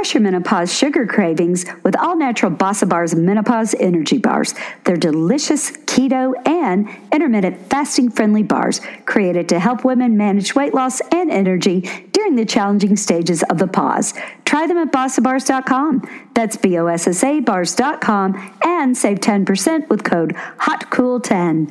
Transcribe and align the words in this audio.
Crush 0.00 0.14
your 0.14 0.22
menopause 0.22 0.74
sugar 0.74 1.06
cravings 1.06 1.66
with 1.84 1.94
all 1.94 2.16
natural 2.16 2.50
Bossa 2.50 2.88
Bars 2.88 3.14
menopause 3.14 3.74
energy 3.74 4.16
bars. 4.16 4.54
They're 4.84 4.96
delicious 4.96 5.72
keto 5.72 6.32
and 6.48 6.88
intermittent 7.12 7.68
fasting 7.68 8.10
friendly 8.10 8.42
bars 8.42 8.80
created 9.04 9.46
to 9.50 9.60
help 9.60 9.84
women 9.84 10.16
manage 10.16 10.54
weight 10.54 10.72
loss 10.72 11.02
and 11.12 11.30
energy 11.30 11.82
during 12.12 12.34
the 12.34 12.46
challenging 12.46 12.96
stages 12.96 13.42
of 13.50 13.58
the 13.58 13.66
pause. 13.66 14.14
Try 14.46 14.66
them 14.66 14.78
at 14.78 14.90
bossabars.com. 14.90 16.30
That's 16.32 16.56
B 16.56 16.78
O 16.78 16.86
S 16.86 17.06
S 17.06 17.22
A 17.22 17.40
bars.com 17.40 18.56
and 18.64 18.96
save 18.96 19.18
10% 19.18 19.90
with 19.90 20.02
code 20.02 20.34
HOTCOOL10. 20.60 21.70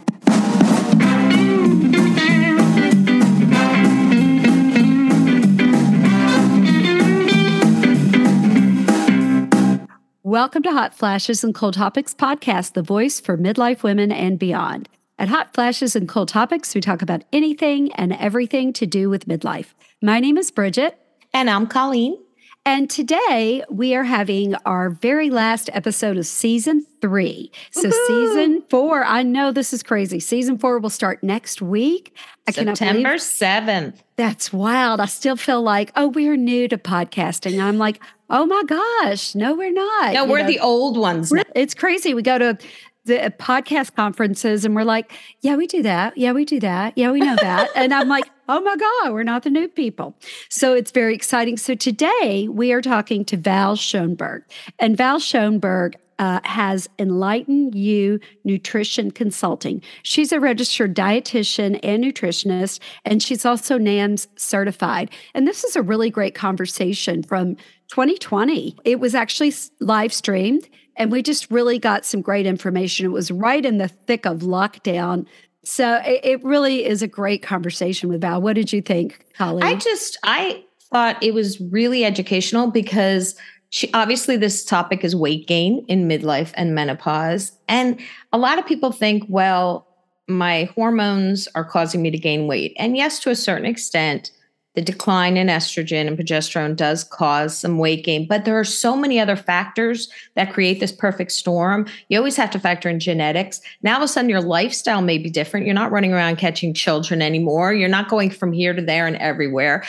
Welcome 10.30 10.62
to 10.62 10.72
Hot 10.72 10.94
Flashes 10.94 11.44
and 11.44 11.56
Cool 11.56 11.72
Topics 11.72 12.14
podcast, 12.14 12.74
the 12.74 12.84
voice 12.84 13.20
for 13.20 13.36
midlife 13.36 13.82
women 13.82 14.12
and 14.12 14.38
beyond. 14.38 14.88
At 15.18 15.28
Hot 15.28 15.56
Flashes 15.56 15.96
and 15.96 16.08
Cool 16.08 16.28
Topics, 16.28 16.76
we 16.76 16.82
talk 16.82 17.02
about 17.02 17.24
anything 17.34 17.92
and 17.94 18.14
everything 18.14 18.72
to 18.74 18.86
do 18.86 19.10
with 19.10 19.28
midlife. 19.28 19.74
My 20.04 20.20
name 20.20 20.38
is 20.38 20.52
Bridget. 20.52 21.00
And 21.34 21.50
I'm 21.50 21.66
Colleen. 21.66 22.16
And 22.64 22.92
today 22.92 23.64
we 23.72 23.96
are 23.96 24.04
having 24.04 24.54
our 24.68 24.92
very 24.92 25.32
last 25.32 25.72
episode 25.74 26.16
of 26.16 26.28
season 26.28 26.86
three. 27.02 27.52
So, 27.72 27.90
Woo-hoo! 27.90 28.28
season 28.28 28.64
four, 28.70 29.04
I 29.04 29.24
know 29.24 29.52
this 29.52 29.74
is 29.74 29.82
crazy. 29.82 30.20
Season 30.20 30.60
four 30.60 30.78
will 30.78 30.92
start 30.92 31.24
next 31.24 31.60
week. 31.60 32.16
I 32.48 32.52
September 32.52 33.16
7th. 33.16 33.96
That's 34.16 34.54
wild. 34.54 35.00
I 35.00 35.08
still 35.08 35.38
feel 35.38 35.64
like, 35.64 35.92
oh, 35.96 36.10
we're 36.10 36.38
new 36.38 36.68
to 36.68 36.78
podcasting. 36.78 37.60
I'm 37.60 37.80
like, 37.80 38.00
oh 38.30 38.46
my 38.46 38.64
gosh, 38.64 39.36
no, 39.36 39.56
we're 39.56 39.72
not. 39.72 40.14
No, 40.14 40.26
you 40.26 40.32
we're 40.32 40.42
know? 40.42 40.48
the 40.48 40.60
old 40.60 40.98
ones. 40.98 41.34
It's 41.56 41.74
crazy. 41.74 42.14
We 42.14 42.22
go 42.22 42.38
to 42.38 42.58
the 43.06 43.34
podcast 43.40 43.96
conferences 43.96 44.66
and 44.66 44.76
we're 44.76 44.84
like, 44.84 45.12
yeah, 45.42 45.56
we 45.56 45.68
do 45.68 45.82
that. 45.84 46.18
Yeah, 46.18 46.32
we 46.32 46.46
do 46.46 46.60
that. 46.60 46.98
Yeah, 46.98 47.12
we 47.12 47.20
know 47.20 47.36
that. 47.36 47.70
and 47.76 47.94
I'm 47.94 48.08
like, 48.08 48.30
oh 48.48 48.62
my 48.62 48.76
God, 48.76 49.14
we're 49.14 49.24
not 49.24 49.44
the 49.44 49.50
new 49.50 49.68
people. 49.68 50.16
So 50.50 50.74
it's 50.74 50.92
very 50.92 51.16
exciting. 51.16 51.58
So 51.58 51.76
today 51.76 52.48
we 52.50 52.72
are 52.72 52.82
talking 52.82 53.26
to 53.26 53.38
Val 53.38 53.76
Schoenberg. 53.76 54.44
And 54.78 54.96
Val 54.96 55.20
Schoenberg 55.20 55.98
uh, 56.20 56.42
has 56.44 56.90
Enlighten 57.00 57.72
You 57.74 58.20
Nutrition 58.44 59.10
Consulting. 59.10 59.82
She's 60.04 60.32
a 60.34 60.40
registered 60.40 60.94
dietitian 60.94 61.80
and 61.82 62.04
nutritionist, 62.04 62.80
and 63.06 63.24
she's 63.24 63.46
also 63.46 63.78
NAMS 63.78 64.28
certified. 64.36 65.12
And 65.34 65.48
this 65.48 65.64
is 65.64 65.78
a 65.78 65.82
really 65.82 66.10
great 66.10 66.36
conversation 66.36 67.24
from 67.24 67.56
2020. 67.90 68.78
It 68.86 69.00
was 69.00 69.16
actually 69.16 69.54
live 69.80 70.14
streamed, 70.14 70.68
and 70.96 71.12
we 71.12 71.22
just 71.22 71.50
really 71.52 71.80
got 71.80 72.06
some 72.06 72.22
great 72.22 72.46
information. 72.46 73.06
It 73.06 73.10
was 73.10 73.32
right 73.32 73.66
in 73.66 73.78
the 73.78 73.88
thick 73.88 74.26
of 74.26 74.40
lockdown. 74.40 75.26
So 75.64 76.02
it, 76.06 76.22
it 76.24 76.44
really 76.44 76.86
is 76.86 77.02
a 77.02 77.08
great 77.08 77.44
conversation 77.44 78.10
with 78.10 78.22
Val. 78.22 78.42
What 78.42 78.54
did 78.54 78.72
you 78.72 78.82
think, 78.82 79.26
Colleen? 79.36 79.64
I 79.64 79.76
just, 79.76 80.18
I 80.24 80.64
thought 80.92 81.22
it 81.22 81.34
was 81.34 81.60
really 81.60 82.06
educational 82.06 82.72
because 82.72 83.36
she 83.70 83.92
obviously 83.94 84.36
this 84.36 84.66
topic 84.66 85.04
is 85.04 85.16
weight 85.16 85.48
gain 85.48 85.86
in 85.88 86.08
midlife 86.08 86.52
and 86.56 86.74
menopause 86.74 87.52
and 87.68 88.00
a 88.34 88.38
lot 88.38 88.58
of 88.58 88.66
people 88.66 88.92
think 88.92 89.24
well 89.30 89.88
my 90.28 90.66
hormones 90.76 91.48
are 91.56 91.66
causing 91.66 92.02
me 92.02 92.12
to 92.12 92.18
gain 92.18 92.48
weight 92.48 92.74
and 92.78 92.98
yes 92.98 93.20
to 93.20 93.30
a 93.30 93.36
certain 93.36 93.66
extent 93.66 94.32
the 94.76 94.82
decline 94.82 95.36
in 95.36 95.48
estrogen 95.48 96.08
and 96.08 96.18
progesterone 96.18 96.76
does 96.76 97.04
cause 97.04 97.58
some 97.58 97.80
weight 97.80 98.06
gain 98.06 98.28
but 98.28 98.46
there 98.46 98.58
are 98.60 98.64
so 98.64 98.96
many 98.96 99.20
other 99.20 99.36
factors 99.36 100.10
that 100.36 100.54
create 100.54 100.80
this 100.80 100.92
perfect 100.92 101.32
storm. 101.32 101.86
You 102.10 102.18
always 102.18 102.36
have 102.36 102.52
to 102.52 102.60
factor 102.60 102.90
in 102.90 103.00
genetics. 103.00 103.62
Now 103.82 103.96
all 103.96 104.04
of 104.04 104.06
a 104.06 104.08
sudden 104.08 104.30
your 104.30 104.42
lifestyle 104.42 105.02
may 105.02 105.18
be 105.18 105.30
different. 105.30 105.66
You're 105.66 105.76
not 105.76 105.92
running 105.92 106.14
around 106.14 106.38
catching 106.38 106.74
children 106.74 107.22
anymore. 107.22 107.74
You're 107.74 107.90
not 107.90 108.10
going 108.10 108.30
from 108.30 108.54
here 108.54 108.74
to 108.74 108.82
there 108.82 109.08
and 109.08 109.18
everywhere. 109.18 109.84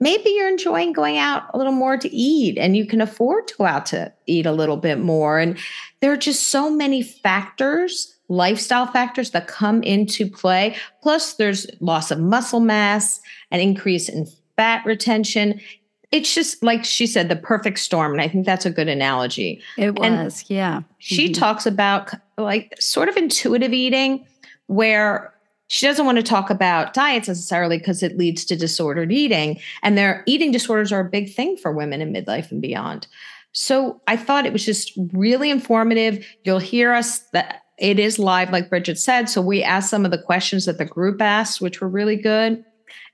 Maybe 0.00 0.30
you're 0.30 0.48
enjoying 0.48 0.92
going 0.92 1.18
out 1.18 1.44
a 1.52 1.58
little 1.58 1.72
more 1.72 1.96
to 1.96 2.14
eat 2.14 2.56
and 2.56 2.76
you 2.76 2.86
can 2.86 3.00
afford 3.00 3.48
to 3.48 3.54
go 3.56 3.64
out 3.64 3.86
to 3.86 4.12
eat 4.26 4.46
a 4.46 4.52
little 4.52 4.76
bit 4.76 5.00
more. 5.00 5.38
And 5.40 5.58
there 6.00 6.12
are 6.12 6.16
just 6.16 6.48
so 6.48 6.70
many 6.70 7.02
factors, 7.02 8.14
lifestyle 8.28 8.86
factors 8.86 9.32
that 9.32 9.48
come 9.48 9.82
into 9.82 10.30
play. 10.30 10.76
Plus, 11.02 11.34
there's 11.34 11.66
loss 11.80 12.12
of 12.12 12.20
muscle 12.20 12.60
mass, 12.60 13.20
an 13.50 13.60
increase 13.60 14.08
in 14.08 14.26
fat 14.56 14.84
retention. 14.84 15.60
It's 16.10 16.34
just 16.34 16.62
like 16.62 16.84
she 16.84 17.06
said, 17.06 17.28
the 17.28 17.36
perfect 17.36 17.78
storm. 17.78 18.12
And 18.12 18.20
I 18.20 18.28
think 18.28 18.46
that's 18.46 18.66
a 18.66 18.70
good 18.70 18.88
analogy. 18.88 19.62
It 19.76 19.98
was, 19.98 20.06
and 20.06 20.50
yeah. 20.50 20.82
She 20.98 21.26
mm-hmm. 21.26 21.40
talks 21.40 21.66
about 21.66 22.12
like 22.38 22.74
sort 22.80 23.08
of 23.08 23.16
intuitive 23.16 23.72
eating 23.72 24.26
where 24.66 25.34
she 25.68 25.86
doesn't 25.86 26.06
want 26.06 26.16
to 26.16 26.22
talk 26.22 26.48
about 26.48 26.94
diets 26.94 27.28
necessarily 27.28 27.78
because 27.78 28.02
it 28.02 28.16
leads 28.16 28.44
to 28.46 28.56
disordered 28.56 29.12
eating. 29.12 29.60
And 29.82 29.98
their 29.98 30.22
eating 30.26 30.50
disorders 30.50 30.92
are 30.92 31.00
a 31.00 31.08
big 31.08 31.32
thing 31.32 31.56
for 31.58 31.72
women 31.72 32.00
in 32.00 32.12
midlife 32.12 32.50
and 32.50 32.62
beyond. 32.62 33.06
So 33.52 34.00
I 34.06 34.16
thought 34.16 34.46
it 34.46 34.52
was 34.52 34.64
just 34.64 34.92
really 35.12 35.50
informative. 35.50 36.26
You'll 36.44 36.58
hear 36.58 36.94
us 36.94 37.20
that 37.32 37.62
it 37.78 37.98
is 37.98 38.18
live, 38.18 38.50
like 38.50 38.70
Bridget 38.70 38.98
said. 38.98 39.28
So 39.28 39.40
we 39.40 39.62
asked 39.62 39.90
some 39.90 40.04
of 40.04 40.10
the 40.10 40.22
questions 40.22 40.64
that 40.64 40.78
the 40.78 40.84
group 40.84 41.20
asked, 41.20 41.60
which 41.60 41.80
were 41.80 41.88
really 41.88 42.16
good. 42.16 42.64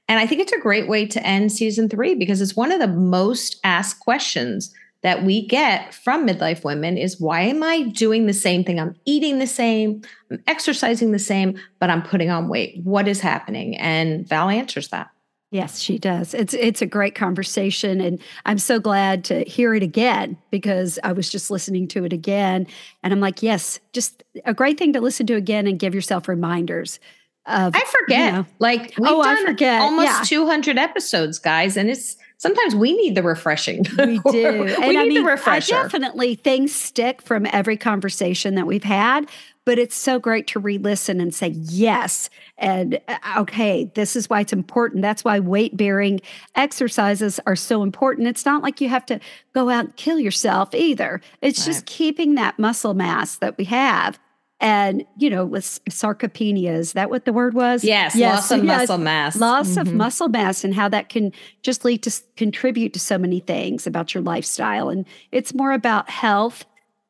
And 0.09 0.19
I 0.19 0.27
think 0.27 0.41
it's 0.41 0.53
a 0.53 0.61
great 0.61 0.89
way 0.89 1.07
to 1.07 1.27
end 1.27 1.53
season 1.53 1.89
three 1.89 2.15
because 2.15 2.41
it's 2.41 2.57
one 2.57 2.73
of 2.73 2.81
the 2.81 2.89
most 2.89 3.59
asked 3.65 4.01
questions 4.01 4.75
that 5.03 5.23
we 5.23 5.47
get 5.47 5.93
from 5.93 6.27
midlife 6.27 6.65
women 6.65 6.97
is 6.97 7.21
why 7.21 7.43
am 7.43 7.63
I 7.63 7.83
doing 7.83 8.27
the 8.27 8.33
same 8.33 8.65
thing? 8.65 8.81
I'm 8.81 8.97
eating 9.05 9.39
the 9.39 9.47
same, 9.47 10.03
I'm 10.31 10.43
exercising 10.47 11.13
the 11.13 11.19
same, 11.19 11.61
but 11.79 11.91
I'm 11.91 12.03
putting 12.03 12.31
on 12.31 12.49
weight. 12.49 12.81
What 12.85 13.07
is 13.07 13.21
happening? 13.21 13.77
And 13.77 14.27
Val 14.27 14.49
answers 14.49 14.89
that. 14.89 15.11
Yes, 15.51 15.79
she 15.79 15.99
does. 15.99 16.35
It's 16.35 16.53
it's 16.55 16.83
a 16.83 16.87
great 16.87 17.15
conversation 17.15 18.01
and 18.01 18.19
I'm 18.45 18.59
so 18.59 18.81
glad 18.81 19.25
to 19.27 19.45
hear 19.45 19.73
it 19.75 19.85
again 19.85 20.37
because 20.51 20.99
I 21.05 21.13
was 21.13 21.31
just 21.31 21.49
listening 21.49 21.87
to 21.89 22.05
it 22.05 22.13
again 22.13 22.67
and 23.05 23.13
I'm 23.13 23.21
like, 23.21 23.41
yes, 23.41 23.79
just 23.93 24.25
a 24.47 24.53
great 24.53 24.79
thing 24.79 24.93
to 24.95 25.01
listen 25.01 25.27
to 25.29 25.37
again 25.37 25.69
and 25.69 25.79
give 25.79 25.95
yourself 25.95 26.27
reminders. 26.27 26.99
Of, 27.47 27.75
I 27.77 27.85
forget. 28.01 28.27
You 28.27 28.39
know, 28.39 28.47
like 28.59 28.95
we've 28.97 29.11
oh, 29.11 29.23
done 29.23 29.37
I 29.37 29.45
forget. 29.45 29.81
almost 29.83 30.07
yeah. 30.07 30.39
200 30.39 30.79
episodes, 30.79 31.39
guys, 31.39 31.77
and 31.77 31.91
it's 31.91 32.17
sometimes 32.39 32.75
we 32.75 32.97
need 32.97 33.15
the 33.15 33.23
refreshing. 33.23 33.85
We 33.99 34.19
do. 34.31 34.63
we 34.63 34.75
and 34.75 34.89
need 34.89 34.97
I 34.97 35.05
mean, 35.05 35.15
the 35.15 35.31
refresher. 35.31 35.75
I 35.75 35.83
definitely 35.83 36.35
things 36.37 36.75
stick 36.75 37.21
from 37.23 37.47
every 37.53 37.77
conversation 37.77 38.55
that 38.55 38.67
we've 38.67 38.85
had, 38.85 39.29
but 39.65 39.79
it's 39.79 39.95
so 39.95 40.19
great 40.19 40.47
to 40.49 40.59
re-listen 40.59 41.21
and 41.21 41.35
say 41.35 41.49
yes 41.49 42.29
and 42.59 43.01
uh, 43.09 43.19
okay 43.39 43.91
this 43.95 44.15
is 44.17 44.29
why 44.29 44.41
it's 44.41 44.53
important 44.53 45.03
that's 45.03 45.25
why 45.25 45.41
weight 45.41 45.77
bearing 45.77 46.21
exercises 46.55 47.41
are 47.47 47.57
so 47.57 47.83
important 47.83 48.29
it's 48.29 48.45
not 48.45 48.63
like 48.63 48.81
you 48.81 48.89
have 48.89 49.07
to 49.07 49.19
go 49.55 49.71
out 49.71 49.87
and 49.87 49.97
kill 49.97 50.19
yourself 50.19 50.75
either 50.75 51.21
it's 51.41 51.61
right. 51.61 51.67
just 51.67 51.87
keeping 51.87 52.35
that 52.35 52.59
muscle 52.59 52.95
mass 52.95 53.37
that 53.37 53.57
we 53.59 53.65
have 53.65 54.19
and 54.65 55.05
you 55.19 55.29
know 55.29 55.45
with 55.45 55.65
sarcopenia 55.91 56.71
is 56.71 56.95
that 56.95 57.11
what 57.11 57.27
the 57.27 57.35
word 57.35 57.53
was? 57.53 57.85
Yes, 57.85 58.17
yes 58.17 58.35
loss 58.35 58.51
of 58.51 58.65
yes, 58.65 58.81
muscle 58.81 58.99
mass. 58.99 59.37
Loss 59.37 59.71
mm-hmm. 59.73 59.81
of 59.81 59.93
muscle 59.93 60.29
mass 60.29 60.65
and 60.65 60.75
how 60.75 60.89
that 60.89 61.11
can 61.11 61.33
just 61.63 61.85
lead 61.85 62.03
to 62.05 62.23
contribute 62.37 62.95
to 62.95 62.99
so 62.99 63.19
many 63.19 63.41
things 63.41 63.87
about 63.87 64.15
your 64.15 64.23
lifestyle. 64.23 64.89
And 64.89 65.05
it's 65.33 65.53
more 65.53 65.73
about 65.73 66.09
health 66.09 66.65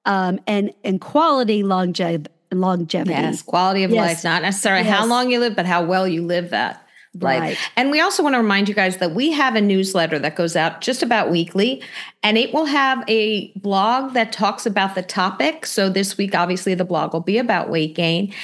um, 0.04 0.40
and 0.48 0.74
and 0.82 1.00
quality 1.00 1.62
longevity 1.62 2.30
longevity. 2.52 3.10
Yes 3.10 3.42
quality 3.42 3.84
of 3.84 3.90
yes. 3.90 3.98
life 4.00 4.24
not 4.24 4.42
necessarily 4.42 4.84
how 4.84 5.04
long 5.06 5.28
you 5.28 5.40
live 5.40 5.56
but 5.56 5.66
how 5.66 5.84
well 5.84 6.06
you 6.06 6.24
live 6.24 6.50
that 6.50 6.83
Right. 7.16 7.56
And 7.76 7.90
we 7.90 8.00
also 8.00 8.22
want 8.22 8.34
to 8.34 8.38
remind 8.38 8.68
you 8.68 8.74
guys 8.74 8.96
that 8.98 9.14
we 9.14 9.30
have 9.32 9.54
a 9.54 9.60
newsletter 9.60 10.18
that 10.18 10.34
goes 10.34 10.56
out 10.56 10.80
just 10.80 11.02
about 11.02 11.30
weekly, 11.30 11.82
and 12.22 12.36
it 12.36 12.52
will 12.52 12.66
have 12.66 13.04
a 13.08 13.52
blog 13.58 14.14
that 14.14 14.32
talks 14.32 14.66
about 14.66 14.94
the 14.94 15.02
topic. 15.02 15.66
So 15.66 15.88
this 15.88 16.16
week, 16.16 16.34
obviously, 16.34 16.74
the 16.74 16.84
blog 16.84 17.12
will 17.12 17.20
be 17.20 17.38
about 17.38 17.70
weight 17.70 17.94
gain, 17.94 18.34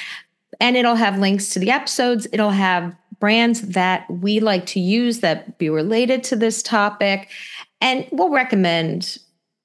and 0.59 0.77
it'll 0.77 0.95
have 0.95 1.19
links 1.19 1.49
to 1.49 1.59
the 1.59 1.71
episodes. 1.71 2.27
It'll 2.31 2.51
have 2.51 2.95
brands 3.19 3.61
that 3.61 4.09
we 4.09 4.39
like 4.39 4.65
to 4.67 4.79
use 4.79 5.19
that 5.19 5.57
be 5.57 5.69
related 5.69 6.23
to 6.25 6.35
this 6.35 6.63
topic, 6.63 7.29
and 7.81 8.07
we'll 8.11 8.29
recommend 8.29 9.17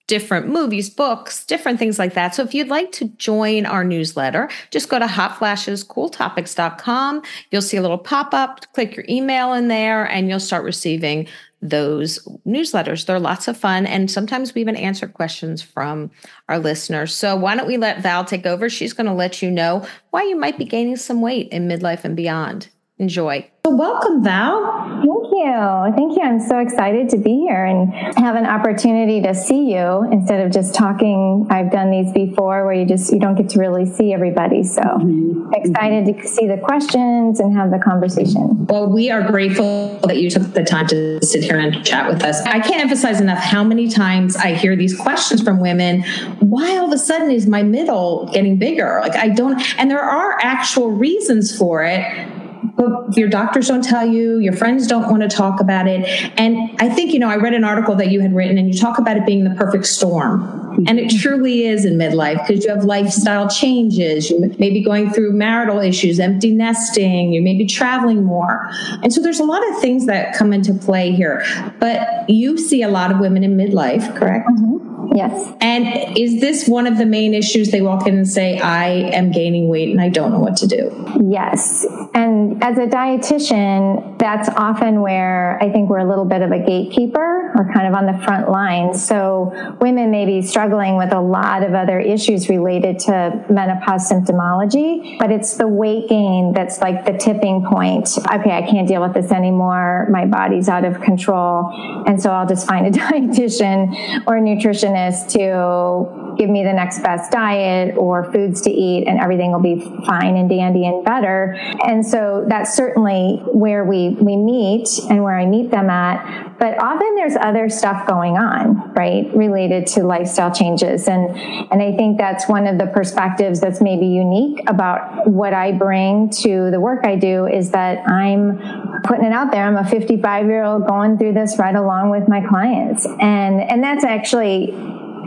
different 0.06 0.49
movies, 0.49 0.88
books, 0.88 1.44
different 1.44 1.79
things 1.79 1.99
like 1.99 2.14
that. 2.14 2.35
So 2.35 2.43
if 2.43 2.55
you'd 2.55 2.69
like 2.69 2.93
to 2.93 3.08
join 3.17 3.67
our 3.67 3.85
newsletter, 3.85 4.49
just 4.70 4.88
go 4.88 4.99
to 4.99 5.05
hotflashescooltopics.com. 5.06 7.23
You'll 7.50 7.62
see 7.62 7.76
a 7.76 7.82
little 7.82 7.99
pop 7.99 8.32
up, 8.32 8.73
click 8.73 8.97
your 8.97 9.05
email 9.08 9.53
in 9.53 9.69
there, 9.69 10.05
and 10.05 10.29
you'll 10.29 10.41
start 10.41 10.64
receiving 10.64 11.29
those 11.62 12.19
newsletters. 12.47 13.06
They're 13.06 13.19
lots 13.19 13.49
of 13.49 13.56
fun. 13.56 13.87
And 13.87 14.11
sometimes 14.11 14.55
we 14.55 14.61
even 14.61 14.76
answer 14.76 15.08
questions 15.08 15.62
from 15.62 16.11
our 16.49 16.59
listeners. 16.59 17.14
So 17.14 17.35
why 17.35 17.56
don't 17.56 17.67
we 17.67 17.76
let 17.76 18.02
Val 18.02 18.25
take 18.25 18.47
over? 18.47 18.70
She's 18.70 18.93
going 18.93 19.06
to 19.06 19.12
let 19.12 19.43
you 19.43 19.50
know 19.50 19.85
why 20.11 20.23
you 20.23 20.37
might 20.37 20.59
be 20.59 20.64
gaining 20.64 20.97
some 20.97 21.20
weight 21.20 21.49
in 21.49 21.67
midlife 21.67 22.05
and 22.05 22.14
beyond. 22.14 22.69
Enjoy. 22.99 23.49
So 23.67 23.75
welcome, 23.75 24.23
Val. 24.23 25.03
Thank 25.03 25.07
you. 25.07 25.93
Thank 25.97 26.17
you. 26.17 26.23
I'm 26.23 26.41
so 26.41 26.61
excited 26.61 27.09
to 27.11 27.19
be 27.19 27.41
here 27.49 27.65
and 27.65 27.93
have 28.17 28.37
an 28.37 28.47
opportunity 28.47 29.21
to 29.23 29.35
see 29.35 29.73
you 29.73 30.09
instead 30.13 30.47
of 30.47 30.53
just 30.53 30.75
talking. 30.75 31.47
I've 31.51 31.71
done 31.71 31.91
these 31.91 32.13
before 32.13 32.65
where 32.65 32.75
you 32.75 32.87
just 32.87 33.13
you 33.13 33.19
don't 33.19 33.35
get 33.35 33.51
to 33.51 33.59
really 33.59 33.85
see 33.85 34.13
everybody. 34.13 34.63
So 34.63 34.81
mm-hmm. 34.81 35.53
excited 35.53 36.07
to 36.07 36.29
see 36.29 36.47
the 36.47 36.59
questions 36.59 37.41
and 37.41 37.57
have 37.57 37.71
the 37.71 37.79
conversation. 37.79 38.67
Well, 38.67 38.89
we 38.89 39.11
are 39.11 39.23
grateful 39.23 39.99
that 40.05 40.19
you 40.19 40.31
took 40.31 40.55
the 40.55 40.65
time 40.65 40.87
to 40.87 41.25
sit 41.25 41.43
here 41.43 41.59
and 41.59 41.85
chat 41.85 42.09
with 42.09 42.23
us. 42.23 42.41
I 42.43 42.61
can't 42.61 42.81
emphasize 42.81 43.21
enough 43.21 43.39
how 43.39 43.65
many 43.65 43.89
times 43.89 44.37
I 44.37 44.55
hear 44.55 44.77
these 44.77 44.97
questions 44.97 45.43
from 45.43 45.61
women. 45.61 46.03
Why 46.39 46.77
all 46.79 46.87
of 46.87 46.93
a 46.93 46.99
sudden 46.99 47.31
is 47.33 47.47
my 47.47 47.65
middle 47.65 48.31
getting 48.33 48.59
bigger? 48.59 49.01
Like 49.03 49.17
I 49.17 49.29
don't 49.29 49.61
and 49.79 49.91
there 49.91 50.01
are 50.01 50.39
actual 50.41 50.93
reasons 50.93 51.57
for 51.57 51.83
it 51.83 52.36
but 52.76 53.17
your 53.17 53.28
doctors 53.28 53.69
don't 53.69 53.82
tell 53.82 54.06
you, 54.06 54.38
your 54.38 54.52
friends 54.52 54.87
don't 54.87 55.11
want 55.11 55.23
to 55.23 55.28
talk 55.28 55.61
about 55.61 55.88
it. 55.88 56.06
And 56.38 56.76
I 56.78 56.88
think, 56.88 57.12
you 57.12 57.19
know, 57.19 57.28
I 57.28 57.37
read 57.37 57.55
an 57.55 57.64
article 57.64 57.94
that 57.96 58.11
you 58.11 58.20
had 58.20 58.34
written 58.34 58.58
and 58.58 58.73
you 58.73 58.78
talk 58.78 58.99
about 58.99 59.17
it 59.17 59.26
being 59.26 59.44
the 59.44 59.55
perfect 59.55 59.87
storm. 59.87 60.66
And 60.87 60.99
it 60.99 61.11
truly 61.11 61.67
is 61.67 61.84
in 61.84 61.94
midlife 61.94 62.46
because 62.46 62.64
you 62.64 62.70
have 62.70 62.84
lifestyle 62.84 63.49
changes. 63.49 64.31
You 64.31 64.55
may 64.58 64.70
be 64.70 64.82
going 64.82 65.11
through 65.11 65.32
marital 65.32 65.78
issues, 65.81 66.20
empty 66.20 66.52
nesting, 66.52 67.32
you 67.32 67.43
may 67.43 67.56
be 67.56 67.67
traveling 67.67 68.25
more. 68.25 68.69
And 69.02 69.12
so 69.12 69.23
there's 69.23 69.40
a 69.40 69.44
lot 69.44 69.67
of 69.70 69.81
things 69.81 70.06
that 70.06 70.37
come 70.37 70.52
into 70.52 70.75
play 70.75 71.12
here. 71.12 71.44
But 71.78 72.28
you 72.28 72.58
see 72.58 72.82
a 72.82 72.88
lot 72.88 73.11
of 73.11 73.19
women 73.19 73.44
in 73.44 73.56
midlife, 73.56 74.17
correct? 74.17 74.49
Mm-hmm. 74.49 74.76
Yes. 75.14 75.52
And 75.61 76.19
is 76.19 76.40
this 76.40 76.69
one 76.69 76.87
of 76.87 76.99
the 76.99 77.06
main 77.06 77.32
issues 77.32 77.70
they 77.70 77.81
walk 77.81 78.06
in 78.06 78.17
and 78.17 78.28
say, 78.28 78.58
I 78.58 78.88
am 78.88 79.31
gaining 79.31 79.69
weight 79.69 79.88
and 79.90 80.00
I 80.00 80.11
don't 80.11 80.31
know 80.31 80.40
what 80.40 80.56
to 80.58 80.67
do? 80.67 80.93
Yes. 81.31 81.87
And 82.12 82.62
as 82.62 82.76
a 82.76 82.87
dietitian, 82.87 84.19
that's 84.19 84.49
often 84.50 85.00
where 85.00 85.62
I 85.62 85.70
think 85.70 85.88
we're 85.88 86.00
a 86.00 86.08
little 86.08 86.25
bit 86.25 86.43
of 86.43 86.50
a 86.50 86.58
gatekeeper 86.58 87.52
or 87.55 87.70
kind 87.73 87.87
of 87.87 87.94
on 87.94 88.06
the 88.06 88.25
front 88.25 88.50
line. 88.50 88.94
So 88.94 89.52
women 89.81 90.11
may 90.11 90.26
be 90.26 90.43
struggling 90.43 90.66
with 90.71 91.13
a 91.13 91.21
lot 91.21 91.63
of 91.63 91.75
other 91.75 92.01
issues 92.01 92.49
related 92.49 92.99
to 93.01 93.45
menopause 93.51 94.11
symptomology, 94.11 95.19
but 95.19 95.31
it's 95.31 95.57
the 95.57 95.69
weight 95.69 96.09
gain 96.09 96.53
that's 96.53 96.81
like 96.81 97.05
the 97.05 97.13
tipping 97.13 97.65
point. 97.65 98.09
Okay, 98.19 98.51
I 98.51 98.63
can't 98.63 98.89
deal 98.89 99.01
with 99.01 99.15
this 99.15 99.31
anymore. 99.31 100.09
My 100.11 100.27
body's 100.27 100.69
out 100.69 100.85
of 100.85 101.01
control. 101.01 101.71
And 102.07 102.21
so 102.21 102.31
I'll 102.31 102.47
just 102.47 102.67
find 102.67 102.87
a 102.87 102.91
dietitian 102.99 104.25
or 104.27 104.37
a 104.37 104.41
nutritionist 104.41 105.33
to 105.33 106.25
give 106.37 106.50
me 106.50 106.62
the 106.65 106.73
next 106.73 107.00
best 107.00 107.31
diet 107.33 107.97
or 107.97 108.31
foods 108.33 108.61
to 108.62 108.71
eat 108.71 109.06
and 109.06 109.19
everything 109.21 109.53
will 109.53 109.61
be 109.61 109.81
fine 110.06 110.37
and 110.37 110.49
dandy 110.49 110.87
and 110.87 111.05
better. 111.05 111.56
And 111.85 112.05
so 112.05 112.44
that's 112.49 112.75
certainly 112.75 113.43
where 113.53 113.85
we, 113.85 114.11
we 114.21 114.37
meet 114.37 114.88
and 115.11 115.23
where 115.23 115.38
I 115.38 115.47
meet 115.47 115.71
them 115.71 115.91
at. 115.91 116.59
But 116.59 116.83
often 116.83 117.15
there's 117.17 117.37
other 117.37 117.69
stuff 117.69 118.06
going 118.06 118.38
on, 118.38 118.93
right, 118.94 119.35
related 119.35 119.87
to 119.88 120.05
lifestyle 120.05 120.55
changes. 120.55 121.06
And, 121.06 121.37
and 121.71 121.83
I 121.83 121.94
think 121.97 122.19
that's 122.19 122.49
one 122.49 122.67
of 122.67 122.79
the 122.79 122.87
perspectives 122.87 123.61
that's 123.61 123.81
maybe 123.81 124.06
unique 124.06 124.61
about 124.67 125.27
what 125.29 125.53
I 125.53 125.73
bring 125.73 126.31
to 126.31 126.71
the 126.71 126.81
work 126.81 127.05
I 127.05 127.17
do 127.17 127.47
is 127.47 127.73
that 127.73 128.09
I'm 128.09 129.03
putting 129.03 129.25
it 129.25 129.33
out 129.33 129.53
there. 129.53 129.65
I'm 129.65 129.77
a 129.77 129.88
55 129.88 130.47
year 130.47 130.65
old 130.65 130.87
going 130.87 131.19
through 131.19 131.35
this 131.35 131.59
right 131.59 131.75
along 131.75 132.11
with 132.11 132.29
my 132.29 132.41
clients. 132.47 133.05
And, 133.06 133.61
and 133.61 133.83
that's 133.83 134.05
actually 134.05 134.75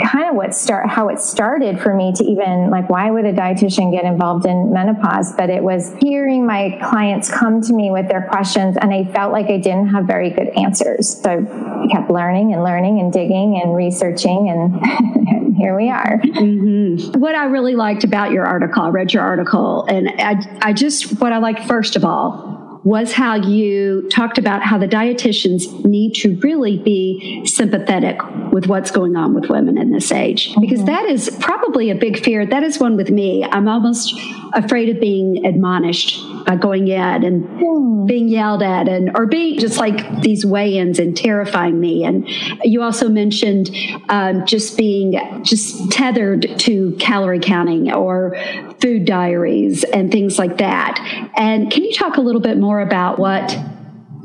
kind 0.02 0.30
of 0.30 0.36
what 0.36 0.56
start 0.56 0.88
how 0.90 1.10
it 1.10 1.20
started 1.20 1.80
for 1.80 1.94
me 1.94 2.12
to 2.14 2.24
even 2.24 2.70
like 2.70 2.90
why 2.90 3.10
would 3.12 3.26
a 3.26 3.34
dietitian 3.34 3.92
get 3.92 4.06
involved 4.06 4.46
in 4.46 4.72
menopause? 4.72 5.34
But 5.34 5.50
it 5.50 5.64
was 5.64 5.94
hearing 6.00 6.46
my 6.46 6.80
clients 6.84 7.30
come 7.30 7.62
to 7.62 7.74
me 7.74 7.92
with 7.92 8.08
their 8.08 8.28
questions 8.30 8.78
and 8.80 8.94
i 8.94 9.04
felt 9.06 9.32
like 9.32 9.48
i 9.48 9.58
didn't 9.58 9.90
have 9.90 10.06
very 10.06 10.30
good 10.30 10.50
answers. 10.50 11.22
So 11.22 11.30
i 11.30 11.88
kept 11.92 12.10
learning 12.10 12.54
and 12.54 12.64
learning 12.64 13.00
and 13.00 13.12
digging 13.12 13.62
and 13.64 13.76
researching 13.76 14.50
and 14.50 15.56
here 15.58 15.76
we 15.76 15.90
are. 15.90 16.20
Mm-hmm. 16.20 17.20
what 17.20 17.36
i 17.36 17.46
really 17.46 17.76
liked 17.76 18.04
about 18.04 18.32
your 18.32 18.46
article 18.46 18.84
i 18.84 18.90
read 18.90 19.14
your 19.14 19.24
article 19.24 19.86
and 19.90 20.10
I, 20.10 20.60
I 20.62 20.74
just 20.74 21.20
what 21.20 21.34
i 21.34 21.38
like 21.38 21.68
first 21.68 21.96
of 21.96 22.06
all 22.06 22.59
was 22.84 23.12
how 23.12 23.36
you 23.36 24.08
talked 24.10 24.38
about 24.38 24.64
how 24.64 24.78
the 24.78 24.88
dietitians 24.88 25.84
need 25.84 26.14
to 26.14 26.38
really 26.38 26.78
be 26.78 27.46
sympathetic 27.46 28.18
with 28.52 28.68
what's 28.68 28.90
going 28.90 29.16
on 29.16 29.34
with 29.34 29.50
women 29.50 29.78
in 29.78 29.92
this 29.92 30.12
age. 30.12 30.56
Because 30.60 30.80
mm-hmm. 30.80 30.88
that 30.88 31.06
is 31.06 31.30
probably 31.42 31.90
a 31.90 31.96
big 31.96 32.24
fear. 32.24 32.46
That 32.46 32.64
is 32.64 32.80
one 32.80 32.96
with 32.96 33.12
me. 33.12 33.44
I'm 33.44 33.68
almost 33.68 34.14
afraid 34.54 34.90
of 34.90 35.00
being 35.00 35.46
admonished 35.46 36.24
by 36.46 36.56
going 36.56 36.88
in 36.88 37.24
and 37.24 37.44
mm. 37.46 38.08
being 38.08 38.28
yelled 38.28 38.62
at 38.62 38.88
and 38.88 39.12
or 39.16 39.26
being 39.26 39.60
just 39.60 39.78
like 39.78 40.22
these 40.22 40.46
weigh-ins 40.46 41.00
and 41.00 41.16
terrifying 41.16 41.80
me 41.80 42.04
and 42.04 42.28
you 42.64 42.82
also 42.82 43.10
mentioned 43.10 43.70
um, 44.10 44.46
just 44.46 44.78
being 44.78 45.44
just 45.44 45.92
tethered 45.92 46.58
to 46.60 46.96
calorie 47.00 47.40
counting 47.40 47.92
or 47.92 48.36
food 48.82 49.06
diaries 49.06 49.84
and 49.84 50.12
things 50.12 50.40
like 50.40 50.58
that 50.58 51.00
and 51.38 51.72
can 51.72 51.84
you 51.84 51.94
talk 51.94 52.18
a 52.18 52.22
little 52.22 52.42
bit 52.42 52.58
more 52.58 52.82
about 52.82 53.20
what 53.20 53.58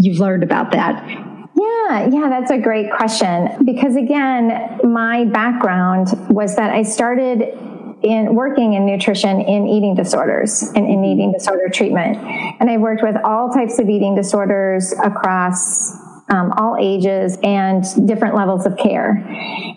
you've 0.01 0.19
learned 0.19 0.43
about 0.43 0.73
that 0.73 1.25
yeah, 1.57 2.09
yeah, 2.09 2.29
that's 2.29 2.51
a 2.51 2.59
great 2.59 2.91
question. 2.93 3.65
Because 3.65 3.95
again, 3.95 4.81
my 4.83 5.25
background 5.25 6.09
was 6.29 6.57
that 6.57 6.71
I 6.71 6.83
started 6.83 7.57
in 8.05 8.35
working 8.35 8.75
in 8.75 8.85
nutrition 8.85 9.41
in 9.41 9.67
eating 9.67 9.95
disorders 9.95 10.63
and 10.75 10.87
in 10.87 11.05
eating 11.05 11.33
disorder 11.33 11.69
treatment. 11.73 12.19
And 12.61 12.71
I've 12.71 12.81
worked 12.81 13.03
with 13.03 13.17
all 13.25 13.51
types 13.51 13.79
of 13.79 13.89
eating 13.89 14.15
disorders 14.15 14.93
across 15.03 15.97
um, 16.29 16.53
all 16.57 16.77
ages 16.81 17.39
and 17.43 17.85
different 18.07 18.35
levels 18.35 18.67
of 18.67 18.77
care. 18.77 19.23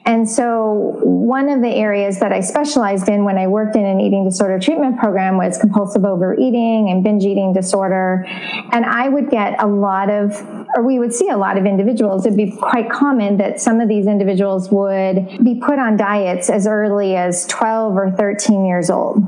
And 0.05 0.29
so, 0.29 0.97
one 1.03 1.49
of 1.49 1.61
the 1.61 1.69
areas 1.69 2.19
that 2.19 2.31
I 2.31 2.39
specialized 2.39 3.09
in 3.09 3.25
when 3.25 3.37
I 3.37 3.47
worked 3.47 3.75
in 3.75 3.85
an 3.85 3.99
eating 3.99 4.23
disorder 4.23 4.57
treatment 4.57 4.97
program 4.97 5.37
was 5.37 5.57
compulsive 5.57 6.05
overeating 6.05 6.89
and 6.89 7.03
binge 7.03 7.25
eating 7.25 7.53
disorder. 7.53 8.25
And 8.71 8.85
I 8.85 9.09
would 9.09 9.29
get 9.29 9.61
a 9.61 9.67
lot 9.67 10.09
of, 10.09 10.31
or 10.77 10.83
we 10.83 10.99
would 10.99 11.11
see 11.11 11.29
a 11.29 11.37
lot 11.37 11.57
of 11.57 11.65
individuals. 11.65 12.23
It'd 12.23 12.37
be 12.37 12.51
quite 12.51 12.89
common 12.91 13.37
that 13.37 13.59
some 13.59 13.81
of 13.81 13.89
these 13.89 14.05
individuals 14.05 14.69
would 14.69 15.43
be 15.43 15.55
put 15.55 15.79
on 15.79 15.97
diets 15.97 16.51
as 16.51 16.67
early 16.67 17.15
as 17.15 17.47
12 17.47 17.97
or 17.97 18.11
13 18.11 18.63
years 18.63 18.91
old 18.91 19.23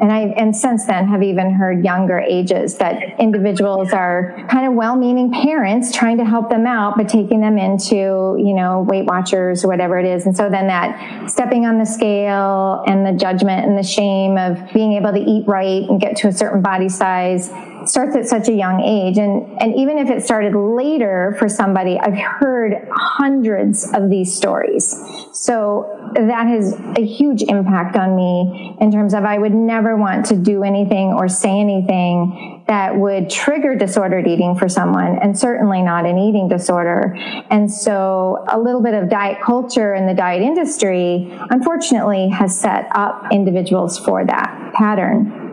and 0.00 0.12
I 0.12 0.34
and 0.36 0.56
since 0.56 0.86
then 0.86 1.06
have 1.06 1.22
even 1.22 1.52
heard 1.52 1.84
younger 1.84 2.18
ages 2.18 2.78
that 2.78 3.18
individuals 3.20 3.92
are 3.92 4.36
kind 4.50 4.66
of 4.66 4.74
well-meaning 4.74 5.32
parents 5.32 5.96
trying 5.96 6.18
to 6.18 6.24
help 6.24 6.50
them 6.50 6.66
out, 6.66 6.96
but 6.96 7.08
taking 7.08 7.40
them 7.40 7.58
into 7.58 8.36
you 8.38 8.54
know 8.54 8.84
Weight 8.88 9.04
Watchers 9.04 9.64
or 9.64 9.68
whatever 9.68 9.98
it 9.98 10.06
is, 10.06 10.26
and 10.26 10.36
so 10.36 10.50
then 10.50 10.66
that 10.66 11.30
stepping 11.30 11.64
on 11.66 11.78
the 11.78 11.84
scale 11.84 12.82
and 12.86 13.06
the 13.06 13.12
judgment 13.12 13.66
and 13.66 13.78
the 13.78 13.82
shame 13.82 14.36
of 14.36 14.58
being 14.72 14.94
able 14.94 15.12
to 15.12 15.20
eat 15.20 15.46
right 15.46 15.82
and 15.88 16.00
get 16.00 16.16
to 16.16 16.28
a 16.28 16.32
certain 16.32 16.60
body 16.60 16.88
size 16.88 17.48
starts 17.88 18.16
at 18.16 18.26
such 18.26 18.48
a 18.48 18.52
young 18.52 18.80
age. 18.80 19.18
And 19.18 19.60
and 19.60 19.74
even 19.76 19.98
if 19.98 20.10
it 20.10 20.22
started 20.22 20.54
later 20.54 21.34
for 21.38 21.48
somebody 21.48 21.98
i've 21.98 22.16
heard 22.16 22.88
hundreds 22.92 23.92
of 23.92 24.10
these 24.10 24.34
stories. 24.34 24.94
So 25.32 26.12
that 26.14 26.46
has 26.46 26.74
a 26.96 27.04
huge 27.04 27.42
impact 27.42 27.96
on 27.96 28.16
me 28.16 28.76
in 28.80 28.90
terms 28.92 29.14
of 29.14 29.24
i 29.24 29.38
would 29.38 29.54
never 29.54 29.96
want 29.96 30.26
to 30.26 30.36
do 30.36 30.62
anything 30.62 31.12
or 31.12 31.28
say 31.28 31.60
anything 31.60 32.62
that 32.66 32.96
would 32.96 33.28
trigger 33.28 33.74
disordered 33.74 34.26
eating 34.26 34.56
for 34.56 34.68
someone 34.68 35.18
and 35.18 35.38
certainly 35.38 35.82
not 35.82 36.06
an 36.06 36.16
eating 36.18 36.48
disorder. 36.48 37.14
And 37.50 37.70
so 37.70 38.44
a 38.48 38.58
little 38.58 38.80
bit 38.80 38.94
of 38.94 39.10
diet 39.10 39.38
culture 39.42 39.94
in 39.94 40.06
the 40.06 40.14
diet 40.14 40.42
industry 40.42 41.28
unfortunately 41.50 42.30
has 42.30 42.58
set 42.58 42.88
up 42.92 43.26
individuals 43.30 43.98
for 43.98 44.24
that 44.24 44.72
pattern 44.74 45.43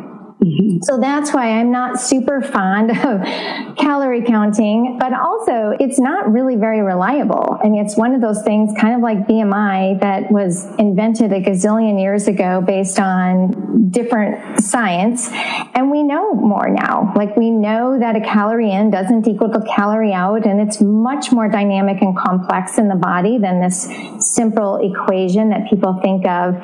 Mm-hmm. 0.44 0.80
So 0.82 1.00
that's 1.00 1.34
why 1.34 1.60
I'm 1.60 1.72
not 1.72 2.00
super 2.00 2.42
fond 2.42 2.90
of 2.92 3.22
calorie 3.78 4.24
counting, 4.24 4.98
but 5.00 5.14
also 5.14 5.76
it's 5.80 6.00
not 6.00 6.32
really 6.32 6.56
very 6.56 6.82
reliable. 6.82 7.60
I 7.64 7.70
mean, 7.70 7.86
it's 7.86 7.96
one 7.96 8.16
of 8.16 8.22
those 8.22 8.42
things 8.42 8.74
kind 8.80 8.96
of 8.96 9.02
like 9.02 9.28
BMI 9.28 10.00
that 10.00 10.32
was 10.32 10.66
invented 10.80 11.32
a 11.32 11.42
gazillion 11.42 12.02
years 12.02 12.28
ago 12.28 12.60
based 12.60 13.00
on 13.00 13.90
different 13.92 14.64
science. 14.64 15.30
And 15.76 15.92
we 15.92 16.02
know 16.02 16.34
more 16.34 16.70
now. 16.70 17.14
Like 17.16 17.36
we 17.38 17.52
know 17.52 18.00
that 18.00 18.16
a 18.16 18.22
calorie 18.22 18.72
in 18.72 18.90
doesn't 18.90 19.28
equal 19.28 19.52
a 19.52 19.66
calorie 19.76 20.14
out, 20.14 20.46
and 20.46 20.62
it's 20.62 20.82
much 20.82 21.32
more 21.32 21.50
dynamic 21.50 22.02
and 22.02 22.18
complex 22.18 22.78
in 22.78 22.88
the 22.88 22.96
body 22.96 23.38
than 23.38 23.60
this 23.60 23.90
simple 24.20 24.78
equation 24.78 25.50
that 25.50 25.70
people 25.70 26.00
think 26.02 26.26
of. 26.26 26.56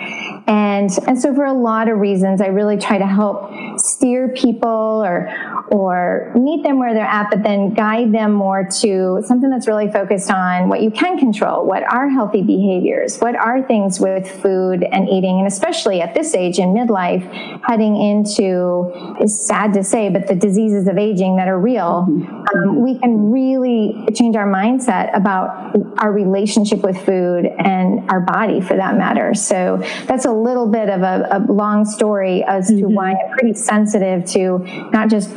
And, 0.48 0.90
and 1.06 1.20
so 1.20 1.36
for 1.36 1.46
a 1.46 1.54
lot 1.54 1.90
of 1.90 2.00
reasons, 2.00 2.42
I 2.42 2.48
really 2.48 2.78
try 2.78 2.98
to 2.98 3.06
help 3.06 3.52
steer 3.76 4.30
people 4.30 5.04
or 5.04 5.30
or 5.72 6.32
meet 6.36 6.64
them 6.64 6.80
where 6.80 6.94
they're 6.94 7.04
at, 7.04 7.30
but 7.30 7.44
then 7.44 7.74
guide 7.74 8.14
them 8.14 8.32
more 8.32 8.64
to 8.80 9.22
something 9.26 9.50
that's 9.50 9.68
really 9.68 9.92
focused 9.92 10.32
on 10.32 10.70
what 10.70 10.82
you 10.82 10.92
can 10.92 11.18
control. 11.18 11.66
What 11.66 11.84
are 11.92 12.10
healthy 12.10 12.42
behaviors? 12.42 13.18
What 13.18 13.36
are 13.36 13.62
things 13.62 14.00
with 14.00 14.30
food 14.42 14.84
and 14.84 15.10
eating? 15.10 15.40
And 15.40 15.48
especially 15.48 16.02
at 16.02 16.14
this 16.14 16.34
age 16.34 16.60
in 16.60 16.70
midlife, 16.70 17.24
heading 17.68 18.00
into, 18.02 19.18
is 19.22 19.46
sad 19.46 19.74
to 19.74 19.84
say, 19.84 20.10
but 20.10 20.28
the 20.28 20.36
diseases 20.36 20.88
of 20.88 20.98
aging 20.98 21.36
that 21.36 21.48
are 21.48 21.60
real, 21.60 22.08
um, 22.56 22.82
we 22.82 22.98
can 23.00 23.32
really 23.32 24.06
change 24.14 24.36
our 24.36 24.48
mindset 24.48 25.16
about 25.16 25.76
our 26.00 26.12
relationship 26.12 26.82
with 26.82 26.98
food 27.06 27.46
and 27.60 28.10
our 28.10 28.22
body 28.22 28.62
for 28.62 28.76
that 28.76 28.98
matter. 28.98 29.34
So 29.34 29.84
that's 30.06 30.26
a 30.26 30.32
little 30.32 30.68
bit 30.68 30.90
of 30.90 31.02
a, 31.02 31.28
a 31.32 31.52
long 31.52 31.86
story 31.86 32.44
as 32.44 32.70
mm-hmm. 32.70 32.88
to 32.88 32.88
why 32.88 33.12
I'm 33.12 33.32
pretty 33.32 33.54
sensitive 33.58 34.26
to 34.32 34.60
not 34.92 35.10
just 35.10 35.30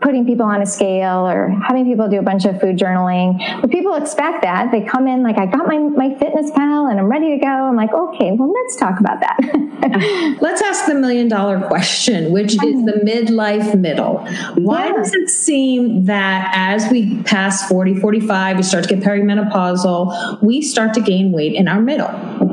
putting 0.00 0.24
people 0.24 0.46
on 0.46 0.62
a 0.62 0.66
scale 0.66 1.26
or 1.26 1.48
having 1.66 1.84
people 1.84 2.08
do 2.08 2.18
a 2.18 2.22
bunch 2.22 2.44
of 2.44 2.60
food 2.60 2.76
journaling. 2.76 3.38
But 3.60 3.70
people 3.70 3.94
expect 3.94 4.42
that. 4.42 4.70
They 4.70 4.82
come 4.82 5.08
in 5.08 5.22
like, 5.22 5.38
I 5.38 5.46
got 5.46 5.66
my, 5.66 5.78
my 5.78 6.14
fitness 6.14 6.50
pal 6.52 6.86
and 6.86 7.00
I'm 7.00 7.06
ready 7.06 7.30
to 7.30 7.38
go. 7.38 7.48
I'm 7.48 7.76
like, 7.76 7.92
okay, 7.92 8.32
well, 8.32 8.52
let's 8.52 8.76
talk 8.76 9.00
about 9.00 9.20
that. 9.20 10.38
let's 10.40 10.62
ask 10.62 10.86
the 10.86 10.94
million 10.94 11.28
dollar 11.28 11.60
question, 11.66 12.32
which 12.32 12.52
is 12.52 12.84
the 12.84 13.00
midlife 13.04 13.78
middle. 13.78 14.18
Why 14.54 14.86
yeah. 14.86 14.92
does 14.92 15.14
it 15.14 15.30
seem 15.30 16.04
that 16.04 16.52
as 16.54 16.90
we 16.90 17.22
pass 17.24 17.68
40, 17.68 17.96
45, 17.96 18.56
we 18.56 18.62
start 18.62 18.84
to 18.88 18.94
get 18.94 19.04
perimenopausal, 19.04 20.42
we 20.42 20.62
start 20.62 20.94
to 20.94 21.00
gain 21.00 21.32
weight 21.32 21.54
in 21.54 21.66
our 21.66 21.80
middle? 21.80 22.08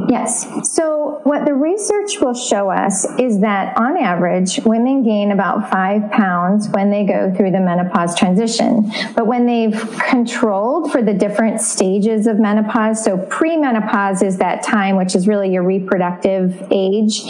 Yes. 0.09 0.45
So, 0.71 1.19
what 1.24 1.45
the 1.45 1.53
research 1.53 2.19
will 2.19 2.33
show 2.33 2.69
us 2.69 3.05
is 3.17 3.39
that 3.39 3.77
on 3.77 3.97
average, 3.97 4.59
women 4.65 5.03
gain 5.03 5.31
about 5.31 5.71
five 5.71 6.12
pounds 6.12 6.67
when 6.69 6.91
they 6.91 7.05
go 7.05 7.33
through 7.35 7.51
the 7.51 7.59
menopause 7.59 8.17
transition. 8.17 8.91
But 9.15 9.25
when 9.25 9.45
they've 9.45 9.74
controlled 10.00 10.91
for 10.91 11.01
the 11.01 11.13
different 11.13 11.62
stages 11.62 12.27
of 12.27 12.39
menopause, 12.39 13.03
so 13.03 13.17
premenopause 13.17 14.21
is 14.21 14.38
that 14.38 14.63
time 14.63 14.95
which 14.95 15.15
is 15.15 15.27
really 15.27 15.51
your 15.51 15.63
reproductive 15.63 16.67
age, 16.71 17.21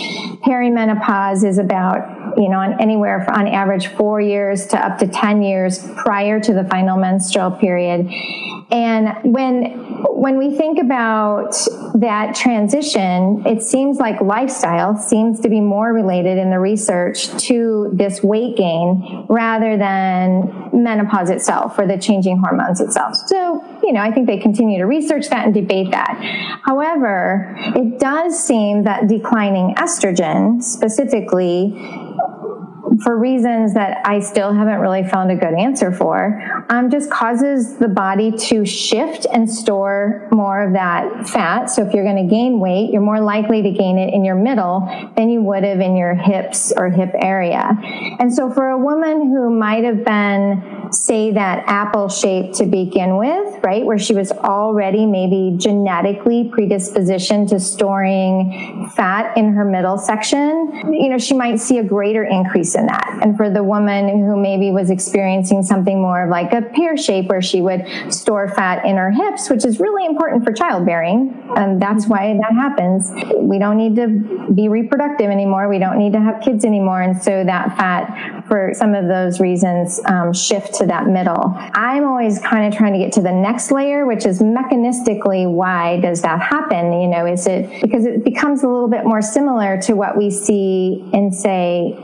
perimenopause 0.43 1.45
is 1.45 1.57
about, 1.57 2.37
you 2.37 2.49
know, 2.49 2.61
anywhere 2.79 3.29
on 3.31 3.47
average 3.47 3.87
four 3.87 4.19
years 4.19 4.65
to 4.67 4.85
up 4.85 4.97
to 4.99 5.07
10 5.07 5.41
years 5.43 5.85
prior 5.97 6.39
to 6.39 6.53
the 6.53 6.63
final 6.65 6.97
menstrual 6.97 7.51
period. 7.51 8.09
And 8.71 9.15
when 9.23 9.84
when 10.15 10.37
we 10.37 10.55
think 10.55 10.79
about 10.79 11.55
that 11.93 12.35
transition, 12.35 13.45
it 13.45 13.61
seems 13.61 13.97
like 13.97 14.19
lifestyle 14.21 14.97
seems 14.97 15.39
to 15.41 15.49
be 15.49 15.61
more 15.61 15.93
related 15.93 16.37
in 16.37 16.49
the 16.49 16.59
research 16.59 17.27
to 17.45 17.91
this 17.93 18.23
weight 18.23 18.57
gain 18.57 19.25
rather 19.29 19.77
than 19.77 20.69
menopause 20.73 21.29
itself 21.29 21.77
or 21.77 21.85
the 21.85 21.97
changing 21.97 22.37
hormones 22.39 22.81
itself. 22.81 23.15
So, 23.27 23.63
you 23.83 23.93
know, 23.93 24.01
I 24.01 24.11
think 24.11 24.27
they 24.27 24.37
continue 24.37 24.79
to 24.79 24.85
research 24.85 25.29
that 25.29 25.45
and 25.45 25.53
debate 25.53 25.91
that. 25.91 26.17
However, 26.63 27.55
it 27.75 27.99
does 27.99 28.41
seem 28.41 28.83
that 28.83 29.07
declining 29.07 29.75
estrogen 29.75 30.61
specifically 30.61 31.73
for 33.03 33.17
reasons 33.17 33.73
that 33.73 34.05
I 34.05 34.19
still 34.19 34.53
haven't 34.53 34.79
really 34.79 35.03
found 35.03 35.31
a 35.31 35.35
good 35.35 35.53
answer 35.53 35.91
for, 35.91 36.65
um, 36.69 36.89
just 36.89 37.09
causes 37.09 37.77
the 37.77 37.87
body 37.87 38.31
to 38.31 38.65
shift 38.65 39.25
and 39.31 39.49
store 39.49 40.27
more 40.31 40.65
of 40.65 40.73
that 40.73 41.27
fat. 41.27 41.69
So 41.69 41.85
if 41.85 41.93
you're 41.93 42.03
going 42.03 42.27
to 42.27 42.29
gain 42.29 42.59
weight, 42.59 42.91
you're 42.91 43.01
more 43.01 43.21
likely 43.21 43.61
to 43.61 43.71
gain 43.71 43.97
it 43.97 44.13
in 44.13 44.23
your 44.23 44.35
middle 44.35 44.87
than 45.15 45.29
you 45.29 45.41
would 45.43 45.63
have 45.63 45.79
in 45.79 45.95
your 45.95 46.13
hips 46.13 46.73
or 46.75 46.89
hip 46.89 47.11
area. 47.15 47.77
And 48.19 48.33
so 48.33 48.51
for 48.51 48.69
a 48.69 48.77
woman 48.77 49.29
who 49.29 49.49
might 49.49 49.83
have 49.83 50.03
been, 50.03 50.84
say, 50.95 51.31
that 51.31 51.63
apple 51.67 52.09
shape 52.09 52.53
to 52.53 52.65
begin 52.65 53.17
with, 53.17 53.63
right, 53.63 53.85
where 53.85 53.99
she 53.99 54.13
was 54.13 54.31
already 54.31 55.05
maybe 55.05 55.55
genetically 55.57 56.51
predispositioned 56.55 57.49
to 57.49 57.59
storing 57.59 58.89
fat 58.95 59.37
in 59.37 59.53
her 59.53 59.65
middle 59.65 59.97
section, 59.97 60.71
you 60.91 61.09
know, 61.09 61.17
she 61.17 61.33
might 61.33 61.59
see 61.59 61.77
a 61.77 61.83
greater 61.83 62.23
increase 62.23 62.75
in 62.75 62.85
that. 62.85 63.19
And 63.21 63.35
for 63.37 63.49
the 63.49 63.63
woman 63.63 64.07
who 64.07 64.39
maybe 64.39 64.71
was 64.71 64.89
experiencing 64.89 65.63
something 65.63 66.01
more 66.01 66.23
of 66.23 66.29
like 66.29 66.53
a 66.53 66.61
pear 66.61 66.97
shape 66.97 67.27
where 67.27 67.41
she 67.41 67.61
would 67.61 67.85
store 68.09 68.47
fat 68.49 68.85
in 68.85 68.97
her 68.97 69.11
hips, 69.11 69.49
which 69.49 69.65
is 69.65 69.79
really 69.79 70.05
important 70.05 70.43
for 70.43 70.51
childbearing. 70.51 71.33
And 71.55 71.81
that's 71.81 72.07
why 72.07 72.33
that 72.33 72.53
happens. 72.53 73.11
We 73.35 73.59
don't 73.59 73.77
need 73.77 73.95
to 73.95 74.53
be 74.53 74.67
reproductive 74.67 75.29
anymore. 75.29 75.69
We 75.69 75.79
don't 75.79 75.97
need 75.97 76.13
to 76.13 76.19
have 76.19 76.41
kids 76.41 76.65
anymore. 76.65 77.01
And 77.01 77.21
so 77.21 77.43
that 77.43 77.77
fat, 77.77 78.45
for 78.47 78.71
some 78.73 78.93
of 78.93 79.07
those 79.07 79.39
reasons, 79.39 79.99
um, 80.05 80.33
shift 80.33 80.75
to 80.75 80.84
that 80.87 81.07
middle. 81.07 81.53
I'm 81.73 82.03
always 82.03 82.39
kind 82.39 82.71
of 82.71 82.77
trying 82.77 82.93
to 82.93 82.99
get 82.99 83.13
to 83.13 83.21
the 83.21 83.31
next 83.31 83.71
layer, 83.71 84.05
which 84.05 84.25
is 84.25 84.41
mechanistically 84.41 85.49
why 85.49 85.99
does 85.99 86.21
that 86.21 86.41
happen? 86.41 86.93
You 86.93 87.07
know, 87.07 87.25
is 87.25 87.47
it 87.47 87.81
because 87.81 88.05
it 88.05 88.23
becomes 88.23 88.63
a 88.63 88.67
little 88.67 88.89
bit 88.89 89.05
more 89.05 89.21
similar 89.21 89.81
to 89.81 89.93
what 89.93 90.17
we 90.17 90.29
see 90.29 91.07
in, 91.13 91.31
say, 91.31 91.97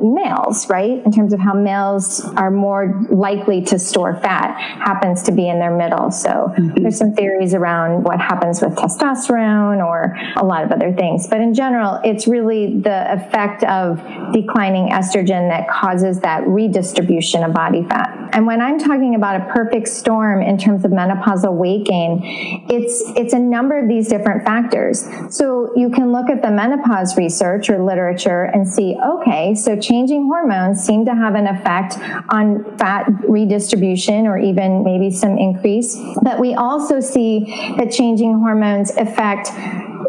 males, 0.00 0.68
right? 0.68 1.04
In 1.04 1.12
terms 1.12 1.32
of 1.32 1.40
how 1.40 1.54
males 1.54 2.20
are 2.36 2.50
more 2.50 3.02
likely 3.10 3.62
to 3.62 3.78
store 3.78 4.16
fat 4.20 4.58
happens 4.58 5.22
to 5.24 5.32
be 5.32 5.48
in 5.48 5.58
their 5.58 5.76
middle. 5.76 6.10
So 6.10 6.52
mm-hmm. 6.56 6.82
there's 6.82 6.98
some 6.98 7.12
theories 7.14 7.54
around 7.54 8.04
what 8.04 8.20
happens 8.20 8.60
with 8.60 8.74
testosterone 8.74 9.84
or 9.84 10.16
a 10.36 10.44
lot 10.44 10.64
of 10.64 10.72
other 10.72 10.92
things. 10.92 11.26
But 11.26 11.40
in 11.40 11.54
general, 11.54 12.00
it's 12.04 12.26
really 12.26 12.80
the 12.80 13.12
effect 13.12 13.64
of 13.64 13.98
declining 14.32 14.88
estrogen 14.88 15.48
that 15.50 15.68
causes 15.68 16.20
that 16.20 16.46
redistribution 16.46 17.42
of 17.42 17.52
body 17.52 17.84
fat. 17.88 18.30
And 18.32 18.46
when 18.46 18.60
I'm 18.60 18.78
talking 18.78 19.14
about 19.14 19.40
a 19.40 19.52
perfect 19.52 19.88
storm 19.88 20.42
in 20.42 20.58
terms 20.58 20.84
of 20.84 20.90
menopausal 20.90 21.54
weight 21.54 21.86
gain, 21.86 22.20
it's 22.68 23.02
it's 23.16 23.32
a 23.32 23.38
number 23.38 23.78
of 23.78 23.88
these 23.88 24.08
different 24.08 24.44
factors. 24.44 25.06
So 25.30 25.70
you 25.76 25.90
can 25.90 26.12
look 26.12 26.28
at 26.28 26.42
the 26.42 26.50
menopause 26.50 27.16
research 27.16 27.70
or 27.70 27.84
literature 27.84 28.44
and 28.44 28.66
see, 28.66 28.96
okay, 29.04 29.53
so 29.56 29.78
changing 29.78 30.24
hormones 30.24 30.82
seem 30.82 31.04
to 31.06 31.14
have 31.14 31.34
an 31.34 31.46
effect 31.46 31.98
on 32.28 32.76
fat 32.76 33.06
redistribution 33.28 34.26
or 34.26 34.38
even 34.38 34.84
maybe 34.84 35.10
some 35.10 35.38
increase. 35.38 35.98
But 36.22 36.40
we 36.40 36.54
also 36.54 37.00
see 37.00 37.74
that 37.78 37.90
changing 37.90 38.34
hormones 38.34 38.90
affect 38.96 39.50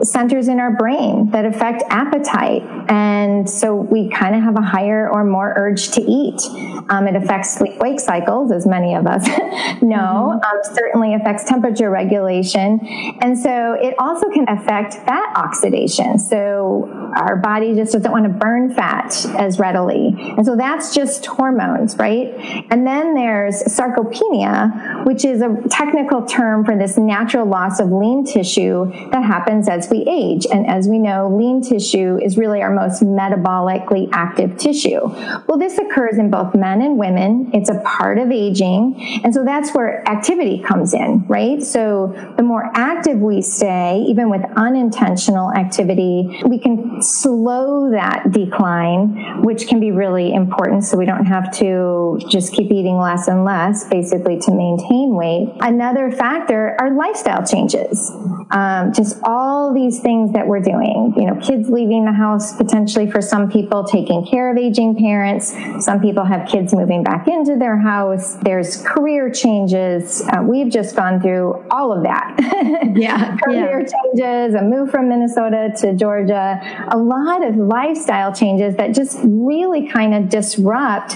centers 0.01 0.47
in 0.47 0.59
our 0.59 0.75
brain 0.75 1.29
that 1.31 1.45
affect 1.45 1.83
appetite. 1.89 2.63
And 2.89 3.49
so 3.49 3.75
we 3.75 4.09
kind 4.09 4.35
of 4.35 4.43
have 4.43 4.57
a 4.57 4.61
higher 4.61 5.09
or 5.09 5.23
more 5.23 5.53
urge 5.55 5.91
to 5.91 6.01
eat. 6.01 6.41
Um, 6.89 7.07
it 7.07 7.15
affects 7.15 7.55
sleep 7.55 7.77
wake 7.79 7.99
cycles, 7.99 8.51
as 8.51 8.65
many 8.67 8.93
of 8.95 9.07
us 9.07 9.27
know, 9.81 10.39
mm-hmm. 10.39 10.67
um, 10.67 10.75
certainly 10.75 11.13
affects 11.13 11.43
temperature 11.45 11.89
regulation. 11.89 12.79
And 13.21 13.37
so 13.37 13.73
it 13.73 13.95
also 13.97 14.29
can 14.29 14.47
affect 14.49 14.93
fat 14.93 15.35
oxidation. 15.35 16.19
So 16.19 16.89
our 17.15 17.37
body 17.37 17.75
just 17.75 17.93
doesn't 17.93 18.11
want 18.11 18.25
to 18.25 18.29
burn 18.29 18.73
fat 18.73 19.25
as 19.35 19.59
readily. 19.59 20.15
And 20.37 20.45
so 20.45 20.55
that's 20.55 20.93
just 20.93 21.25
hormones, 21.25 21.97
right? 21.97 22.33
And 22.71 22.85
then 22.85 23.13
there's 23.13 23.61
sarcopenia, 23.63 25.05
which 25.05 25.25
is 25.25 25.41
a 25.41 25.55
technical 25.69 26.25
term 26.25 26.65
for 26.65 26.77
this 26.77 26.97
natural 26.97 27.45
loss 27.45 27.79
of 27.79 27.91
lean 27.91 28.25
tissue 28.25 28.91
that 29.11 29.23
happens 29.23 29.67
as 29.67 29.89
we 29.89 30.05
age. 30.09 30.45
And 30.51 30.67
as 30.67 30.87
we 30.87 30.99
know, 30.99 31.29
lean 31.29 31.61
tissue 31.61 32.17
is 32.21 32.37
really 32.37 32.61
our 32.61 32.73
most 32.73 33.03
metabolically 33.03 34.09
active 34.11 34.57
tissue. 34.57 34.99
Well, 35.47 35.57
this 35.57 35.77
occurs 35.77 36.17
in 36.17 36.29
both 36.29 36.55
men 36.55 36.81
and 36.81 36.97
women. 36.97 37.51
It's 37.53 37.69
a 37.69 37.79
part 37.81 38.17
of 38.17 38.31
aging. 38.31 39.21
And 39.23 39.33
so 39.33 39.43
that's 39.43 39.71
where 39.73 40.07
activity 40.07 40.61
comes 40.61 40.93
in, 40.93 41.25
right? 41.27 41.61
So 41.61 42.13
the 42.37 42.43
more 42.43 42.71
active 42.73 43.19
we 43.19 43.41
stay, 43.41 44.03
even 44.07 44.29
with 44.29 44.41
unintentional 44.55 45.51
activity, 45.53 46.41
we 46.45 46.59
can 46.59 47.01
slow 47.01 47.91
that 47.91 48.31
decline, 48.31 49.24
which 49.37 49.67
can 49.67 49.79
be 49.79 49.91
really 49.91 50.33
important. 50.33 50.83
So 50.83 50.97
we 50.97 51.05
don't 51.05 51.25
have 51.25 51.51
to 51.57 52.19
just 52.29 52.53
keep 52.53 52.71
eating 52.71 52.97
less 52.97 53.27
and 53.27 53.45
less, 53.45 53.85
basically 53.85 54.39
to 54.39 54.51
maintain 54.51 55.15
weight. 55.15 55.53
Another 55.61 56.11
factor 56.11 56.75
are 56.79 56.95
lifestyle 56.95 57.45
changes. 57.45 58.11
Um, 58.51 58.93
just 58.93 59.19
all 59.23 59.73
these 59.73 59.99
things 59.99 60.33
that 60.33 60.47
we're 60.47 60.59
doing. 60.59 61.13
You 61.17 61.25
know, 61.25 61.35
kids 61.41 61.69
leaving 61.69 62.05
the 62.05 62.11
house 62.13 62.55
potentially 62.55 63.09
for 63.09 63.21
some 63.21 63.49
people, 63.49 63.83
taking 63.83 64.25
care 64.25 64.51
of 64.51 64.57
aging 64.57 64.95
parents. 64.97 65.55
Some 65.83 65.99
people 65.99 66.23
have 66.23 66.47
kids 66.47 66.73
moving 66.73 67.03
back 67.03 67.27
into 67.27 67.55
their 67.57 67.77
house. 67.77 68.35
There's 68.35 68.81
career 68.83 69.31
changes. 69.31 70.21
Uh, 70.29 70.43
we've 70.43 70.71
just 70.71 70.95
gone 70.95 71.21
through 71.21 71.65
all 71.71 71.91
of 71.91 72.03
that. 72.03 72.39
Yeah. 72.95 73.35
career 73.37 73.81
yeah. 73.81 73.87
changes, 74.13 74.55
a 74.55 74.63
move 74.63 74.89
from 74.89 75.09
Minnesota 75.09 75.73
to 75.79 75.95
Georgia, 75.95 76.59
a 76.91 76.97
lot 76.97 77.45
of 77.45 77.55
lifestyle 77.57 78.33
changes 78.33 78.75
that 78.75 78.93
just 78.93 79.19
really 79.23 79.87
kind 79.89 80.13
of 80.13 80.29
disrupt 80.29 81.13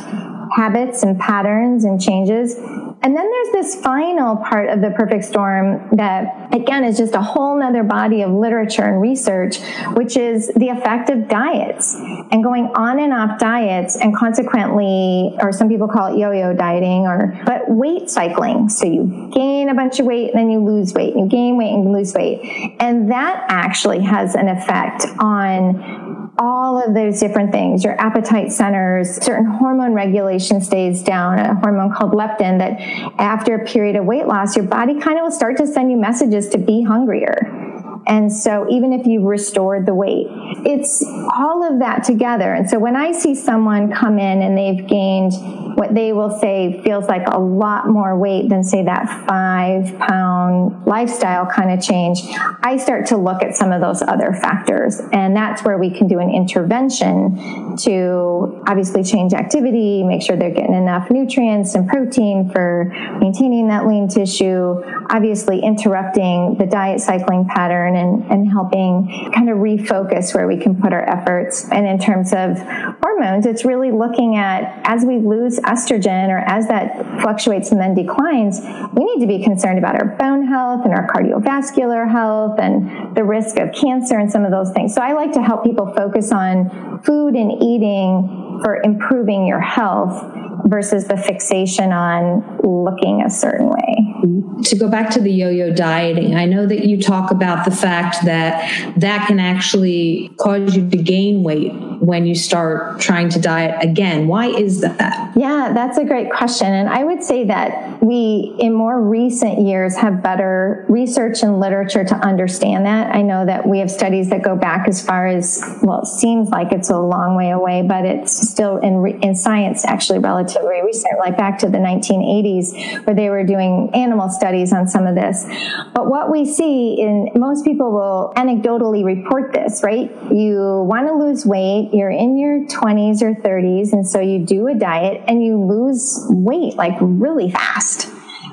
habits 0.55 1.03
and 1.03 1.17
patterns 1.19 1.85
and 1.85 2.01
changes 2.01 2.55
And 3.01 3.15
then 3.15 3.31
there's 3.31 3.49
this 3.51 3.81
final 3.81 4.35
part 4.35 4.67
of 4.69 4.81
the 4.81 4.91
perfect 4.91 5.23
storm 5.23 5.89
that, 5.93 6.53
again, 6.53 6.83
is 6.83 6.97
just 6.97 7.15
a 7.15 7.21
whole 7.21 7.57
nother 7.57 7.83
body 7.83 8.23
of 8.23 8.31
literature 8.31 8.83
and 8.83 9.01
research, 9.01 9.59
which 9.93 10.17
is 10.17 10.51
the 10.57 10.67
effect 10.67 11.09
of 11.09 11.29
diets 11.29 11.95
and 11.95 12.43
going 12.43 12.65
on 12.75 12.99
and 12.99 13.13
off 13.13 13.39
diets 13.39 13.95
and 13.95 14.13
consequently, 14.15 15.33
or 15.41 15.53
some 15.53 15.69
people 15.69 15.87
call 15.87 16.13
it 16.13 16.19
yo-yo 16.19 16.53
dieting 16.53 17.07
or, 17.07 17.39
but 17.45 17.69
weight 17.69 18.09
cycling. 18.09 18.67
So 18.67 18.85
you 18.85 19.31
gain 19.33 19.69
a 19.69 19.73
bunch 19.73 20.01
of 20.01 20.05
weight 20.05 20.31
and 20.31 20.39
then 20.39 20.49
you 20.49 20.59
lose 20.59 20.93
weight. 20.93 21.15
You 21.15 21.25
gain 21.25 21.57
weight 21.57 21.73
and 21.73 21.93
lose 21.93 22.13
weight. 22.13 22.75
And 22.81 23.11
that 23.11 23.45
actually 23.47 24.01
has 24.01 24.35
an 24.35 24.49
effect 24.49 25.05
on 25.19 26.18
all 26.39 26.81
of 26.81 26.93
those 26.93 27.19
different 27.19 27.51
things, 27.51 27.83
your 27.83 27.99
appetite 27.99 28.51
centers, 28.51 29.17
certain 29.23 29.45
hormone 29.45 29.93
regulation 29.93 30.61
stays 30.61 31.03
down, 31.03 31.37
a 31.37 31.53
hormone 31.55 31.93
called 31.93 32.13
leptin 32.13 32.57
that 32.59 32.79
after 33.19 33.55
a 33.55 33.65
period 33.65 33.97
of 33.97 34.05
weight 34.05 34.25
loss, 34.25 34.55
your 34.55 34.65
body 34.65 34.99
kind 34.99 35.19
of 35.19 35.23
will 35.23 35.31
start 35.31 35.57
to 35.57 35.67
send 35.67 35.91
you 35.91 35.97
messages 35.97 36.47
to 36.47 36.57
be 36.57 36.81
hungrier. 36.81 37.68
And 38.09 38.33
so 38.33 38.67
even 38.69 38.91
if 38.91 39.05
you've 39.05 39.23
restored 39.23 39.85
the 39.85 39.93
weight, 39.93 40.27
it's 40.65 41.05
all 41.05 41.63
of 41.63 41.79
that 41.79 42.03
together. 42.03 42.53
And 42.53 42.69
so 42.69 42.79
when 42.79 42.95
I 42.95 43.11
see 43.11 43.35
someone 43.35 43.91
come 43.91 44.17
in 44.17 44.41
and 44.41 44.57
they've 44.57 44.85
gained 44.87 45.33
what 45.79 45.93
they 45.93 46.11
will 46.11 46.31
say 46.39 46.81
feels 46.83 47.07
like 47.07 47.25
a 47.27 47.39
lot 47.39 47.87
more 47.87 48.17
weight 48.17 48.49
than 48.49 48.63
say 48.63 48.83
that 48.83 49.07
five 49.25 49.97
pound 49.99 50.85
lifestyle 50.85 51.45
kind 51.45 51.71
of 51.71 51.81
change, 51.81 52.19
I 52.63 52.77
start 52.77 53.05
to 53.07 53.17
look 53.17 53.43
at 53.43 53.55
some 53.55 53.71
of 53.71 53.79
those 53.79 54.01
other 54.01 54.33
factors. 54.33 54.99
And 55.13 55.35
that's 55.35 55.63
where 55.63 55.77
we 55.77 55.89
can 55.89 56.07
do 56.07 56.19
an 56.19 56.31
intervention 56.31 57.77
to 57.77 58.61
obviously 58.67 59.03
change 59.03 59.33
activity, 59.33 60.03
make 60.03 60.21
sure 60.21 60.35
they're 60.35 60.49
getting 60.49 60.75
enough 60.75 61.09
nutrients 61.11 61.75
and 61.75 61.87
protein 61.87 62.49
for 62.51 62.91
maintaining 63.19 63.67
that 63.69 63.87
lean 63.87 64.09
tissue, 64.09 64.81
obviously 65.09 65.61
interrupting 65.61 66.57
the 66.57 66.65
diet 66.65 66.99
cycling 66.99 67.45
pattern 67.45 67.95
and, 67.99 68.23
and 68.31 68.51
helping 68.51 69.31
kind 69.33 69.49
of 69.49 69.57
refocus 69.57 70.33
where 70.33 70.47
we 70.47 70.57
can 70.57 70.79
put 70.79 70.93
our 70.93 71.07
efforts. 71.07 71.69
And 71.71 71.85
in 71.85 71.99
terms 71.99 72.33
of 72.33 72.57
hormones, 73.01 73.45
it's 73.45 73.65
really 73.65 73.91
looking 73.91 74.37
at 74.37 74.81
as 74.85 75.05
we 75.05 75.17
lose 75.17 75.59
estrogen 75.59 76.29
or 76.29 76.39
as 76.39 76.67
that 76.67 77.21
fluctuates 77.21 77.71
and 77.71 77.79
then 77.79 77.93
declines, 77.93 78.59
we 78.93 79.05
need 79.05 79.19
to 79.21 79.27
be 79.27 79.43
concerned 79.43 79.77
about 79.77 79.95
our 79.95 80.15
bone 80.17 80.47
health 80.47 80.85
and 80.85 80.93
our 80.93 81.07
cardiovascular 81.07 82.09
health 82.09 82.59
and 82.59 83.15
the 83.15 83.23
risk 83.23 83.57
of 83.57 83.73
cancer 83.73 84.17
and 84.17 84.31
some 84.31 84.45
of 84.45 84.51
those 84.51 84.71
things. 84.71 84.95
So 84.95 85.01
I 85.01 85.13
like 85.13 85.33
to 85.33 85.43
help 85.43 85.63
people 85.63 85.93
focus 85.93 86.31
on 86.31 87.01
food 87.03 87.35
and 87.35 87.51
eating 87.61 88.59
for 88.63 88.81
improving 88.81 89.45
your 89.45 89.61
health 89.61 90.38
versus 90.65 91.07
the 91.07 91.17
fixation 91.17 91.91
on 91.91 92.59
looking 92.63 93.21
a 93.21 93.29
certain 93.29 93.67
way. 93.67 94.63
To 94.63 94.75
go 94.75 94.89
back 94.89 95.09
to 95.11 95.21
the 95.21 95.31
yo-yo 95.31 95.73
dieting, 95.73 96.35
I 96.35 96.45
know 96.45 96.65
that 96.65 96.85
you 96.85 97.01
talk 97.01 97.31
about 97.31 97.65
the 97.65 97.71
fact 97.71 98.17
that 98.25 98.93
that 98.97 99.27
can 99.27 99.39
actually 99.39 100.31
cause 100.37 100.75
you 100.75 100.89
to 100.89 100.97
gain 100.97 101.43
weight 101.43 101.71
when 102.01 102.25
you 102.25 102.35
start 102.35 102.99
trying 102.99 103.29
to 103.29 103.39
diet 103.39 103.83
again. 103.83 104.27
Why 104.27 104.47
is 104.47 104.81
that? 104.81 105.33
Yeah, 105.35 105.71
that's 105.73 105.97
a 105.97 106.03
great 106.03 106.31
question. 106.31 106.67
And 106.67 106.89
I 106.89 107.03
would 107.03 107.23
say 107.23 107.45
that 107.45 108.01
we, 108.01 108.55
in 108.59 108.73
more 108.73 109.01
recent 109.01 109.61
years, 109.61 109.95
have 109.97 110.21
better 110.21 110.85
research 110.89 111.43
and 111.43 111.59
literature 111.59 112.03
to 112.03 112.15
understand 112.15 112.85
that. 112.85 113.15
I 113.15 113.21
know 113.21 113.45
that 113.45 113.67
we 113.67 113.79
have 113.79 113.91
studies 113.91 114.29
that 114.29 114.43
go 114.43 114.55
back 114.55 114.87
as 114.87 115.01
far 115.01 115.27
as, 115.27 115.61
well, 115.81 116.01
it 116.01 116.07
seems 116.07 116.49
like 116.49 116.71
it's 116.71 116.89
a 116.89 116.99
long 116.99 117.35
way 117.35 117.51
away, 117.51 117.81
but 117.81 118.05
it's 118.05 118.49
still 118.49 118.77
in, 118.77 119.05
in 119.21 119.35
science 119.35 119.85
actually 119.85 120.19
relatively 120.49 120.81
recent, 120.83 121.19
like 121.19 121.37
back 121.37 121.59
to 121.59 121.69
the 121.69 121.77
1980s, 121.77 123.05
where 123.05 123.15
they 123.15 123.29
were 123.29 123.43
doing 123.43 123.89
animal 123.93 124.29
studies 124.29 124.73
on 124.73 124.87
some 124.87 125.07
of 125.07 125.15
this. 125.15 125.45
But 125.93 126.09
what 126.09 126.31
we 126.31 126.45
see 126.45 126.99
in 126.99 127.29
most 127.35 127.65
people 127.65 127.91
will 127.91 128.33
anecdotally 128.35 129.03
report 129.03 129.53
this, 129.53 129.83
right? 129.83 130.09
You 130.31 130.85
want 130.87 131.07
to 131.07 131.13
lose 131.13 131.45
weight, 131.45 131.89
you're 131.93 132.11
in 132.11 132.37
your 132.37 132.65
20s 132.65 133.21
or 133.21 133.33
30s, 133.35 133.93
and 133.93 134.07
so 134.07 134.19
you 134.19 134.45
do 134.45 134.67
a 134.67 134.75
diet 134.75 135.23
and 135.27 135.43
you 135.43 135.57
lose 135.57 136.25
weight 136.29 136.75
like 136.75 136.97
really 137.01 137.51
fast 137.51 138.09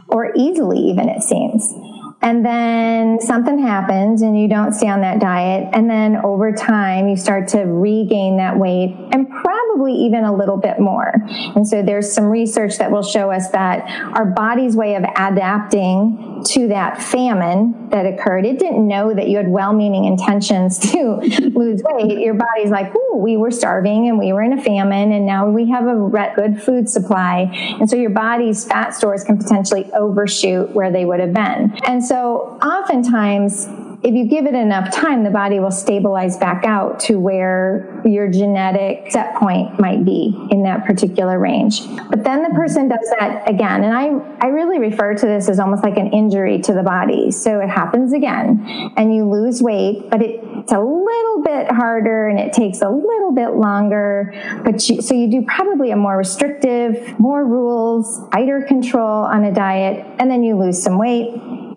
or 0.08 0.32
easily, 0.36 0.78
even 0.78 1.08
it 1.08 1.22
seems 1.22 1.74
and 2.22 2.44
then 2.44 3.20
something 3.20 3.58
happens 3.58 4.22
and 4.22 4.40
you 4.40 4.48
don't 4.48 4.72
stay 4.72 4.88
on 4.88 5.02
that 5.02 5.20
diet. 5.20 5.68
And 5.72 5.88
then 5.88 6.16
over 6.16 6.52
time 6.52 7.08
you 7.08 7.16
start 7.16 7.48
to 7.48 7.60
regain 7.60 8.38
that 8.38 8.58
weight 8.58 8.96
and 9.12 9.28
probably 9.28 9.92
even 9.92 10.24
a 10.24 10.34
little 10.34 10.56
bit 10.56 10.80
more. 10.80 11.12
And 11.54 11.66
so 11.68 11.82
there's 11.82 12.10
some 12.10 12.24
research 12.24 12.78
that 12.78 12.90
will 12.90 13.02
show 13.02 13.30
us 13.30 13.50
that 13.50 13.88
our 14.16 14.24
body's 14.24 14.74
way 14.74 14.94
of 14.94 15.04
adapting 15.04 16.42
to 16.46 16.68
that 16.68 17.02
famine 17.02 17.88
that 17.90 18.06
occurred 18.06 18.44
it 18.44 18.58
didn't 18.58 18.86
know 18.86 19.14
that 19.14 19.28
you 19.28 19.36
had 19.36 19.48
well-meaning 19.48 20.04
intentions 20.04 20.78
to 20.92 21.16
lose 21.54 21.82
weight. 21.84 22.18
Your 22.18 22.34
body's 22.34 22.70
like 22.70 22.94
ooh 22.94 23.16
we 23.16 23.36
were 23.36 23.50
starving 23.50 24.08
and 24.08 24.18
we 24.18 24.32
were 24.32 24.42
in 24.42 24.52
a 24.52 24.62
famine 24.62 25.12
and 25.12 25.26
now 25.26 25.48
we 25.48 25.68
have 25.70 25.86
a 25.86 26.32
good 26.34 26.62
food 26.62 26.88
supply. 26.88 27.50
And 27.80 27.88
so 27.88 27.96
your 27.96 28.10
body's 28.10 28.64
fat 28.64 28.94
stores 28.94 29.24
can 29.24 29.38
potentially 29.38 29.90
overshoot 29.92 30.70
where 30.70 30.90
they 30.90 31.04
would 31.04 31.20
have 31.20 31.32
been. 31.32 31.76
And 31.86 32.04
so 32.04 32.15
oftentimes, 32.62 33.68
if 34.02 34.14
you 34.14 34.26
give 34.26 34.46
it 34.46 34.54
enough 34.54 34.92
time, 34.92 35.24
the 35.24 35.30
body 35.30 35.58
will 35.58 35.70
stabilize 35.70 36.36
back 36.36 36.64
out 36.64 37.00
to 37.00 37.18
where 37.18 38.00
your 38.04 38.28
genetic 38.28 39.10
set 39.10 39.34
point 39.36 39.80
might 39.80 40.04
be 40.04 40.36
in 40.50 40.62
that 40.62 40.84
particular 40.84 41.38
range. 41.38 41.80
But 42.08 42.22
then 42.22 42.42
the 42.42 42.50
person 42.50 42.88
does 42.88 43.12
that 43.18 43.48
again. 43.48 43.84
And 43.84 43.92
I, 43.92 44.10
I 44.44 44.50
really 44.50 44.78
refer 44.78 45.14
to 45.14 45.26
this 45.26 45.48
as 45.48 45.58
almost 45.58 45.82
like 45.82 45.96
an 45.96 46.12
injury 46.12 46.60
to 46.62 46.72
the 46.72 46.82
body. 46.82 47.30
So 47.30 47.60
it 47.60 47.68
happens 47.68 48.12
again 48.12 48.92
and 48.96 49.14
you 49.14 49.28
lose 49.28 49.62
weight, 49.62 50.08
but 50.10 50.22
it, 50.22 50.40
it's 50.42 50.72
a 50.72 50.80
little 50.80 51.42
bit 51.42 51.70
harder 51.72 52.28
and 52.28 52.38
it 52.38 52.52
takes 52.52 52.82
a 52.82 52.88
little 52.88 53.32
bit 53.32 53.54
longer. 53.54 54.32
But 54.62 54.88
you, 54.88 55.02
so 55.02 55.14
you 55.14 55.30
do 55.30 55.42
probably 55.46 55.90
a 55.90 55.96
more 55.96 56.16
restrictive, 56.16 57.18
more 57.18 57.44
rules, 57.44 58.28
tighter 58.30 58.62
control 58.62 59.24
on 59.24 59.44
a 59.44 59.52
diet, 59.52 60.04
and 60.18 60.30
then 60.30 60.42
you 60.42 60.56
lose 60.56 60.82
some 60.82 60.98
weight 60.98 61.34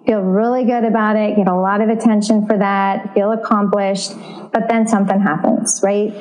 feel 0.09 0.21
really 0.21 0.65
good 0.65 0.85
about 0.85 1.15
it, 1.15 1.35
get 1.35 1.47
a 1.47 1.55
lot 1.55 1.81
of 1.81 1.89
attention 1.89 2.47
for 2.47 2.57
that, 2.57 3.13
feel 3.13 3.31
accomplished, 3.31 4.11
but 4.51 4.67
then 4.67 4.87
something 4.87 5.19
happens, 5.19 5.81
right? 5.83 6.11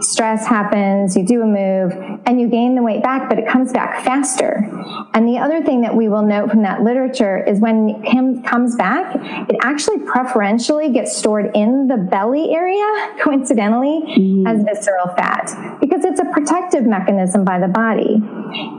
Stress 0.00 0.46
happens, 0.46 1.16
you 1.16 1.24
do 1.24 1.42
a 1.42 1.46
move, 1.46 1.92
and 2.26 2.40
you 2.40 2.48
gain 2.48 2.74
the 2.74 2.82
weight 2.82 3.02
back, 3.02 3.28
but 3.28 3.38
it 3.38 3.48
comes 3.48 3.72
back 3.72 4.04
faster. 4.04 4.68
And 5.14 5.26
the 5.26 5.38
other 5.38 5.62
thing 5.62 5.80
that 5.82 5.94
we 5.94 6.08
will 6.08 6.22
note 6.22 6.50
from 6.50 6.62
that 6.62 6.82
literature 6.82 7.42
is 7.42 7.60
when 7.60 8.00
it 8.04 8.44
comes 8.44 8.76
back, 8.76 9.16
it 9.48 9.56
actually 9.62 9.98
preferentially 10.00 10.92
gets 10.92 11.16
stored 11.16 11.50
in 11.54 11.88
the 11.88 11.96
belly 11.96 12.54
area, 12.54 13.16
coincidentally, 13.22 14.02
mm-hmm. 14.06 14.46
as 14.46 14.62
visceral 14.62 15.08
fat, 15.16 15.78
because 15.80 16.04
it's 16.04 16.20
a 16.20 16.26
protective 16.26 16.84
mechanism 16.84 17.44
by 17.44 17.58
the 17.58 17.68
body. 17.68 18.22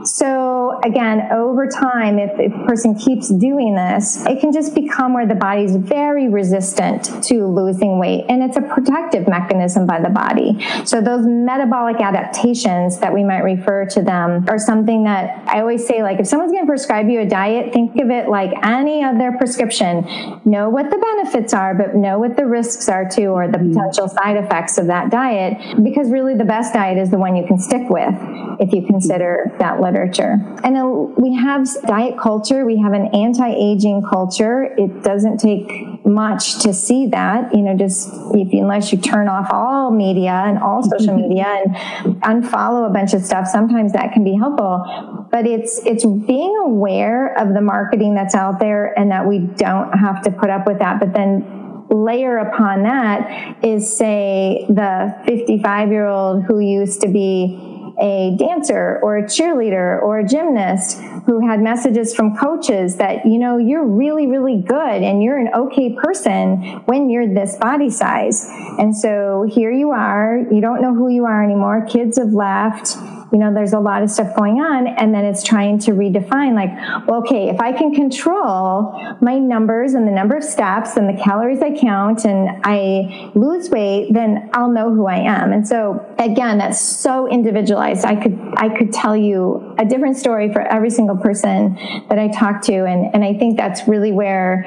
So 0.04 0.80
again, 0.84 1.28
over 1.32 1.66
time, 1.66 2.18
if, 2.18 2.38
if 2.38 2.52
a 2.52 2.66
person 2.66 2.94
keeps 2.94 3.28
doing 3.28 3.74
this, 3.74 4.24
it 4.26 4.40
can 4.40 4.52
just 4.52 4.74
become 4.74 5.14
where 5.14 5.26
the 5.26 5.34
body's 5.34 5.76
very 5.76 6.28
resistant 6.28 7.22
to 7.24 7.46
losing 7.46 7.98
weight. 7.98 8.24
And 8.28 8.42
it's 8.42 8.56
a 8.56 8.62
protective 8.62 9.28
mechanism 9.28 9.86
by 9.86 10.00
the 10.00 10.08
body. 10.08 10.58
So 10.84 11.00
those 11.10 11.26
metabolic 11.26 12.00
adaptations 12.00 12.98
that 13.00 13.12
we 13.12 13.24
might 13.24 13.42
refer 13.42 13.84
to 13.84 14.02
them 14.02 14.46
are 14.48 14.58
something 14.58 15.04
that 15.04 15.48
I 15.48 15.60
always 15.60 15.86
say, 15.86 16.02
like, 16.02 16.20
if 16.20 16.26
someone's 16.26 16.52
going 16.52 16.64
to 16.64 16.70
prescribe 16.70 17.08
you 17.08 17.20
a 17.20 17.26
diet, 17.26 17.72
think 17.72 18.00
of 18.00 18.10
it 18.10 18.28
like 18.28 18.52
any 18.62 19.02
other 19.02 19.32
prescription. 19.36 20.02
Know 20.44 20.68
what 20.68 20.90
the 20.90 20.98
benefits 20.98 21.52
are, 21.52 21.74
but 21.74 21.96
know 21.96 22.18
what 22.18 22.36
the 22.36 22.46
risks 22.46 22.88
are 22.88 23.08
too, 23.08 23.28
or 23.28 23.48
the 23.48 23.58
mm-hmm. 23.58 23.72
potential 23.72 24.08
side 24.08 24.36
effects 24.36 24.78
of 24.78 24.86
that 24.86 25.10
diet. 25.10 25.82
Because 25.82 26.10
really 26.10 26.34
the 26.34 26.44
best 26.44 26.74
diet 26.74 26.98
is 26.98 27.10
the 27.10 27.18
one 27.18 27.34
you 27.34 27.46
can 27.46 27.58
stick 27.58 27.88
with 27.90 28.14
if 28.60 28.72
you 28.72 28.86
consider 28.86 29.52
that 29.58 29.80
literature. 29.80 30.36
And 30.62 30.76
uh, 30.76 30.86
we 31.16 31.34
have 31.34 31.66
diet 31.86 32.18
culture, 32.20 32.64
we 32.64 32.78
have 32.78 32.92
an 32.92 33.06
anti 33.14 33.48
aging 33.48 34.02
culture. 34.08 34.74
It 34.76 35.02
doesn't 35.02 35.38
take 35.38 36.04
much 36.06 36.62
to 36.62 36.72
see 36.72 37.06
that, 37.08 37.54
you 37.54 37.62
know, 37.62 37.76
just 37.76 38.08
if 38.34 38.52
unless 38.52 38.92
you 38.92 38.98
turn 38.98 39.28
off 39.28 39.48
all 39.50 39.90
media 39.90 40.44
and 40.46 40.58
all 40.58 40.82
social 40.82 40.99
Mm-hmm. 41.06 41.28
media 41.28 41.46
and 41.46 42.22
unfollow 42.22 42.88
a 42.88 42.92
bunch 42.92 43.14
of 43.14 43.22
stuff, 43.22 43.46
sometimes 43.46 43.92
that 43.92 44.12
can 44.12 44.24
be 44.24 44.34
helpful. 44.34 45.26
But 45.30 45.46
it's, 45.46 45.80
it's 45.86 46.04
being 46.04 46.56
aware 46.64 47.38
of 47.38 47.54
the 47.54 47.60
marketing 47.60 48.14
that's 48.14 48.34
out 48.34 48.58
there 48.58 48.98
and 48.98 49.10
that 49.10 49.26
we 49.26 49.38
don't 49.38 49.92
have 49.92 50.22
to 50.22 50.30
put 50.30 50.50
up 50.50 50.66
with 50.66 50.78
that. 50.80 51.00
But 51.00 51.12
then 51.12 51.84
layer 51.90 52.38
upon 52.38 52.84
that 52.84 53.56
is 53.64 53.96
say 53.96 54.64
the 54.68 55.14
55 55.26 55.90
year 55.90 56.06
old 56.06 56.44
who 56.44 56.60
used 56.60 57.00
to 57.00 57.08
be 57.08 57.69
a 58.00 58.36
dancer 58.38 58.98
or 59.02 59.18
a 59.18 59.24
cheerleader 59.24 60.00
or 60.02 60.18
a 60.18 60.26
gymnast 60.26 60.98
who 61.26 61.46
had 61.46 61.60
messages 61.60 62.14
from 62.14 62.36
coaches 62.36 62.96
that, 62.96 63.26
you 63.26 63.38
know, 63.38 63.58
you're 63.58 63.86
really, 63.86 64.26
really 64.26 64.62
good 64.62 65.02
and 65.02 65.22
you're 65.22 65.38
an 65.38 65.50
okay 65.54 65.94
person 66.02 66.82
when 66.86 67.10
you're 67.10 67.32
this 67.32 67.56
body 67.56 67.90
size. 67.90 68.46
And 68.78 68.96
so 68.96 69.46
here 69.48 69.70
you 69.70 69.90
are, 69.90 70.38
you 70.50 70.60
don't 70.60 70.80
know 70.80 70.94
who 70.94 71.08
you 71.08 71.26
are 71.26 71.44
anymore. 71.44 71.86
Kids 71.86 72.18
have 72.18 72.32
left 72.32 72.96
you 73.32 73.38
know, 73.38 73.52
there's 73.52 73.72
a 73.72 73.78
lot 73.78 74.02
of 74.02 74.10
stuff 74.10 74.34
going 74.36 74.60
on. 74.60 74.86
And 74.86 75.14
then 75.14 75.24
it's 75.24 75.42
trying 75.42 75.78
to 75.80 75.92
redefine 75.92 76.54
like, 76.54 76.70
well, 77.06 77.20
okay, 77.20 77.48
if 77.48 77.60
I 77.60 77.72
can 77.72 77.94
control 77.94 79.16
my 79.20 79.38
numbers 79.38 79.94
and 79.94 80.06
the 80.06 80.12
number 80.12 80.36
of 80.36 80.44
steps 80.44 80.96
and 80.96 81.08
the 81.08 81.22
calories 81.22 81.60
I 81.60 81.76
count 81.78 82.24
and 82.24 82.60
I 82.64 83.30
lose 83.34 83.70
weight, 83.70 84.12
then 84.12 84.50
I'll 84.52 84.70
know 84.70 84.92
who 84.94 85.06
I 85.06 85.18
am. 85.18 85.52
And 85.52 85.66
so 85.66 86.04
again, 86.18 86.58
that's 86.58 86.80
so 86.80 87.28
individualized. 87.28 88.04
I 88.04 88.16
could, 88.16 88.38
I 88.56 88.68
could 88.76 88.92
tell 88.92 89.16
you 89.16 89.74
a 89.78 89.84
different 89.84 90.16
story 90.16 90.52
for 90.52 90.62
every 90.62 90.90
single 90.90 91.16
person 91.16 91.74
that 92.08 92.18
I 92.18 92.28
talk 92.28 92.62
to. 92.62 92.84
And, 92.84 93.14
and 93.14 93.24
I 93.24 93.34
think 93.34 93.56
that's 93.56 93.86
really 93.86 94.12
where 94.12 94.66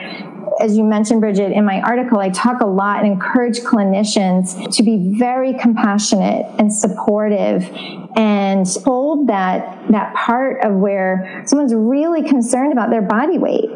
as 0.59 0.77
you 0.77 0.83
mentioned, 0.83 1.21
Bridget, 1.21 1.51
in 1.51 1.65
my 1.65 1.81
article, 1.81 2.19
I 2.19 2.29
talk 2.29 2.61
a 2.61 2.65
lot 2.65 3.03
and 3.03 3.11
encourage 3.11 3.59
clinicians 3.59 4.75
to 4.75 4.83
be 4.83 5.15
very 5.17 5.53
compassionate 5.53 6.45
and 6.59 6.73
supportive 6.73 7.69
and 8.15 8.67
hold 8.85 9.27
that, 9.27 9.91
that 9.91 10.13
part 10.15 10.63
of 10.63 10.75
where 10.75 11.43
someone's 11.45 11.73
really 11.73 12.23
concerned 12.23 12.71
about 12.71 12.89
their 12.89 13.01
body 13.01 13.37
weight 13.37 13.69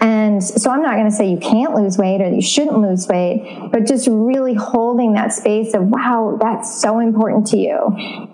and 0.00 0.42
so 0.44 0.70
I'm 0.70 0.82
not 0.82 0.94
going 0.94 1.10
to 1.10 1.16
say 1.16 1.28
you 1.30 1.38
can't 1.38 1.74
lose 1.74 1.96
weight 1.96 2.20
or 2.20 2.28
you 2.28 2.42
shouldn't 2.42 2.78
lose 2.78 3.08
weight, 3.08 3.70
but 3.72 3.86
just 3.86 4.06
really 4.10 4.54
holding 4.54 5.14
that 5.14 5.32
space 5.32 5.72
of, 5.74 5.84
wow, 5.84 6.36
that's 6.40 6.80
so 6.80 6.98
important 6.98 7.46
to 7.48 7.56
you. 7.56 7.78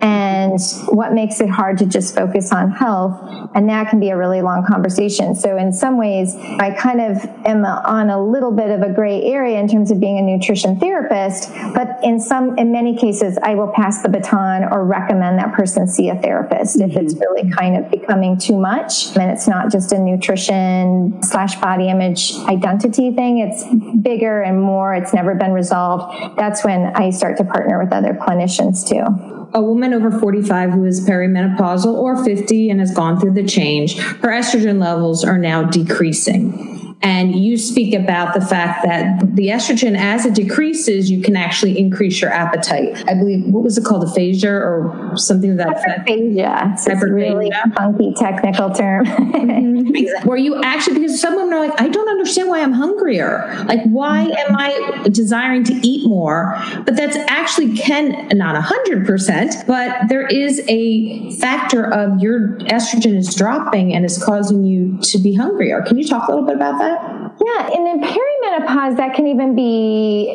And 0.01 0.59
what 0.87 1.13
makes 1.13 1.39
it 1.39 1.49
hard 1.49 1.77
to 1.77 1.85
just 1.85 2.15
focus 2.15 2.51
on 2.51 2.71
health. 2.71 3.49
And 3.55 3.69
that 3.69 3.89
can 3.89 3.99
be 3.99 4.09
a 4.09 4.17
really 4.17 4.41
long 4.41 4.65
conversation. 4.65 5.35
So 5.35 5.57
in 5.57 5.71
some 5.71 5.97
ways, 5.97 6.35
I 6.35 6.75
kind 6.77 6.99
of 6.99 7.23
am 7.45 7.63
on 7.63 8.09
a 8.09 8.21
little 8.21 8.51
bit 8.51 8.69
of 8.69 8.81
a 8.81 8.91
gray 8.91 9.23
area 9.23 9.59
in 9.59 9.67
terms 9.67 9.89
of 9.89 9.99
being 9.99 10.17
a 10.17 10.21
nutrition 10.21 10.79
therapist, 10.79 11.49
but 11.73 11.99
in 12.03 12.19
some, 12.19 12.57
in 12.57 12.71
many 12.71 12.97
cases, 12.97 13.37
I 13.41 13.55
will 13.55 13.71
pass 13.73 14.01
the 14.03 14.09
baton 14.09 14.65
or 14.65 14.85
recommend 14.85 15.39
that 15.39 15.53
person 15.53 15.87
see 15.87 16.09
a 16.09 16.15
therapist 16.15 16.77
mm-hmm. 16.77 16.91
if 16.91 16.97
it's 16.97 17.13
really 17.15 17.49
kind 17.51 17.77
of 17.77 17.89
becoming 17.89 18.37
too 18.37 18.57
much 18.57 19.15
and 19.15 19.31
it's 19.31 19.47
not 19.47 19.71
just 19.71 19.91
a 19.91 19.99
nutrition 19.99 21.21
slash 21.23 21.52
body 21.61 21.89
image 21.89 22.33
identity 22.47 23.11
thing. 23.11 23.39
It's 23.39 23.63
bigger 24.01 24.41
and 24.41 24.61
more. 24.61 24.93
It's 24.93 25.13
never 25.13 25.35
been 25.35 25.51
resolved. 25.51 26.37
That's 26.37 26.63
when 26.63 26.87
I 26.95 27.09
start 27.09 27.37
to 27.37 27.43
partner 27.43 27.81
with 27.81 27.93
other 27.93 28.13
clinicians 28.13 28.87
too 28.87 29.33
a 29.53 29.61
woman 29.61 29.93
over 29.93 30.09
45 30.09 30.71
who 30.71 30.85
is 30.85 31.07
perimenopausal 31.07 31.93
or 31.93 32.23
50 32.23 32.69
and 32.69 32.79
has 32.79 32.91
gone 32.91 33.19
through 33.19 33.33
the 33.33 33.45
change, 33.45 33.99
her 33.99 34.29
estrogen 34.29 34.79
levels 34.79 35.23
are 35.23 35.37
now 35.37 35.63
decreasing. 35.63 36.82
And 37.03 37.35
you 37.35 37.57
speak 37.57 37.93
about 37.93 38.33
the 38.33 38.39
fact 38.39 38.85
that 38.85 39.35
the 39.35 39.49
estrogen, 39.49 39.97
as 39.97 40.25
it 40.25 40.33
decreases, 40.33 41.11
you 41.11 41.21
can 41.21 41.35
actually 41.35 41.77
increase 41.77 42.21
your 42.21 42.31
appetite. 42.31 43.03
I 43.09 43.13
believe, 43.13 43.45
what 43.45 43.61
was 43.61 43.77
it 43.77 43.83
called, 43.83 44.03
aphasia 44.09 44.49
or 44.49 45.11
something 45.15 45.51
of 45.51 45.57
that 45.57 45.77
effect? 45.77 46.07
Hyperphagia. 46.07 46.73
It's 46.73 46.87
a 46.87 46.95
really 46.95 47.51
funky 47.75 48.13
technical 48.17 48.71
term. 48.71 49.05
mm-hmm. 49.05 50.27
Where 50.27 50.37
you 50.37 50.61
actually, 50.63 50.99
because 51.01 51.19
some 51.19 51.35
women 51.35 51.53
are 51.53 51.67
like, 51.67 51.81
I 51.81 51.89
don't 51.89 52.07
understand 52.07 52.47
why 52.47 52.61
I'm 52.61 52.71
hungrier. 52.71 53.63
Like, 53.65 53.83
why 53.83 54.21
am 54.23 54.55
I 54.55 55.07
desiring 55.11 55.65
to 55.65 55.73
eat 55.85 56.07
more? 56.07 56.57
But 56.85 56.95
that's 56.95 57.17
actually 57.27 57.75
can, 57.75 58.29
not 58.37 58.55
100%, 58.55 59.67
but 59.67 60.07
there 60.07 60.25
is 60.25 60.61
a 60.69 61.35
factor 61.37 61.83
of 61.83 62.21
your 62.21 62.57
estrogen 62.59 63.17
is 63.17 63.35
dropping 63.35 63.93
and 63.93 64.05
is 64.05 64.23
causing 64.23 64.63
you 64.63 64.97
to 65.01 65.17
be 65.17 65.33
hungrier. 65.33 65.81
Can 65.81 65.97
you 65.97 66.07
talk 66.07 66.29
a 66.29 66.31
little 66.31 66.45
bit 66.45 66.55
about 66.55 66.79
that? 66.79 66.92
that 66.93 67.22
yeah, 67.41 67.71
and 67.73 67.87
in 67.87 68.01
perimenopause, 68.01 68.97
that 68.97 69.15
can 69.15 69.27
even 69.27 69.55
be 69.55 70.29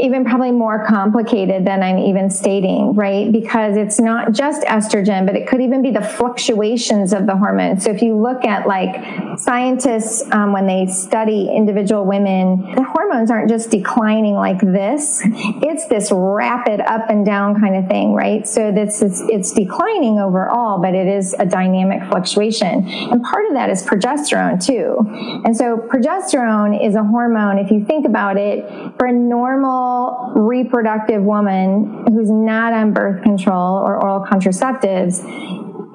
even 0.00 0.24
probably 0.24 0.52
more 0.52 0.84
complicated 0.86 1.64
than 1.64 1.82
I'm 1.82 1.98
even 1.98 2.30
stating, 2.30 2.94
right? 2.94 3.32
Because 3.32 3.76
it's 3.76 3.98
not 3.98 4.32
just 4.32 4.62
estrogen, 4.62 5.24
but 5.26 5.34
it 5.34 5.48
could 5.48 5.60
even 5.60 5.82
be 5.82 5.90
the 5.90 6.02
fluctuations 6.02 7.12
of 7.12 7.26
the 7.26 7.36
hormones. 7.36 7.84
So 7.84 7.90
if 7.90 8.02
you 8.02 8.16
look 8.16 8.44
at 8.44 8.66
like 8.68 9.38
scientists, 9.38 10.22
um, 10.32 10.52
when 10.52 10.66
they 10.66 10.86
study 10.86 11.50
individual 11.54 12.04
women, 12.04 12.74
the 12.74 12.84
hormones 12.84 13.30
aren't 13.30 13.48
just 13.48 13.70
declining 13.70 14.34
like 14.34 14.60
this. 14.60 15.22
It's 15.24 15.86
this 15.88 16.10
rapid 16.12 16.80
up 16.80 17.08
and 17.08 17.24
down 17.24 17.58
kind 17.58 17.76
of 17.76 17.88
thing, 17.88 18.14
right? 18.14 18.46
So 18.46 18.70
this 18.70 19.00
is, 19.02 19.22
it's 19.28 19.52
declining 19.52 20.18
overall, 20.18 20.80
but 20.80 20.94
it 20.94 21.06
is 21.06 21.34
a 21.38 21.46
dynamic 21.46 22.08
fluctuation. 22.08 22.86
And 22.86 23.22
part 23.22 23.46
of 23.46 23.54
that 23.54 23.70
is 23.70 23.82
progesterone 23.82 24.64
too. 24.64 24.98
And 25.44 25.56
so 25.56 25.78
progesterone 25.78 26.25
is 26.34 26.94
a 26.94 27.02
hormone, 27.02 27.58
if 27.58 27.70
you 27.70 27.84
think 27.84 28.06
about 28.06 28.36
it, 28.36 28.64
for 28.98 29.06
a 29.06 29.12
normal 29.12 30.32
reproductive 30.34 31.22
woman 31.22 32.04
who's 32.08 32.30
not 32.30 32.72
on 32.72 32.92
birth 32.92 33.22
control 33.22 33.78
or 33.78 34.02
oral 34.02 34.24
contraceptives, 34.24 35.22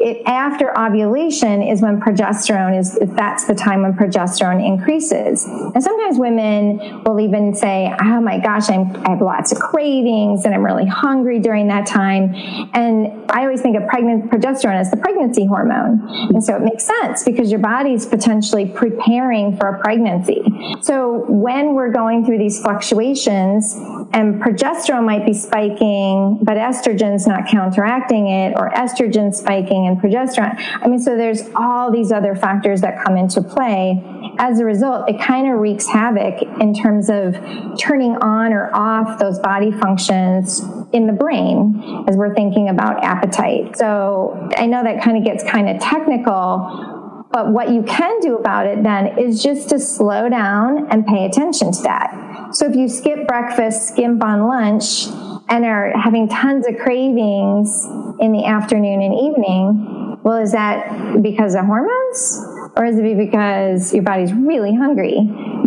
it, 0.01 0.21
after 0.25 0.77
ovulation 0.77 1.61
is 1.61 1.81
when 1.81 2.01
progesterone 2.01 2.77
is, 2.77 2.97
that's 3.15 3.45
the 3.45 3.55
time 3.55 3.83
when 3.83 3.93
progesterone 3.93 4.65
increases. 4.65 5.45
And 5.45 5.81
sometimes 5.83 6.17
women 6.17 7.03
will 7.03 7.19
even 7.19 7.53
say, 7.53 7.93
oh 8.01 8.21
my 8.21 8.39
gosh, 8.39 8.69
I'm, 8.69 8.95
I 9.05 9.11
have 9.11 9.21
lots 9.21 9.51
of 9.51 9.59
cravings 9.59 10.45
and 10.45 10.53
I'm 10.53 10.65
really 10.65 10.85
hungry 10.85 11.39
during 11.39 11.67
that 11.67 11.85
time. 11.85 12.33
And 12.73 13.31
I 13.31 13.41
always 13.43 13.61
think 13.61 13.77
of 13.77 13.87
pregnant 13.87 14.31
progesterone 14.31 14.79
as 14.79 14.91
the 14.91 14.97
pregnancy 14.97 15.45
hormone. 15.45 16.01
And 16.29 16.43
so 16.43 16.55
it 16.55 16.61
makes 16.61 16.85
sense 16.85 17.23
because 17.23 17.51
your 17.51 17.59
body's 17.59 18.05
potentially 18.05 18.65
preparing 18.65 19.57
for 19.57 19.67
a 19.67 19.79
pregnancy. 19.79 20.43
So 20.81 21.25
when 21.27 21.75
we're 21.75 21.91
going 21.91 22.25
through 22.25 22.39
these 22.39 22.59
fluctuations 22.61 23.75
and 24.13 24.41
progesterone 24.41 25.05
might 25.05 25.25
be 25.25 25.33
spiking, 25.33 26.39
but 26.41 26.57
estrogen's 26.57 27.27
not 27.27 27.47
counteracting 27.47 28.27
it 28.27 28.53
or 28.57 28.69
estrogen 28.71 29.33
spiking 29.33 29.90
and 29.91 30.01
progesterone. 30.01 30.55
I 30.81 30.87
mean, 30.87 30.99
so 30.99 31.15
there's 31.15 31.49
all 31.55 31.91
these 31.91 32.11
other 32.11 32.35
factors 32.35 32.81
that 32.81 33.03
come 33.03 33.17
into 33.17 33.41
play. 33.41 34.01
As 34.37 34.59
a 34.59 34.65
result, 34.65 35.09
it 35.09 35.19
kind 35.21 35.51
of 35.51 35.59
wreaks 35.59 35.87
havoc 35.87 36.41
in 36.59 36.73
terms 36.73 37.09
of 37.09 37.35
turning 37.77 38.15
on 38.17 38.53
or 38.53 38.69
off 38.73 39.19
those 39.19 39.39
body 39.39 39.71
functions 39.71 40.61
in 40.93 41.07
the 41.07 41.13
brain 41.13 42.05
as 42.07 42.15
we're 42.15 42.33
thinking 42.33 42.69
about 42.69 43.03
appetite. 43.03 43.77
So 43.77 44.49
I 44.57 44.65
know 44.65 44.83
that 44.83 45.03
kind 45.03 45.17
of 45.17 45.23
gets 45.23 45.43
kind 45.43 45.69
of 45.69 45.81
technical, 45.81 47.27
but 47.31 47.49
what 47.49 47.69
you 47.69 47.83
can 47.83 48.19
do 48.19 48.37
about 48.37 48.67
it 48.67 48.83
then 48.83 49.19
is 49.19 49.41
just 49.41 49.69
to 49.69 49.79
slow 49.79 50.29
down 50.29 50.87
and 50.91 51.05
pay 51.05 51.25
attention 51.25 51.71
to 51.71 51.81
that. 51.83 52.49
So 52.53 52.65
if 52.69 52.75
you 52.75 52.89
skip 52.89 53.27
breakfast, 53.27 53.89
skimp 53.89 54.23
on 54.23 54.47
lunch, 54.47 55.07
and 55.51 55.65
are 55.65 55.91
having 55.99 56.29
tons 56.29 56.65
of 56.65 56.77
cravings 56.77 57.85
in 58.19 58.31
the 58.31 58.45
afternoon 58.45 59.01
and 59.01 59.13
evening, 59.13 60.17
well, 60.23 60.37
is 60.37 60.53
that 60.53 61.21
because 61.21 61.55
of 61.55 61.65
hormones? 61.65 62.41
Or 62.77 62.85
is 62.85 62.97
it 62.97 63.17
because 63.17 63.93
your 63.93 64.03
body's 64.03 64.31
really 64.31 64.73
hungry? 64.73 65.19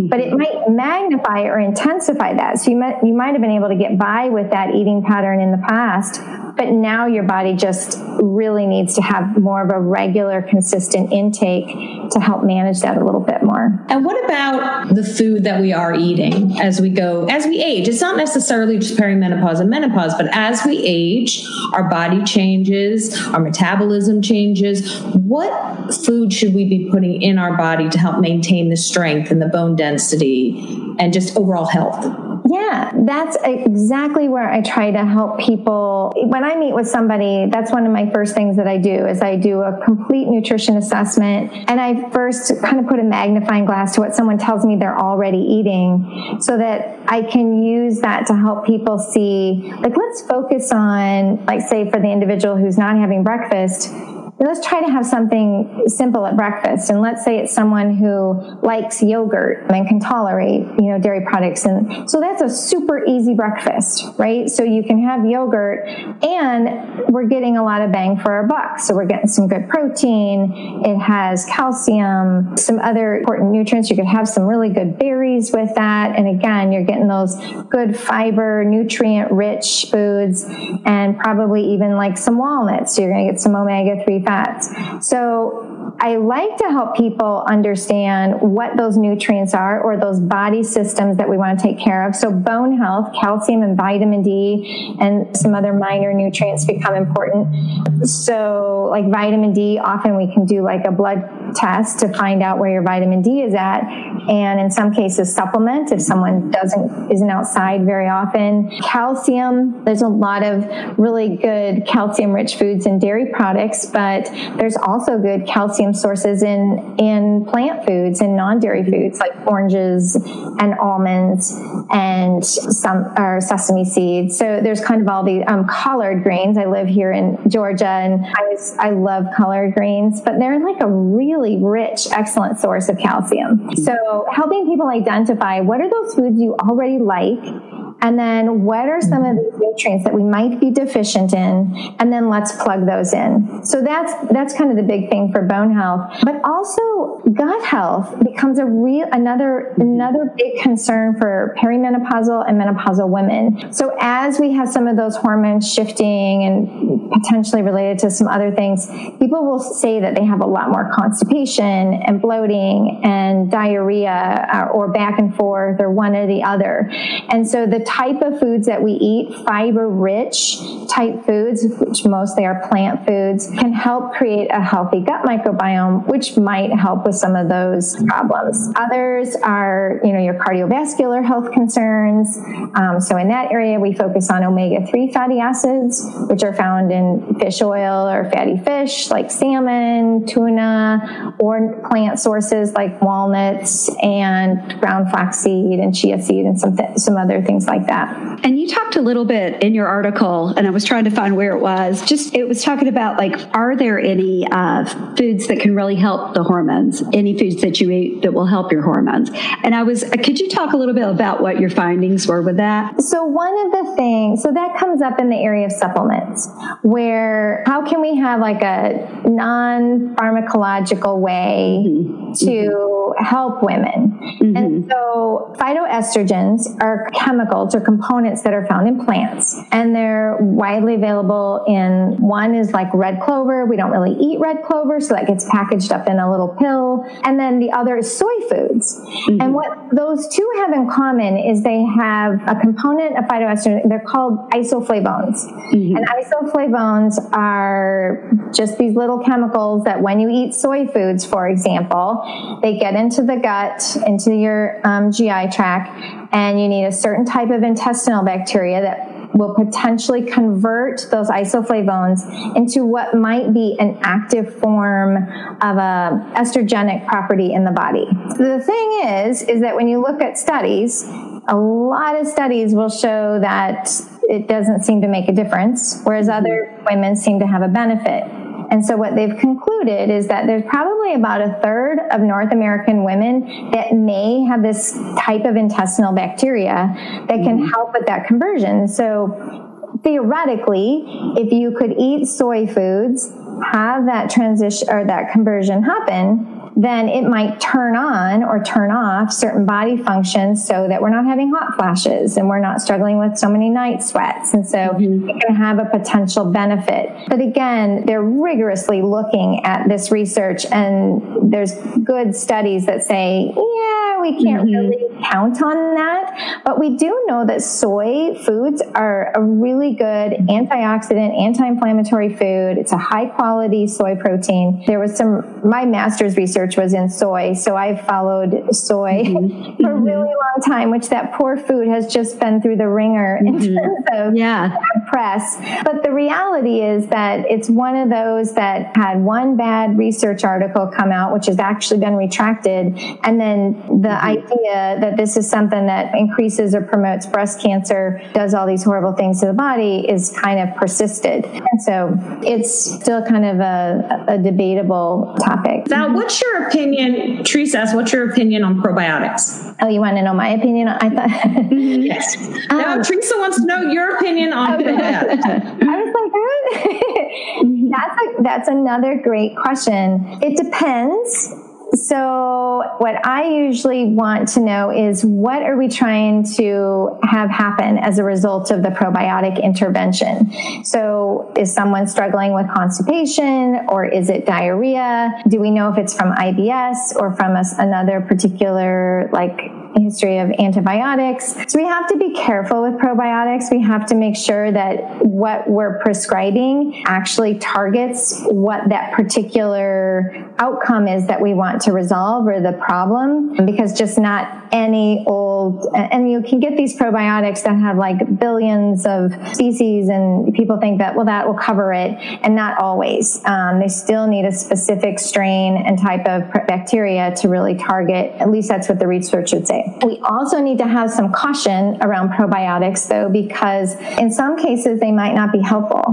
But 0.09 0.21
it 0.21 0.33
mm-hmm. 0.33 0.39
might 0.39 0.69
magnify 0.71 1.43
or 1.43 1.61
intensify 1.61 2.33
that. 2.35 2.61
So 2.61 2.71
you 2.71 2.79
might, 2.79 3.05
you 3.05 3.13
might 3.13 3.33
have 3.33 3.43
been 3.43 3.51
able 3.51 3.69
to 3.69 3.77
get 3.77 3.99
by 3.99 4.31
with 4.31 4.51
that 4.53 4.75
eating 4.75 5.05
pattern 5.07 5.41
in 5.41 5.51
the 5.51 5.63
past, 5.69 6.21
but 6.57 6.71
now 6.71 7.07
your 7.07 7.25
body 7.25 7.55
just 7.55 7.99
really 8.21 8.67
needs 8.67 8.95
to 8.95 9.03
have 9.03 9.37
more 9.41 9.63
of 9.63 9.71
a 9.71 9.81
regular, 9.81 10.43
consistent 10.43 11.13
intake 11.13 11.67
to 12.11 12.21
help 12.21 12.45
manage 12.45 12.81
that 12.81 12.97
a 12.97 13.05
little 13.05 13.21
bit 13.21 13.43
more. 13.43 13.85
And 13.89 14.05
what 14.05 14.25
about 14.25 14.95
the 14.95 15.05
food 15.05 15.45
that 15.45 15.61
we 15.61 15.73
are 15.73 15.95
eating 15.95 16.61
as 16.61 16.81
we 16.81 16.91
go, 16.91 17.27
as 17.27 17.47
we 17.47 17.63
age? 17.63 17.89
It's 17.89 18.01
not 18.01 18.17
necessarily 18.17 18.79
just 18.79 18.97
perimenopause 18.97 19.61
and 19.61 19.69
menopause, 19.69 20.15
but 20.15 20.29
as 20.33 20.65
we 20.65 20.79
age, 20.79 21.45
our 21.73 21.89
body 21.89 22.23
changes, 22.25 23.21
our 23.29 23.41
metabolism 23.41 24.23
changes. 24.23 25.01
What 25.15 25.95
food 26.05 26.33
should 26.33 26.55
we 26.55 26.65
be 26.65 26.89
putting 26.91 27.21
in 27.23 27.39
our 27.39 27.57
body 27.57 27.89
to 27.89 27.99
help 27.99 28.21
maintain 28.21 28.69
the 28.69 28.77
strength 28.77 29.31
and 29.31 29.43
the 29.43 29.49
bone 29.49 29.77
density 29.77 30.95
and 30.99 31.13
just 31.13 31.37
overall 31.37 31.67
health? 31.67 32.05
Yeah, 32.47 32.93
that's 32.95 33.39
exactly 33.43 34.29
where 34.29 34.51
I 34.51 34.61
try 34.61 34.91
to 34.91 35.05
help 35.07 35.39
people. 35.39 36.13
When 36.27 36.45
I 36.45 36.57
meet 36.57 36.75
with 36.75 36.87
somebody, 36.87 37.47
that's 37.51 37.73
one 37.73 37.87
of 37.87 37.93
my 37.93 38.11
first 38.11 38.35
things 38.35 38.57
that 38.57 38.67
I 38.67 38.77
do 38.77 39.07
is 39.07 39.23
I 39.23 39.37
do 39.37 39.63
a 39.63 39.81
complete 39.83 40.29
nutrition 40.29 40.77
assessment 40.77 41.53
and 41.71 41.81
I 41.81 42.11
first 42.11 42.53
kind 42.61 42.81
of 42.81 42.87
put 42.87 42.99
a 42.99 43.03
magnifying 43.03 43.65
glass 43.65 43.95
to 43.95 44.03
what 44.03 44.15
someone 44.15 44.37
tells 44.37 44.63
me 44.67 44.77
they're 44.77 44.99
already 44.99 45.39
eating 45.39 46.39
so 46.41 46.59
that 46.59 46.99
I 47.07 47.23
can 47.23 47.63
use 47.63 48.01
that 48.01 48.27
to 48.27 48.35
help 48.35 48.67
people 48.67 48.99
see 48.99 49.73
like 49.81 49.97
let's 49.97 50.23
focus 50.23 50.71
on 50.71 51.45
like 51.47 51.63
say 51.63 51.91
for 51.91 51.99
the 51.99 52.11
individual 52.11 52.57
who's 52.57 52.77
not 52.77 52.97
having 52.97 53.23
breakfast 53.23 53.91
let's 54.39 54.67
try 54.67 54.85
to 54.85 54.91
have 54.91 55.07
something 55.07 55.85
simple 55.87 56.27
at 56.27 56.37
breakfast. 56.37 56.91
And 56.91 57.01
let's 57.01 57.25
say 57.25 57.39
it's 57.39 57.55
someone 57.55 57.95
who 57.95 58.59
likes 58.63 59.03
yogurt 59.03 59.71
and 59.71 59.87
can 59.87 60.01
tolerate, 60.01 60.63
you 60.79 60.91
know, 60.91 60.99
dairy 60.99 61.25
products. 61.25 61.65
And 61.65 62.11
so 62.11 62.21
that's 62.21 62.43
a 62.43 62.49
super 62.49 63.05
easy 63.05 63.35
breakfast, 63.35 64.05
right? 64.19 64.49
So 64.51 64.65
you 64.65 64.83
can 64.83 65.03
have 65.05 65.25
yogurt 65.25 65.89
and 66.23 67.13
we're 67.13 67.29
getting 67.29 67.57
a 67.57 67.63
lot 67.63 67.83
of 67.83 67.93
bang 67.93 68.19
for 68.19 68.33
our 68.33 68.47
buck. 68.47 68.81
So 68.81 68.95
we're 68.95 69.07
getting 69.07 69.29
some 69.29 69.47
good 69.47 69.69
protein. 69.69 70.83
It 70.85 70.99
has 70.99 71.47
calcium, 71.47 72.57
some 72.57 72.81
other 72.81 73.19
important 73.19 73.53
nutrients. 73.53 73.89
You 73.89 73.97
could 73.97 74.07
have 74.07 74.29
some 74.29 74.45
really 74.45 74.69
good 74.69 74.99
berries 74.99 75.53
with 75.53 75.75
that. 75.77 76.19
And 76.19 76.29
again, 76.29 76.73
you're 76.73 76.85
getting 76.85 77.07
those 77.07 77.37
good 77.71 77.97
fiber, 77.97 78.65
nutrient 78.65 79.31
rich 79.31 79.87
foods 79.91 80.45
and 80.85 81.17
probably 81.19 81.63
even 81.73 81.97
like 81.97 82.19
some 82.19 82.39
walnuts. 82.39 82.97
So 82.97 83.03
you're 83.03 83.13
going 83.13 83.27
to 83.27 83.33
get 83.33 83.41
some 83.41 83.55
omega 83.55 84.03
3 84.05 84.24
fats. 84.25 84.71
So 85.07 85.74
I 86.01 86.17
like 86.17 86.57
to 86.59 86.71
help 86.71 86.97
people 86.97 87.45
understand 87.49 88.41
what 88.41 88.77
those 88.77 88.97
nutrients 88.97 89.55
are 89.55 89.81
or 89.81 89.97
those 89.97 90.21
body 90.21 90.63
systems 90.63 91.17
that 91.19 91.29
we 91.29 91.37
want 91.37 91.59
to 91.59 91.63
take 91.63 91.79
care 91.79 92.07
of. 92.07 92.17
So 92.17 92.31
bone 92.31 92.77
health, 92.77 93.15
calcium 93.21 93.63
and 93.63 93.77
vitamin 93.77 94.23
D 94.23 94.97
and 95.01 95.37
some 95.37 95.55
other 95.55 95.73
minor 95.73 96.13
nutrients 96.13 96.65
become 96.65 96.95
important. 96.95 98.07
So 98.09 98.89
like 98.91 99.11
vitamin 99.11 99.53
D, 99.53 99.79
often 99.79 100.17
we 100.17 100.33
can 100.33 100.47
do 100.47 100.63
like 100.63 100.85
a 100.85 100.91
blood 100.91 101.55
test 101.55 102.01
to 102.01 102.09
find 102.13 102.43
out 102.43 102.59
where 102.59 102.71
your 102.71 102.83
vitamin 102.83 103.23
D 103.23 103.43
is 103.43 103.55
at. 103.55 103.85
And 104.29 104.61
in 104.61 104.71
some 104.71 104.93
cases 104.93 105.35
supplement 105.35 105.93
if 105.93 106.01
someone 106.01 106.51
doesn't, 106.51 107.13
isn't 107.13 107.31
outside 107.31 107.85
very 107.85 108.09
often. 108.09 108.71
Calcium, 108.83 109.85
there's 109.85 110.03
a 110.03 110.09
lot 110.09 110.43
of 110.43 110.99
really 110.99 111.37
good 111.37 111.87
calcium 111.87 112.33
rich 112.33 112.57
foods 112.57 112.87
and 112.87 113.01
dairy 113.01 113.31
products, 113.33 113.87
but 113.87 114.25
there's 114.57 114.77
also 114.77 115.19
good 115.19 115.47
calcium 115.47 115.84
calcium 115.85 115.95
sources 115.95 116.43
in 116.43 116.97
in 116.99 117.45
plant 117.47 117.85
foods 117.87 118.21
and 118.21 118.37
non-dairy 118.37 118.85
foods 118.85 119.19
like 119.19 119.33
oranges 119.47 120.17
and 120.17 120.75
almonds 120.81 121.53
and 121.91 122.45
some 122.45 123.13
or 123.19 123.41
sesame 123.41 123.85
seeds. 123.85 124.39
So 124.39 124.61
there's 124.63 124.81
kind 124.81 125.03
of 125.03 125.09
all 125.09 125.25
the 125.25 125.43
um, 125.45 125.67
collard 125.67 126.23
greens. 126.23 126.57
I 126.57 126.67
live 126.67 126.89
here 126.89 127.13
in 127.13 127.39
Georgia, 127.49 127.87
and 127.87 128.25
I 128.25 128.43
was 128.51 128.77
I 128.79 128.91
love 128.91 129.27
collard 129.37 129.75
greens, 129.75 130.21
but 130.21 130.39
they're 130.39 130.61
like 130.61 130.81
a 130.81 130.89
really 130.89 131.59
rich, 131.63 132.09
excellent 132.13 132.59
source 132.59 132.89
of 132.89 132.99
calcium. 132.99 133.75
So 133.77 134.27
helping 134.33 134.67
people 134.67 134.89
identify 134.89 135.61
what 135.61 135.81
are 135.81 135.91
those 135.91 136.15
foods 136.15 136.41
you 136.41 136.55
already 136.55 136.99
like 136.99 137.74
and 138.01 138.19
then 138.19 138.65
what 138.65 138.89
are 138.89 139.01
some 139.01 139.25
of 139.25 139.37
these 139.37 139.53
nutrients 139.59 140.05
that 140.05 140.13
we 140.13 140.23
might 140.23 140.61
be 140.61 140.71
deficient 140.71 141.33
in? 141.33 141.95
And 141.99 142.13
then 142.13 142.29
let's 142.29 142.53
plug 142.53 142.87
those 142.87 143.15
in. 143.15 143.65
So 143.65 143.83
that's, 143.83 144.13
that's 144.31 144.55
kind 144.55 144.71
of 144.71 144.77
the 144.77 144.83
big 144.83 145.09
thing 145.09 145.33
for 145.33 145.43
bone 145.43 145.75
health. 145.75 146.13
But 146.23 146.41
also 146.45 147.23
gut 147.33 147.65
health 147.65 148.23
becomes 148.23 148.59
a 148.59 148.65
real, 148.65 149.07
another, 149.13 149.75
another 149.79 150.33
big 150.37 150.61
concern 150.63 151.17
for 151.19 151.57
perimenopausal 151.59 152.49
and 152.49 152.61
menopausal 152.61 153.09
women. 153.09 153.73
So 153.73 153.97
as 154.01 154.39
we 154.39 154.53
have 154.53 154.69
some 154.69 154.87
of 154.87 154.97
those 154.97 155.17
hormones 155.17 155.73
shifting 155.73 156.45
and 156.45 157.11
potentially 157.11 157.63
related 157.63 157.99
to 158.01 158.11
some 158.11 158.29
other 158.29 158.51
things, 158.51 158.87
people 159.19 159.45
will 159.45 159.61
say 159.61 160.01
that 160.01 160.15
they 160.15 160.25
have 160.25 160.41
a 160.41 160.47
lot 160.47 160.71
more 160.71 160.91
constipation 160.93 161.95
and 162.07 162.21
bloating 162.21 163.01
and 163.05 163.51
diarrhea 163.51 164.47
uh, 164.53 164.69
or 164.73 164.93
back 164.93 165.19
and 165.19 165.35
forth 165.37 165.81
or 165.81 165.91
one 165.91 166.15
or 166.15 166.27
the 166.27 166.43
other. 166.43 166.91
And 167.29 167.49
so 167.49 167.67
the 167.67 167.84
type 167.87 168.23
of 168.23 168.39
foods 168.41 168.67
that 168.67 168.83
we 168.83 168.93
eat, 168.93 169.35
fiber 169.47 169.89
rich 169.89 170.59
type 170.89 171.25
foods, 171.25 171.67
which 171.79 172.05
mostly 172.05 172.45
are 172.45 172.67
plant 172.69 173.07
foods, 173.07 173.49
can 173.59 173.73
help 173.73 174.15
create 174.15 174.49
a 174.51 174.61
healthy 174.61 175.01
gut 175.01 175.25
microbiome, 175.25 176.07
which 176.07 176.37
might 176.37 176.73
help 176.73 177.05
with 177.05 177.15
some 177.15 177.35
of 177.37 177.49
those 177.49 177.97
problems. 178.05 178.71
Others 178.77 179.37
are, 179.43 180.01
you 180.05 180.13
know, 180.13 180.21
your 180.21 180.35
cardiovascular 180.35 181.25
health 181.25 181.53
concerns. 181.53 182.37
Um, 182.75 183.01
so 183.01 183.17
in 183.17 183.29
that 183.29 183.51
area, 183.51 183.79
we 183.79 183.93
focus 183.93 184.31
on 184.31 184.45
omega 184.45 184.87
3 184.87 185.13
fatty 185.13 185.41
acids, 185.41 186.05
which 186.29 186.43
are 186.43 186.55
found 186.55 186.93
in 186.93 187.39
fish 187.39 187.63
oil 187.63 188.09
or 188.09 188.31
fatty 188.31 188.59
fish 188.59 189.11
like 189.11 189.31
salmon, 189.31 190.27
tuna, 190.27 191.35
or 191.39 191.81
plant 191.89 192.19
sources 192.19 192.73
like 192.75 193.01
walnuts 193.01 193.91
and 194.03 194.81
ground 194.81 195.11
flaxseed 195.11 195.79
and 195.79 195.95
chia 195.95 196.21
seed 196.21 196.45
and 196.45 196.59
some, 196.59 196.77
th- 196.77 196.99
some 196.99 197.17
other 197.17 197.43
things 197.43 197.67
like 197.67 197.74
like 197.77 197.87
that. 197.89 198.45
And 198.45 198.61
you 198.61 198.69
talked 198.69 198.97
a 198.97 199.01
little 199.01 199.25
bit 199.25 199.63
in 199.63 199.75
your 199.75 199.87
article, 199.87 200.49
and 200.49 200.67
I 200.67 200.71
was 200.71 200.85
trying 200.85 201.05
to 201.05 201.11
find 201.11 201.37
where 201.37 201.57
it 201.57 201.61
was. 201.61 202.05
Just 202.05 202.35
it 202.35 202.47
was 202.47 202.63
talking 202.63 202.89
about 202.89 203.19
like, 203.19 203.35
are 203.55 203.77
there 203.77 203.99
any 203.99 204.47
uh, 204.51 204.85
foods 205.17 205.47
that 205.49 205.61
can 205.61 205.75
really 205.75 205.97
help 205.97 206.35
the 206.35 206.43
hormones? 206.43 207.03
Any 207.13 207.39
foods 207.39 207.63
that 207.63 207.81
you 207.81 207.91
eat 207.91 208.23
that 208.23 208.35
will 208.35 208.47
help 208.47 208.71
your 208.71 208.83
hormones? 208.83 209.31
And 209.63 209.75
I 209.75 209.83
was, 209.83 210.05
could 210.05 210.39
you 210.39 210.49
talk 210.49 210.73
a 210.73 210.77
little 210.77 210.95
bit 210.95 211.09
about 211.09 211.41
what 211.41 211.59
your 211.59 211.71
findings 211.71 212.27
were 212.27 212.43
with 212.43 212.59
that? 212.59 213.01
So 213.03 213.25
one 213.25 213.67
of 213.67 213.73
the 213.73 213.95
things, 213.97 214.43
so 214.43 214.53
that 214.53 214.79
comes 214.79 215.01
up 215.03 215.19
in 215.19 215.31
the 215.31 215.37
area 215.37 215.67
of 215.67 215.73
supplements, 215.73 216.49
where 216.83 217.63
how 217.67 217.89
can 217.89 218.01
we 218.01 218.17
have 218.17 218.41
like 218.41 218.63
a 218.63 219.23
non 219.25 220.15
pharmacological 220.17 221.19
way 221.19 221.83
mm-hmm. 221.87 222.33
to 222.35 222.51
mm-hmm. 222.51 223.25
help 223.25 223.63
women? 223.63 224.19
Mm-hmm. 224.41 224.57
And 224.57 224.91
so 224.91 225.55
phytoestrogens 225.59 226.67
are 226.83 227.09
chemicals 227.15 227.64
or 227.73 227.81
components 227.81 228.43
that 228.43 228.53
are 228.53 228.67
found 228.67 228.89
in 228.89 229.05
plants. 229.05 229.57
And 229.71 229.95
they're 229.95 230.37
widely 230.41 230.97
available 230.97 231.65
in 231.69 232.21
one 232.21 232.57
is 232.57 232.73
like 232.73 232.93
red 232.93 233.21
clover. 233.23 233.65
We 233.65 233.77
don't 233.77 233.93
really 233.93 234.17
eat 234.19 234.41
red 234.41 234.65
clover, 234.65 235.01
so 235.01 235.15
that 235.15 235.29
gets 235.29 235.49
packaged 235.49 235.93
up 235.93 236.09
in 236.09 236.19
a 236.19 236.29
little 236.29 236.49
pill. 236.59 237.05
And 237.23 237.39
then 237.39 237.61
the 237.61 237.71
other 237.71 237.97
is 237.97 238.17
soy 238.17 238.35
foods. 238.49 238.99
Mm-hmm. 238.99 239.41
And 239.41 239.55
what 239.55 239.71
those 239.93 240.27
two 240.35 240.51
have 240.57 240.73
in 240.73 240.91
common 240.91 241.39
is 241.39 241.63
they 241.63 241.85
have 241.97 242.41
a 242.49 242.59
component 242.61 243.17
of 243.17 243.25
phytoestrogen. 243.27 243.89
They're 243.89 244.01
called 244.01 244.51
isoflavones. 244.51 245.37
Mm-hmm. 245.73 245.97
And 245.97 246.09
isoflavones 246.09 247.33
are 247.33 248.31
just 248.53 248.79
these 248.79 248.97
little 248.97 249.19
chemicals 249.19 249.85
that 249.85 250.01
when 250.01 250.19
you 250.19 250.29
eat 250.31 250.55
soy 250.55 250.87
foods, 250.87 251.25
for 251.25 251.49
example, 251.49 252.59
they 252.63 252.79
get 252.79 252.95
into 252.95 253.23
the 253.23 253.37
gut, 253.37 253.97
into 254.07 254.35
your 254.35 254.81
um, 254.85 255.13
GI 255.13 255.51
tract, 255.53 256.24
and 256.33 256.61
you 256.61 256.69
need 256.69 256.87
a 256.87 256.93
certain 256.93 257.25
type 257.25 257.51
of 257.51 257.63
intestinal 257.63 258.25
bacteria 258.25 258.81
that 258.81 259.15
will 259.35 259.55
potentially 259.55 260.23
convert 260.23 261.07
those 261.11 261.29
isoflavones 261.29 262.57
into 262.57 262.85
what 262.85 263.15
might 263.15 263.53
be 263.53 263.77
an 263.81 263.99
active 264.03 264.55
form 264.61 265.17
of 265.17 265.77
a 265.77 266.33
estrogenic 266.37 267.07
property 267.09 267.53
in 267.53 267.65
the 267.65 267.73
body. 267.73 268.07
The 268.39 268.63
thing 268.65 269.27
is, 269.27 269.43
is 269.43 269.61
that 269.63 269.75
when 269.75 269.89
you 269.89 270.01
look 270.01 270.21
at 270.21 270.39
studies, 270.39 271.05
a 271.49 271.57
lot 271.57 272.19
of 272.19 272.27
studies 272.27 272.75
will 272.75 272.89
show 272.89 273.39
that 273.41 273.91
it 274.23 274.49
doesn't 274.49 274.85
seem 274.85 275.03
to 275.03 275.09
make 275.09 275.29
a 275.29 275.33
difference, 275.33 276.01
whereas 276.05 276.29
mm-hmm. 276.29 276.47
other 276.47 276.75
women 276.89 277.17
seem 277.17 277.41
to 277.41 277.47
have 277.47 277.63
a 277.63 277.69
benefit. 277.69 278.44
And 278.75 278.85
so 278.85 278.97
what 278.97 279.15
they've 279.15 279.39
concluded 279.39 280.11
is 280.11 280.27
that 280.27 280.49
there's 280.49 280.65
probably 280.65 281.15
about 281.15 281.41
a 281.41 281.61
third 281.63 282.01
of 282.11 282.21
North 282.21 282.53
American 282.53 283.05
women 283.05 283.71
that 283.71 283.93
may 283.93 284.43
have 284.47 284.65
this 284.65 284.99
type 285.17 285.45
of 285.45 285.55
intestinal 285.55 286.13
bacteria 286.13 286.93
that 287.29 287.45
can 287.45 287.59
mm-hmm. 287.59 287.67
help 287.67 287.93
with 287.93 288.05
that 288.07 288.27
conversion. 288.27 288.89
So 288.89 289.95
theoretically, 290.03 291.05
if 291.37 291.53
you 291.53 291.71
could 291.79 291.95
eat 291.97 292.27
soy 292.27 292.67
foods, 292.67 293.33
have 293.71 294.07
that 294.07 294.29
transition 294.29 294.89
or 294.91 295.07
that 295.07 295.31
conversion 295.31 295.85
happen, 295.85 296.54
then 296.77 297.09
it 297.09 297.23
might 297.23 297.61
turn 297.61 297.97
on 297.97 298.43
or 298.43 298.63
turn 298.63 298.91
off 298.91 299.33
certain 299.33 299.65
body 299.65 299.97
functions 299.97 300.67
so 300.67 300.89
that 300.89 301.01
we're 301.01 301.11
not 301.11 301.25
having 301.25 301.53
hot 301.53 301.75
flashes 301.77 302.37
and 302.37 302.49
we're 302.49 302.61
not 302.61 302.81
struggling 302.81 303.19
with 303.19 303.37
so 303.39 303.49
many 303.49 303.71
night 303.71 304.03
sweats. 304.03 304.55
And 304.55 304.67
so 304.67 304.79
mm-hmm. 304.79 305.29
it 305.29 305.41
can 305.41 305.55
have 305.55 305.79
a 305.79 305.85
potential 305.85 306.51
benefit. 306.51 307.11
But 307.29 307.41
again, 307.41 308.05
they're 308.07 308.23
rigorously 308.23 309.03
looking 309.03 309.65
at 309.65 309.89
this 309.89 310.11
research 310.11 310.67
and 310.67 311.53
there's 311.53 311.75
good 312.03 312.35
studies 312.35 312.87
that 312.87 313.05
say, 313.05 313.53
yeah, 313.55 314.04
we 314.25 314.43
can't 314.43 314.67
mm-hmm. 314.67 314.89
really 314.89 315.25
count 315.31 315.63
on 315.63 315.95
that. 315.95 316.63
But 316.65 316.81
we 316.81 316.97
do 316.97 317.25
know 317.27 317.45
that 317.47 317.63
soy 317.63 318.35
foods 318.45 318.83
are 318.95 319.33
a 319.35 319.43
really 319.43 319.95
good 319.95 320.33
antioxidant, 320.49 321.39
anti-inflammatory 321.39 322.31
food. 322.31 322.79
It's 322.79 322.93
a 322.93 322.99
high 322.99 323.27
quality 323.27 323.87
soy 323.87 324.17
protein. 324.17 324.83
There 324.87 324.99
was 324.99 325.17
some, 325.17 325.61
my 325.69 325.85
master's 325.85 326.37
research 326.37 326.77
was 326.77 326.95
in 326.95 327.11
soy. 327.11 327.53
So 327.53 327.77
I've 327.77 328.01
followed 328.07 328.75
soy 328.75 329.25
mm-hmm. 329.25 329.77
for 329.83 329.91
a 329.91 330.01
really 330.01 330.17
long 330.17 330.63
time, 330.67 330.91
which 330.91 331.11
that 331.11 331.35
poor 331.35 331.57
food 331.57 331.87
has 331.89 332.13
just 332.13 332.41
been 332.41 332.63
through 332.63 332.77
the 332.77 332.89
ringer 332.89 333.39
mm-hmm. 333.43 333.63
in 333.63 333.77
terms 333.77 334.05
of 334.13 334.37
yeah. 334.37 334.77
press. 335.09 335.57
But 335.85 336.03
the 336.03 336.13
reality 336.13 336.81
is 336.81 337.07
that 337.09 337.45
it's 337.51 337.69
one 337.69 337.97
of 337.97 338.09
those 338.09 338.55
that 338.55 338.97
had 338.97 339.21
one 339.21 339.57
bad 339.57 339.99
research 339.99 340.45
article 340.45 340.87
come 340.87 341.13
out, 341.13 341.33
which 341.35 341.47
has 341.47 341.59
actually 341.59 342.01
been 342.01 342.15
retracted. 342.15 342.97
And 343.23 343.39
then 343.39 344.01
the 344.01 344.14
mm-hmm. 344.15 344.53
idea 344.53 345.01
that 345.01 345.17
this 345.17 345.37
is 345.37 345.49
something 345.49 345.87
that 345.87 346.15
increases 346.15 346.75
or 346.75 346.83
promotes 346.83 347.27
breast 347.27 347.61
cancer, 347.61 348.21
does 348.33 348.55
all 348.55 348.67
these 348.67 348.85
horrible 348.85 349.13
things 349.13 349.41
to 349.41 349.47
the 349.47 349.53
body 349.53 350.09
is 350.09 350.31
kind 350.31 350.61
of 350.61 350.77
persisted. 350.77 351.45
And 351.45 351.83
so 351.83 352.17
it's 352.43 352.73
still 353.03 353.23
kind 353.25 353.45
of 353.45 353.61
a, 353.61 354.25
a 354.29 354.39
debatable 354.39 355.37
topic. 355.41 355.89
Now, 355.89 356.15
what's 356.15 356.41
your 356.41 356.69
opinion? 356.69 357.45
Teresa 357.45 357.79
asks, 357.79 357.95
what's 357.95 358.13
your 358.13 358.31
opinion 358.31 358.65
on 358.65 358.81
probiotics? 358.81 359.77
Oh, 359.81 359.89
you 359.89 360.01
want 360.01 360.17
to 360.17 360.23
know 360.23 360.35
my 360.35 360.49
opinion? 360.49 360.89
I 360.89 361.11
thought. 361.11 361.73
yes. 361.73 362.37
Um, 362.71 362.79
now, 362.79 363.03
Teresa 363.03 363.35
wants 363.39 363.61
to 363.61 363.67
know 363.67 363.83
your 363.83 364.17
opinion 364.17 364.53
on 364.53 364.75
okay. 364.75 364.93
probiotics. 364.93 365.45
I 365.83 366.03
was 366.03 366.15
like, 366.15 366.35
that's 367.91 368.23
a, 368.23 368.43
that's 368.43 368.69
another 368.69 369.21
great 369.23 369.57
question. 369.57 370.39
It 370.43 370.57
depends 370.57 371.53
so, 371.95 372.83
what 372.99 373.25
I 373.27 373.49
usually 373.49 374.07
want 374.07 374.49
to 374.51 374.61
know 374.61 374.91
is 374.91 375.25
what 375.25 375.63
are 375.63 375.77
we 375.77 375.89
trying 375.89 376.45
to 376.57 377.19
have 377.23 377.51
happen 377.51 377.99
as 377.99 378.19
a 378.19 378.25
result 378.25 378.71
of 378.71 378.83
the 378.83 378.89
probiotic 378.89 379.63
intervention? 379.63 380.85
So, 380.85 381.53
is 381.57 381.73
someone 381.73 382.07
struggling 382.07 382.55
with 382.55 382.67
constipation 382.69 383.87
or 383.89 384.05
is 384.05 384.29
it 384.29 384.47
diarrhea? 384.47 385.43
Do 385.49 385.61
we 385.61 385.71
know 385.71 385.93
if 385.93 385.99
it's 385.99 386.15
from 386.15 386.33
IBS 386.35 387.17
or 387.17 387.35
from 387.35 387.57
a, 387.57 387.65
another 387.79 388.21
particular 388.21 389.29
like 389.33 389.61
history 389.97 390.39
of 390.39 390.51
antibiotics. 390.59 391.55
So 391.69 391.79
we 391.79 391.85
have 391.85 392.09
to 392.09 392.17
be 392.17 392.33
careful 392.35 392.83
with 392.83 392.95
probiotics. 392.95 393.71
We 393.71 393.83
have 393.83 394.07
to 394.07 394.15
make 394.15 394.37
sure 394.37 394.71
that 394.73 395.25
what 395.25 395.69
we're 395.69 396.01
prescribing 396.01 397.05
actually 397.07 397.59
targets 397.59 398.43
what 398.47 398.89
that 398.89 399.13
particular 399.13 400.54
outcome 400.59 401.09
is 401.09 401.27
that 401.27 401.41
we 401.41 401.55
want 401.55 401.83
to 401.83 401.93
resolve 401.93 402.47
or 402.47 402.61
the 402.61 402.73
problem 402.73 403.65
because 403.65 403.97
just 403.97 404.19
not 404.19 404.63
any 404.73 405.25
old 405.27 405.87
and 405.95 406.31
you 406.31 406.43
can 406.43 406.59
get 406.59 406.77
these 406.77 406.97
probiotics 406.97 407.63
that 407.63 407.77
have 407.77 407.97
like 407.97 408.39
billions 408.39 409.07
of 409.07 409.33
species 409.55 410.09
and 410.09 410.53
people 410.55 410.79
think 410.79 410.99
that 410.99 411.15
well 411.15 411.25
that 411.25 411.47
will 411.47 411.55
cover 411.55 411.93
it 411.93 412.11
and 412.43 412.55
not 412.55 412.79
always. 412.79 413.41
Um, 413.45 413.81
they 413.81 413.89
still 413.89 414.27
need 414.27 414.45
a 414.45 414.53
specific 414.53 415.19
strain 415.19 415.77
and 415.77 415.99
type 415.99 416.27
of 416.27 416.51
bacteria 416.67 417.35
to 417.37 417.49
really 417.49 417.75
target 417.75 418.33
at 418.41 418.51
least 418.51 418.69
that's 418.69 418.89
what 418.89 418.99
the 418.99 419.07
research 419.07 419.53
would 419.53 419.67
say. 419.67 419.85
We 420.05 420.21
also 420.25 420.61
need 420.61 420.79
to 420.79 420.87
have 420.87 421.11
some 421.11 421.33
caution 421.33 421.99
around 422.03 422.31
probiotics, 422.31 423.09
though, 423.09 423.29
because 423.29 423.95
in 424.19 424.31
some 424.31 424.57
cases 424.57 425.01
they 425.01 425.13
might 425.13 425.35
not 425.35 425.53
be 425.53 425.61
helpful 425.61 426.05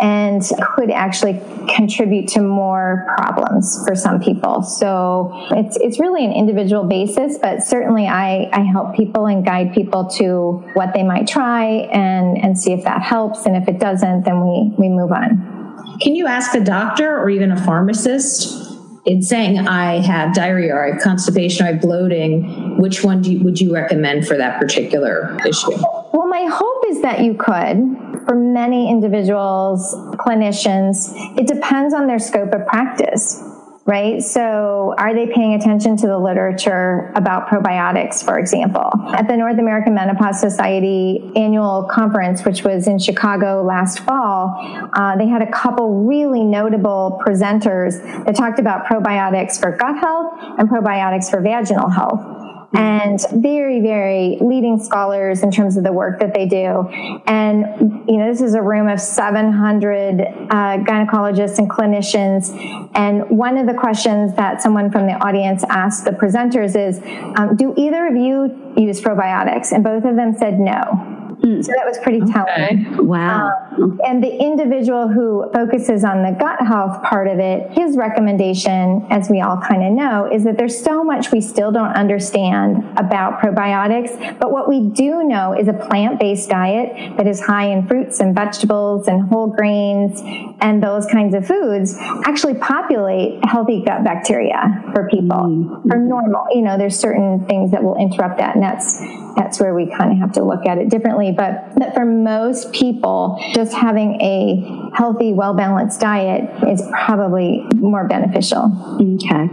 and 0.00 0.42
could 0.74 0.90
actually 0.90 1.40
contribute 1.74 2.28
to 2.28 2.40
more 2.40 3.04
problems 3.16 3.83
for 3.84 3.94
some 3.94 4.20
people. 4.20 4.62
So 4.62 5.30
it's, 5.50 5.76
it's 5.80 6.00
really 6.00 6.24
an 6.24 6.32
individual 6.32 6.84
basis, 6.84 7.38
but 7.38 7.62
certainly 7.62 8.06
I, 8.06 8.48
I 8.52 8.60
help 8.60 8.94
people 8.94 9.26
and 9.26 9.44
guide 9.44 9.72
people 9.74 10.08
to 10.18 10.62
what 10.74 10.92
they 10.94 11.02
might 11.02 11.26
try 11.26 11.64
and, 11.92 12.38
and 12.38 12.58
see 12.58 12.72
if 12.72 12.84
that 12.84 13.02
helps. 13.02 13.46
And 13.46 13.56
if 13.56 13.68
it 13.68 13.78
doesn't, 13.78 14.24
then 14.24 14.40
we, 14.40 14.74
we 14.78 14.88
move 14.88 15.12
on. 15.12 15.54
Can 16.00 16.14
you 16.14 16.26
ask 16.26 16.54
a 16.54 16.64
doctor 16.64 17.18
or 17.18 17.30
even 17.30 17.52
a 17.52 17.64
pharmacist 17.64 18.64
in 19.04 19.22
saying 19.22 19.58
I 19.68 20.00
have 20.00 20.34
diarrhea 20.34 20.74
or 20.74 20.86
I 20.86 20.92
have 20.92 21.02
constipation 21.02 21.64
or 21.64 21.68
I 21.68 21.72
have 21.72 21.80
bloating, 21.80 22.78
which 22.80 23.04
one 23.04 23.22
you, 23.24 23.42
would 23.44 23.60
you 23.60 23.72
recommend 23.72 24.26
for 24.26 24.36
that 24.36 24.58
particular 24.58 25.36
issue? 25.46 25.76
Well, 26.12 26.26
my 26.26 26.46
hope 26.50 26.84
is 26.88 27.02
that 27.02 27.20
you 27.20 27.34
could. 27.34 28.24
For 28.26 28.34
many 28.34 28.90
individuals, 28.90 29.94
clinicians, 30.16 31.12
it 31.38 31.46
depends 31.46 31.92
on 31.92 32.06
their 32.06 32.18
scope 32.18 32.52
of 32.54 32.66
practice 32.66 33.42
right? 33.86 34.22
So 34.22 34.94
are 34.96 35.14
they 35.14 35.26
paying 35.26 35.54
attention 35.54 35.96
to 35.98 36.06
the 36.06 36.18
literature 36.18 37.12
about 37.14 37.48
probiotics, 37.48 38.24
for 38.24 38.38
example? 38.38 38.90
At 39.08 39.28
the 39.28 39.36
North 39.36 39.58
American 39.58 39.94
Menopause 39.94 40.40
Society 40.40 41.30
annual 41.36 41.86
conference, 41.90 42.44
which 42.44 42.64
was 42.64 42.88
in 42.88 42.98
Chicago 42.98 43.62
last 43.62 44.00
fall, 44.00 44.54
uh, 44.94 45.16
they 45.16 45.26
had 45.26 45.42
a 45.42 45.50
couple 45.50 46.04
really 46.04 46.44
notable 46.44 47.20
presenters 47.26 48.02
that 48.24 48.34
talked 48.34 48.58
about 48.58 48.86
probiotics 48.86 49.60
for 49.60 49.76
gut 49.76 49.98
health 49.98 50.32
and 50.58 50.68
probiotics 50.68 51.30
for 51.30 51.42
vaginal 51.42 51.90
health 51.90 52.33
and 52.74 53.20
very, 53.32 53.80
very 53.80 54.38
leading 54.40 54.82
scholars 54.82 55.42
in 55.42 55.50
terms 55.50 55.76
of 55.76 55.84
the 55.84 55.92
work 55.92 56.20
that 56.20 56.34
they 56.34 56.46
do. 56.46 56.88
And, 57.26 58.06
you 58.08 58.18
know, 58.18 58.30
this 58.30 58.40
is 58.40 58.54
a 58.54 58.62
room 58.62 58.88
of 58.88 59.00
700 59.00 60.20
uh, 60.20 60.54
gynecologists 60.84 61.58
and 61.58 61.70
clinicians. 61.70 62.50
And 62.94 63.28
one 63.30 63.58
of 63.58 63.66
the 63.66 63.74
questions 63.74 64.34
that 64.34 64.62
someone 64.62 64.90
from 64.90 65.06
the 65.06 65.14
audience 65.14 65.64
asked 65.68 66.04
the 66.04 66.12
presenters 66.12 66.76
is, 66.76 67.00
um, 67.38 67.56
do 67.56 67.74
either 67.76 68.06
of 68.06 68.16
you 68.16 68.74
use 68.76 69.00
probiotics? 69.00 69.72
And 69.72 69.84
both 69.84 70.04
of 70.04 70.16
them 70.16 70.34
said 70.36 70.58
no. 70.58 71.14
So 71.44 71.72
that 71.72 71.84
was 71.84 71.98
pretty 71.98 72.20
telling. 72.20 72.86
Okay. 72.86 73.00
Wow. 73.00 73.48
Um, 73.48 73.63
and 74.04 74.22
the 74.22 74.36
individual 74.40 75.08
who 75.08 75.50
focuses 75.52 76.04
on 76.04 76.22
the 76.22 76.36
gut 76.38 76.60
health 76.60 77.02
part 77.02 77.28
of 77.28 77.38
it, 77.38 77.70
his 77.72 77.96
recommendation, 77.96 79.06
as 79.10 79.28
we 79.28 79.40
all 79.40 79.60
kind 79.60 79.82
of 79.84 79.92
know, 79.92 80.28
is 80.30 80.44
that 80.44 80.56
there's 80.56 80.82
so 80.82 81.04
much 81.04 81.32
we 81.32 81.40
still 81.40 81.72
don't 81.72 81.92
understand 81.94 82.84
about 82.96 83.40
probiotics. 83.40 84.38
But 84.38 84.50
what 84.50 84.68
we 84.68 84.88
do 84.90 85.24
know 85.24 85.54
is 85.58 85.68
a 85.68 85.72
plant 85.72 86.20
based 86.20 86.48
diet 86.48 87.16
that 87.16 87.26
is 87.26 87.40
high 87.40 87.66
in 87.66 87.86
fruits 87.86 88.20
and 88.20 88.34
vegetables 88.34 89.08
and 89.08 89.28
whole 89.28 89.48
grains 89.48 90.20
and 90.60 90.82
those 90.82 91.06
kinds 91.06 91.34
of 91.34 91.46
foods 91.46 91.96
actually 92.24 92.54
populate 92.54 93.44
healthy 93.44 93.82
gut 93.84 94.04
bacteria 94.04 94.82
for 94.94 95.08
people, 95.08 95.36
mm-hmm. 95.36 95.88
for 95.88 95.98
normal. 95.98 96.46
You 96.52 96.62
know, 96.62 96.78
there's 96.78 96.98
certain 96.98 97.46
things 97.46 97.70
that 97.72 97.82
will 97.82 97.96
interrupt 97.96 98.38
that, 98.38 98.54
and 98.54 98.62
that's 98.62 99.00
that's 99.36 99.60
where 99.60 99.74
we 99.74 99.90
kind 99.90 100.12
of 100.12 100.18
have 100.18 100.32
to 100.32 100.44
look 100.44 100.66
at 100.66 100.78
it 100.78 100.88
differently. 100.88 101.32
But, 101.32 101.74
but 101.76 101.94
for 101.94 102.04
most 102.04 102.72
people, 102.72 103.42
just 103.54 103.63
having 103.72 104.20
a 104.20 104.90
healthy, 104.94 105.32
well 105.32 105.54
balanced 105.54 106.00
diet 106.00 106.50
is 106.68 106.82
probably 107.04 107.66
more 107.74 108.06
beneficial. 108.06 108.70
Okay. 109.00 109.48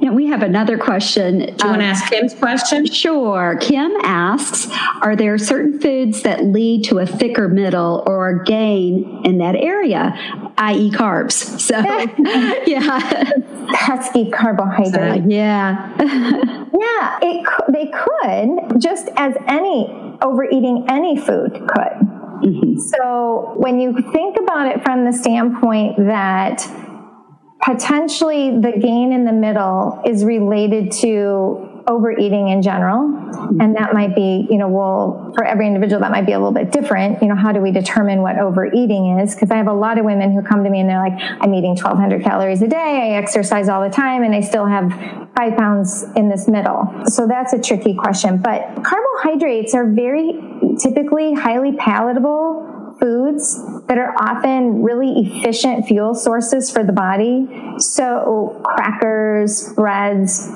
Now 0.00 0.14
we 0.14 0.28
have 0.28 0.42
another 0.42 0.78
question. 0.78 1.40
Do 1.40 1.44
you 1.44 1.56
um, 1.62 1.70
want 1.70 1.80
to 1.82 1.86
ask 1.86 2.10
Kim's 2.10 2.34
question? 2.34 2.86
Sure. 2.86 3.58
Kim 3.60 3.92
asks 4.02 4.68
Are 5.02 5.14
there 5.14 5.36
certain 5.36 5.78
foods 5.78 6.22
that 6.22 6.44
lead 6.44 6.84
to 6.84 6.98
a 6.98 7.06
thicker 7.06 7.48
middle 7.48 8.02
or 8.06 8.28
a 8.30 8.44
gain 8.44 9.22
in 9.24 9.38
that 9.38 9.56
area, 9.56 10.14
i.e., 10.56 10.90
carbs? 10.90 11.60
So, 11.60 11.78
yeah. 12.66 13.30
Pesky 13.74 14.30
carbohydrate. 14.30 15.22
Uh, 15.22 15.26
yeah. 15.26 15.94
yeah, 16.00 17.18
it, 17.22 17.46
they 17.68 17.92
could, 17.92 18.80
just 18.80 19.08
as 19.16 19.34
any 19.46 20.16
overeating 20.22 20.86
any 20.88 21.18
food 21.18 21.52
could. 21.68 22.09
Mm-hmm. 22.42 22.80
So 22.80 23.54
when 23.56 23.80
you 23.80 23.92
think 24.12 24.36
about 24.38 24.66
it 24.68 24.82
from 24.82 25.04
the 25.04 25.12
standpoint 25.12 25.96
that 25.98 26.66
potentially 27.62 28.58
the 28.60 28.72
gain 28.72 29.12
in 29.12 29.24
the 29.24 29.32
middle 29.32 30.00
is 30.06 30.24
related 30.24 30.92
to 30.92 31.69
overeating 31.86 32.48
in 32.48 32.62
general. 32.62 33.08
Mm-hmm. 33.08 33.60
And 33.60 33.76
that 33.76 33.92
might 33.92 34.14
be 34.14 34.46
you 34.50 34.58
know 34.58 34.68
well 34.68 35.32
for 35.36 35.44
every 35.44 35.66
individual 35.66 36.00
that 36.00 36.10
might 36.10 36.26
be 36.26 36.32
a 36.32 36.38
little 36.38 36.52
bit 36.52 36.72
different. 36.72 37.22
You 37.22 37.28
know 37.28 37.36
how 37.36 37.52
do 37.52 37.60
we 37.60 37.72
determine 37.72 38.22
what 38.22 38.38
overeating 38.38 39.18
is? 39.18 39.34
Because 39.34 39.50
i 39.50 39.56
have 39.56 39.68
a 39.68 39.72
lot 39.72 39.98
of 39.98 40.04
women 40.04 40.32
who 40.32 40.42
come 40.42 40.64
to 40.64 40.70
me 40.70 40.80
and 40.80 40.88
they're 40.88 40.98
like 40.98 41.18
i'm 41.40 41.54
eating 41.54 41.70
1200 41.70 42.22
calories 42.22 42.62
a 42.62 42.68
day. 42.68 43.12
I 43.12 43.16
exercise 43.16 43.68
all 43.68 43.82
the 43.82 43.94
time 43.94 44.22
and 44.22 44.34
i 44.34 44.40
still 44.40 44.66
have 44.66 44.90
five 45.36 45.56
pounds 45.56 46.04
in 46.16 46.28
this 46.28 46.48
middle. 46.48 46.88
So 47.06 47.26
that's 47.26 47.52
a 47.52 47.60
tricky 47.60 47.94
question. 47.94 48.38
But 48.38 48.82
carbohydrates 48.84 49.74
are 49.74 49.90
very 49.90 50.40
typically 50.78 51.34
highly 51.34 51.72
palatable 51.72 52.96
foods 53.00 53.58
that 53.86 53.98
are 53.98 54.14
often 54.18 54.82
really 54.82 55.26
efficient 55.26 55.86
fuel 55.86 56.14
sources 56.14 56.70
for 56.70 56.84
the 56.84 56.92
body. 56.92 57.48
So, 57.78 58.60
crackers, 58.64 59.72
breads, 59.72 60.48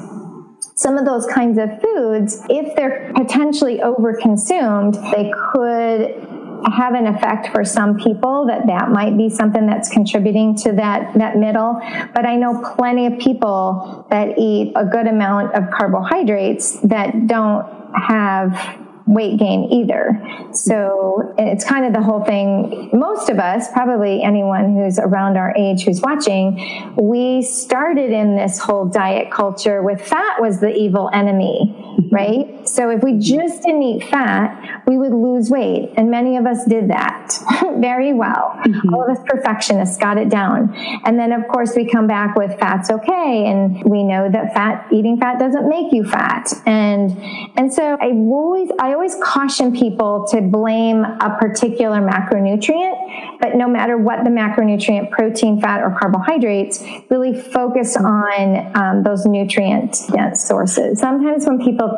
some 0.75 0.99
of 0.99 1.05
those 1.05 1.27
kinds 1.27 1.59
of 1.59 1.81
foods, 1.81 2.41
if 2.49 2.75
they're 2.77 3.13
potentially 3.15 3.79
overconsumed, 3.79 4.95
they 5.15 5.33
could 5.53 6.29
have 6.73 6.95
an 6.95 7.07
effect 7.07 7.49
for 7.49 7.65
some 7.65 7.97
people 7.99 8.47
that 8.47 8.67
that 8.67 8.91
might 8.91 9.17
be 9.17 9.29
something 9.29 9.67
that's 9.67 9.89
contributing 9.89 10.57
to 10.57 10.73
that 10.73 11.13
that 11.15 11.37
middle. 11.37 11.81
But 12.15 12.25
i 12.25 12.37
know 12.37 12.63
plenty 12.77 13.07
of 13.07 13.19
people 13.19 14.07
that 14.11 14.39
eat 14.39 14.73
a 14.75 14.85
good 14.85 15.07
amount 15.07 15.55
of 15.55 15.71
carbohydrates 15.71 16.81
that 16.81 17.27
don't 17.27 17.67
have 17.95 18.84
weight 19.07 19.39
gain 19.39 19.65
either. 19.71 20.21
So 20.53 21.35
it's 21.37 21.65
kind 21.65 21.85
of 21.85 21.93
the 21.93 22.03
whole 22.03 22.25
thing. 22.25 22.91
Most 22.93 23.29
of 23.29 23.39
us, 23.39 23.71
probably 23.73 24.23
anyone 24.23 24.75
who's 24.75 24.99
around 24.99 25.37
our 25.37 25.55
age 25.57 25.85
who's 25.85 26.01
watching, 26.01 26.95
we 26.97 27.43
started 27.43 28.11
in 28.11 28.37
this 28.37 28.59
whole 28.59 28.87
diet 28.87 29.31
culture 29.31 29.83
with 29.83 30.01
fat 30.01 30.41
was 30.41 30.61
the 30.61 30.75
evil 30.75 31.11
enemy, 31.13 32.09
right? 32.11 32.64
So 32.67 32.91
if 32.91 33.03
we 33.03 33.19
just 33.19 33.63
didn't 33.63 33.83
eat 33.83 34.05
fat, 34.05 34.83
we 34.87 34.99
would 34.99 35.13
lose 35.13 35.51
weight. 35.51 35.93
And 35.97 36.11
many 36.11 36.37
of 36.37 36.47
us 36.47 36.65
did 36.65 36.89
that 36.91 37.39
very 37.79 38.13
well. 38.13 38.59
Mm-hmm. 38.67 38.95
All 38.95 39.05
of 39.05 39.17
us 39.17 39.23
perfectionists 39.27 39.97
got 39.97 40.19
it 40.19 40.29
down. 40.29 40.75
And 41.05 41.19
then 41.19 41.33
of 41.33 41.47
course 41.49 41.75
we 41.77 41.89
come 41.89 42.07
back 42.07 42.37
with 42.37 42.59
fat's 42.59 42.91
okay. 42.91 43.47
And 43.47 43.83
we 43.85 44.03
know 44.03 44.31
that 44.31 44.55
fat, 44.55 44.87
eating 44.93 45.19
fat 45.19 45.39
doesn't 45.39 45.69
make 45.69 45.93
you 45.93 46.05
fat. 46.05 46.53
And, 46.67 47.11
and 47.57 47.73
so 47.73 47.97
I 48.01 48.11
always, 48.11 48.71
I 48.81 48.93
always 48.93 49.17
caution 49.23 49.73
people 49.73 50.27
to 50.31 50.41
blame 50.41 51.05
a 51.05 51.37
particular 51.41 52.01
macronutrient, 52.01 53.39
but 53.41 53.55
no 53.55 53.69
matter 53.69 53.97
what 53.97 54.25
the 54.25 54.31
macronutrient, 54.31 55.11
protein, 55.11 55.61
fat, 55.61 55.83
or 55.83 55.97
carbohydrates, 55.99 56.83
really 57.11 57.39
focus 57.39 57.97
on 57.97 58.77
um, 58.77 59.03
those 59.03 59.27
nutrient 59.27 59.97
dense 60.13 60.45
sources. 60.45 60.99
Sometimes 60.99 61.47
when 61.47 61.59
people 61.59 61.89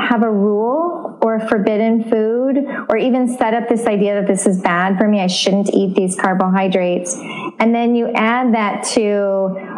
have 0.00 0.15
a 0.22 0.30
rule 0.30 1.18
or 1.22 1.36
a 1.36 1.48
forbidden 1.48 2.04
food, 2.04 2.64
or 2.88 2.96
even 2.96 3.28
set 3.28 3.54
up 3.54 3.68
this 3.68 3.86
idea 3.86 4.20
that 4.20 4.26
this 4.26 4.46
is 4.46 4.60
bad 4.60 4.98
for 4.98 5.08
me, 5.08 5.20
I 5.20 5.26
shouldn't 5.26 5.72
eat 5.72 5.94
these 5.94 6.16
carbohydrates, 6.16 7.14
and 7.58 7.74
then 7.74 7.94
you 7.94 8.10
add 8.14 8.54
that 8.54 8.84
to 8.94 9.76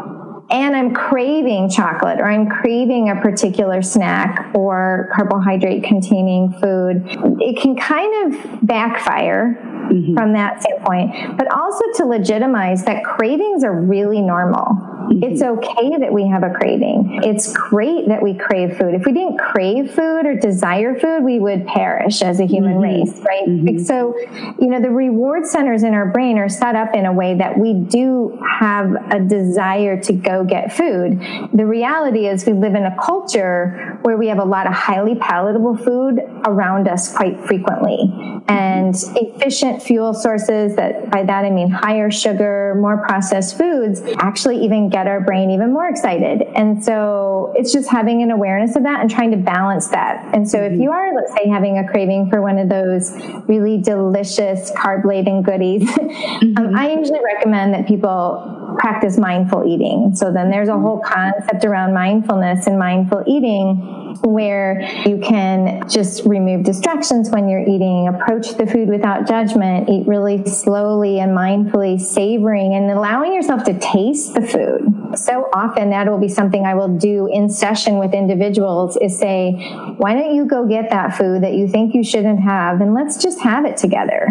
and 0.51 0.75
I'm 0.75 0.95
craving 0.95 1.69
chocolate 1.69 2.21
or 2.21 2.25
I'm 2.25 2.49
craving 2.49 3.11
a 3.11 3.21
particular 3.21 3.83
snack 3.83 4.55
or 4.55 5.11
carbohydrate 5.15 5.85
containing 5.85 6.53
food, 6.53 7.03
it 7.41 7.61
can 7.61 7.77
kind 7.77 8.35
of 8.35 8.67
backfire 8.67 9.59
mm-hmm. 9.93 10.15
from 10.15 10.33
that 10.33 10.63
standpoint, 10.63 11.37
but 11.37 11.53
also 11.53 11.85
to 11.97 12.07
legitimize 12.07 12.85
that 12.85 13.05
cravings 13.05 13.63
are 13.63 13.79
really 13.79 14.23
normal. 14.23 14.98
Mm-hmm. 15.09 15.25
It's 15.25 15.43
okay 15.43 15.97
that 15.99 16.13
we 16.13 16.27
have 16.29 16.43
a 16.43 16.51
craving. 16.51 17.21
It's 17.25 17.53
great 17.53 18.09
that 18.09 18.23
we 18.23 18.35
crave 18.35 18.77
food. 18.77 18.95
If 18.95 19.07
we 19.07 19.13
didn't 19.13 19.39
crave 19.39 19.91
food 19.93 20.27
or 20.27 20.35
desire 20.35 20.99
food, 20.99 21.25
we 21.25 21.39
would 21.39 21.67
perish 21.67 22.23
as 22.23 22.41
a 22.41 22.47
human 22.47 22.75
mm-hmm. 22.75 22.83
race, 22.83 23.21
right? 23.21 23.49
Mm-hmm. 23.49 23.79
So, 23.85 24.15
you 24.61 24.69
know, 24.69 24.81
the 24.81 24.91
reward 24.91 25.47
centers 25.47 25.83
in 25.83 25.95
our 25.95 26.07
brain 26.07 26.39
are 26.39 26.49
set 26.49 26.77
up 26.77 26.95
in 26.95 27.07
a 27.07 27.13
way 27.13 27.37
that 27.37 27.59
we 27.59 27.75
do 27.75 28.39
have 28.61 28.93
a 29.11 29.21
desire 29.21 30.01
to 30.03 30.13
go 30.13 30.45
get 30.45 30.73
food. 30.73 31.21
The 31.55 31.67
reality 31.67 32.27
is 32.27 32.45
we 32.45 32.53
live 32.53 32.75
in 32.75 32.85
a 32.85 32.97
culture 33.03 33.99
where 34.03 34.17
we 34.17 34.29
have 34.29 34.39
a 34.39 34.45
lot 34.45 34.67
of 34.67 34.75
highly 34.75 35.15
palatable 35.15 35.77
food 35.77 36.21
around 36.47 36.89
us 36.89 37.15
quite 37.15 37.41
frequently 37.47 38.43
and 38.49 38.95
efficient 39.17 39.83
fuel 39.83 40.15
sources 40.15 40.75
that 40.77 41.11
by 41.11 41.23
that 41.23 41.45
I 41.45 41.51
mean 41.51 41.71
higher 41.71 42.11
sugar, 42.11 42.75
more 42.81 43.05
processed 43.07 43.59
foods 43.59 44.01
actually 44.19 44.65
even 44.65 44.89
get 44.89 44.98
get 44.99 45.07
our 45.07 45.21
brain 45.21 45.51
even 45.51 45.73
more 45.73 45.89
excited. 45.89 46.43
And 46.57 46.83
so 46.83 47.53
it's 47.57 47.73
just 47.73 47.89
having 47.89 48.23
an 48.23 48.31
awareness 48.31 48.75
of 48.75 48.83
that 48.83 49.01
and 49.01 49.11
trying 49.11 49.31
to 49.31 49.37
balance 49.37 49.89
that. 49.89 50.35
And 50.35 50.49
so 50.49 50.61
if 50.61 50.79
you 50.79 50.91
are, 50.91 51.15
let's 51.15 51.33
say, 51.35 51.49
having 51.49 51.79
a 51.79 51.89
craving 51.89 52.31
for 52.31 52.43
one 52.43 52.59
of 52.59 52.69
those 52.69 53.13
really 53.47 53.79
delicious 53.79 54.73
carb 54.73 55.05
laden 55.05 55.43
goodies, 55.43 55.83
mm-hmm. 55.89 56.59
um, 56.59 56.77
I 56.77 56.93
usually 56.93 57.21
recommend 57.25 57.75
that 57.75 57.87
people 57.87 58.75
practice 58.79 59.19
mindful 59.19 59.65
eating. 59.67 60.13
So 60.15 60.33
then 60.33 60.51
there's 60.51 60.69
a 60.69 60.79
whole 60.79 61.01
concept 61.01 61.65
around 61.65 61.95
mindfulness 61.95 62.67
and 62.67 62.79
mindful 62.79 63.23
eating 63.27 64.08
where 64.23 64.81
you 65.07 65.19
can 65.19 65.89
just 65.89 66.25
remove 66.25 66.65
distractions 66.65 67.31
when 67.31 67.49
you're 67.49 67.63
eating, 67.63 68.09
approach 68.09 68.55
the 68.55 68.67
food 68.67 68.89
without 68.89 69.27
judgment, 69.27 69.89
eat 69.89 70.07
really 70.07 70.45
slowly 70.47 71.21
and 71.21 71.37
mindfully, 71.37 72.01
savoring 72.01 72.75
and 72.75 72.91
allowing 72.91 73.35
yourself 73.35 73.65
to 73.65 73.79
taste 73.79 74.35
the 74.35 74.43
food. 74.43 75.19
So 75.19 75.49
often 75.53 75.91
that 75.91 76.11
will 76.11 76.19
be 76.19 76.29
something 76.29 76.65
I 76.65 76.75
will 76.75 76.97
do 76.97 77.29
in 77.33 77.49
session 77.49 77.99
with 77.99 78.15
individuals 78.15 78.97
is 79.01 79.19
say, 79.19 79.53
why 79.97 80.15
don't 80.15 80.35
you 80.35 80.47
go 80.47 80.67
get 80.67 80.91
that 80.91 81.17
food 81.17 81.43
that 81.43 81.55
you 81.55 81.69
think 81.69 81.95
you 81.95 82.05
shouldn't 82.05 82.41
have 82.41 82.81
and 82.81 82.95
let's 82.95 83.17
just 83.23 83.41
have 83.41 83.65
it 83.65 83.77
together. 83.77 84.29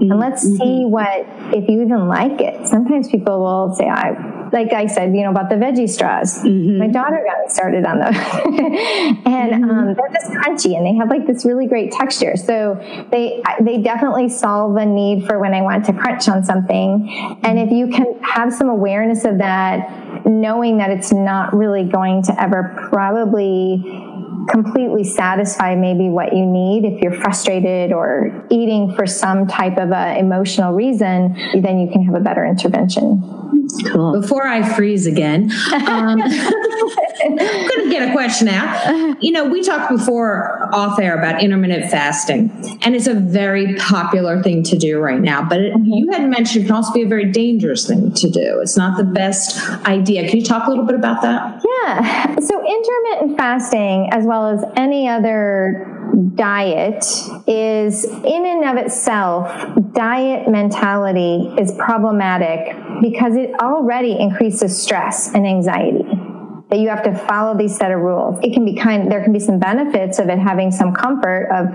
And 0.00 0.18
let's 0.18 0.46
mm-hmm. 0.46 0.56
see 0.56 0.84
what, 0.86 1.26
if 1.54 1.68
you 1.68 1.82
even 1.82 2.08
like 2.08 2.40
it. 2.40 2.66
Sometimes 2.66 3.08
people 3.08 3.40
will 3.40 3.74
say, 3.74 3.86
I, 3.86 4.39
like 4.52 4.72
I 4.72 4.86
said, 4.86 5.14
you 5.14 5.22
know, 5.22 5.30
about 5.30 5.48
the 5.48 5.56
veggie 5.56 5.88
straws. 5.88 6.38
Mm-hmm. 6.42 6.78
My 6.78 6.88
daughter 6.88 7.24
got 7.24 7.50
started 7.50 7.84
on 7.84 7.98
those. 7.98 8.14
and 8.14 9.52
mm-hmm. 9.52 9.70
um, 9.70 9.94
they're 9.94 10.12
just 10.12 10.30
crunchy 10.32 10.76
and 10.76 10.86
they 10.86 10.94
have 10.94 11.08
like 11.08 11.26
this 11.26 11.44
really 11.44 11.66
great 11.66 11.92
texture. 11.92 12.36
So 12.36 12.76
they, 13.10 13.42
they 13.60 13.78
definitely 13.78 14.28
solve 14.28 14.76
a 14.76 14.86
need 14.86 15.26
for 15.26 15.38
when 15.38 15.54
I 15.54 15.62
want 15.62 15.86
to 15.86 15.92
crunch 15.92 16.28
on 16.28 16.44
something. 16.44 17.38
And 17.42 17.58
if 17.58 17.70
you 17.70 17.88
can 17.88 18.20
have 18.22 18.52
some 18.52 18.68
awareness 18.68 19.24
of 19.24 19.38
that, 19.38 20.26
knowing 20.26 20.78
that 20.78 20.90
it's 20.90 21.12
not 21.12 21.54
really 21.54 21.84
going 21.84 22.22
to 22.24 22.42
ever 22.42 22.88
probably 22.90 24.09
completely 24.50 25.04
satisfy 25.04 25.74
maybe 25.74 26.08
what 26.08 26.34
you 26.34 26.44
need 26.44 26.84
if 26.84 27.00
you're 27.00 27.14
frustrated 27.20 27.92
or 27.92 28.46
eating 28.50 28.94
for 28.96 29.06
some 29.06 29.46
type 29.46 29.78
of 29.78 29.90
a 29.90 30.18
emotional 30.18 30.72
reason 30.72 31.34
then 31.62 31.78
you 31.78 31.90
can 31.90 32.02
have 32.04 32.14
a 32.14 32.20
better 32.20 32.44
intervention 32.44 33.22
Cool. 33.92 34.20
Before 34.20 34.46
I 34.46 34.62
freeze 34.74 35.06
again, 35.06 35.50
um, 35.72 36.20
I'm 36.20 37.36
going 37.36 37.84
to 37.84 37.88
get 37.90 38.08
a 38.08 38.12
question 38.12 38.48
out. 38.48 39.22
You 39.22 39.32
know, 39.32 39.44
we 39.44 39.62
talked 39.62 39.90
before 39.90 40.68
off 40.74 40.98
air 40.98 41.18
about 41.18 41.42
intermittent 41.42 41.90
fasting, 41.90 42.50
and 42.82 42.94
it's 42.94 43.06
a 43.06 43.14
very 43.14 43.74
popular 43.76 44.42
thing 44.42 44.62
to 44.64 44.78
do 44.78 44.98
right 44.98 45.20
now. 45.20 45.42
But 45.42 45.60
it, 45.60 45.74
you 45.84 46.10
had 46.10 46.28
mentioned 46.28 46.64
it 46.64 46.66
can 46.68 46.76
also 46.76 46.92
be 46.92 47.02
a 47.02 47.08
very 47.08 47.30
dangerous 47.30 47.86
thing 47.86 48.12
to 48.12 48.30
do. 48.30 48.60
It's 48.60 48.76
not 48.76 48.96
the 48.96 49.04
best 49.04 49.60
idea. 49.86 50.28
Can 50.28 50.38
you 50.38 50.44
talk 50.44 50.66
a 50.66 50.70
little 50.70 50.86
bit 50.86 50.96
about 50.96 51.22
that? 51.22 51.62
Yeah. 51.64 52.36
So, 52.40 52.60
intermittent 52.66 53.36
fasting, 53.36 54.08
as 54.12 54.24
well 54.24 54.39
as 54.48 54.64
any 54.76 55.08
other 55.08 56.00
diet 56.34 57.04
is 57.46 58.04
in 58.04 58.46
and 58.46 58.64
of 58.64 58.76
itself, 58.84 59.48
diet 59.92 60.48
mentality 60.48 61.52
is 61.58 61.72
problematic 61.72 62.76
because 63.02 63.36
it 63.36 63.50
already 63.60 64.18
increases 64.18 64.80
stress 64.80 65.32
and 65.34 65.46
anxiety 65.46 66.04
that 66.70 66.78
you 66.78 66.88
have 66.88 67.02
to 67.02 67.12
follow 67.26 67.56
these 67.56 67.76
set 67.76 67.90
of 67.90 68.00
rules. 68.00 68.38
It 68.42 68.54
can 68.54 68.64
be 68.64 68.76
kind, 68.76 69.10
there 69.10 69.22
can 69.22 69.32
be 69.32 69.40
some 69.40 69.58
benefits 69.58 70.18
of 70.18 70.28
it 70.28 70.38
having 70.38 70.70
some 70.70 70.94
comfort 70.94 71.48
of 71.50 71.66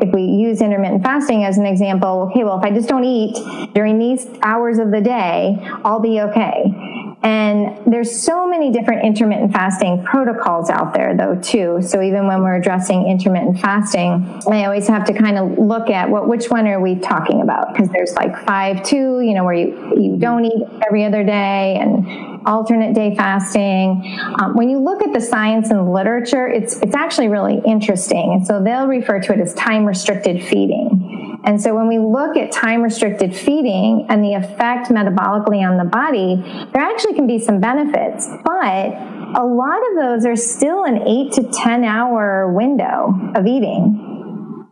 if 0.00 0.12
we 0.12 0.22
use 0.22 0.60
intermittent 0.60 1.02
fasting 1.02 1.44
as 1.44 1.58
an 1.58 1.66
example, 1.66 2.28
okay, 2.30 2.44
well, 2.44 2.58
if 2.58 2.64
I 2.64 2.70
just 2.70 2.88
don't 2.88 3.04
eat 3.04 3.36
during 3.72 3.98
these 3.98 4.26
hours 4.42 4.78
of 4.78 4.90
the 4.90 5.00
day, 5.00 5.56
I'll 5.84 6.00
be 6.00 6.20
okay. 6.20 7.01
And 7.22 7.78
there's 7.86 8.20
so 8.20 8.48
many 8.48 8.72
different 8.72 9.04
intermittent 9.04 9.52
fasting 9.52 10.02
protocols 10.04 10.70
out 10.70 10.92
there 10.92 11.16
though 11.16 11.36
too. 11.36 11.80
So 11.80 12.02
even 12.02 12.26
when 12.26 12.42
we're 12.42 12.56
addressing 12.56 13.06
intermittent 13.06 13.60
fasting, 13.60 14.40
I 14.50 14.64
always 14.64 14.88
have 14.88 15.04
to 15.04 15.12
kind 15.12 15.38
of 15.38 15.56
look 15.58 15.88
at 15.88 16.10
what 16.10 16.28
which 16.28 16.46
one 16.50 16.66
are 16.66 16.80
we 16.80 16.96
talking 16.96 17.40
about? 17.40 17.72
Because 17.72 17.88
there's 17.90 18.14
like 18.14 18.36
five 18.44 18.82
two, 18.82 19.20
you 19.20 19.34
know, 19.34 19.44
where 19.44 19.54
you 19.54 19.94
you 19.96 20.16
don't 20.16 20.44
eat 20.44 20.66
every 20.84 21.04
other 21.04 21.22
day 21.22 21.78
and 21.80 22.46
alternate 22.46 22.94
day 22.94 23.14
fasting. 23.14 24.18
Um, 24.40 24.56
when 24.56 24.68
you 24.68 24.78
look 24.78 25.02
at 25.02 25.12
the 25.12 25.20
science 25.20 25.70
and 25.70 25.92
literature, 25.92 26.48
it's 26.48 26.76
it's 26.82 26.94
actually 26.94 27.28
really 27.28 27.60
interesting. 27.64 28.32
And 28.32 28.46
so 28.46 28.60
they'll 28.62 28.88
refer 28.88 29.20
to 29.20 29.32
it 29.32 29.38
as 29.38 29.54
time 29.54 29.84
restricted 29.84 30.42
feeding. 30.42 31.31
And 31.44 31.60
so 31.60 31.74
when 31.74 31.88
we 31.88 31.98
look 31.98 32.36
at 32.36 32.52
time 32.52 32.82
restricted 32.82 33.34
feeding 33.34 34.06
and 34.08 34.22
the 34.22 34.34
effect 34.34 34.88
metabolically 34.88 35.68
on 35.68 35.76
the 35.76 35.84
body, 35.84 36.36
there 36.72 36.82
actually 36.82 37.14
can 37.14 37.26
be 37.26 37.38
some 37.38 37.60
benefits, 37.60 38.28
but 38.44 38.92
a 39.34 39.44
lot 39.44 39.80
of 39.90 39.96
those 39.96 40.24
are 40.24 40.36
still 40.36 40.84
an 40.84 41.06
eight 41.08 41.32
to 41.32 41.42
10 41.42 41.84
hour 41.84 42.52
window 42.52 43.32
of 43.34 43.46
eating 43.46 44.12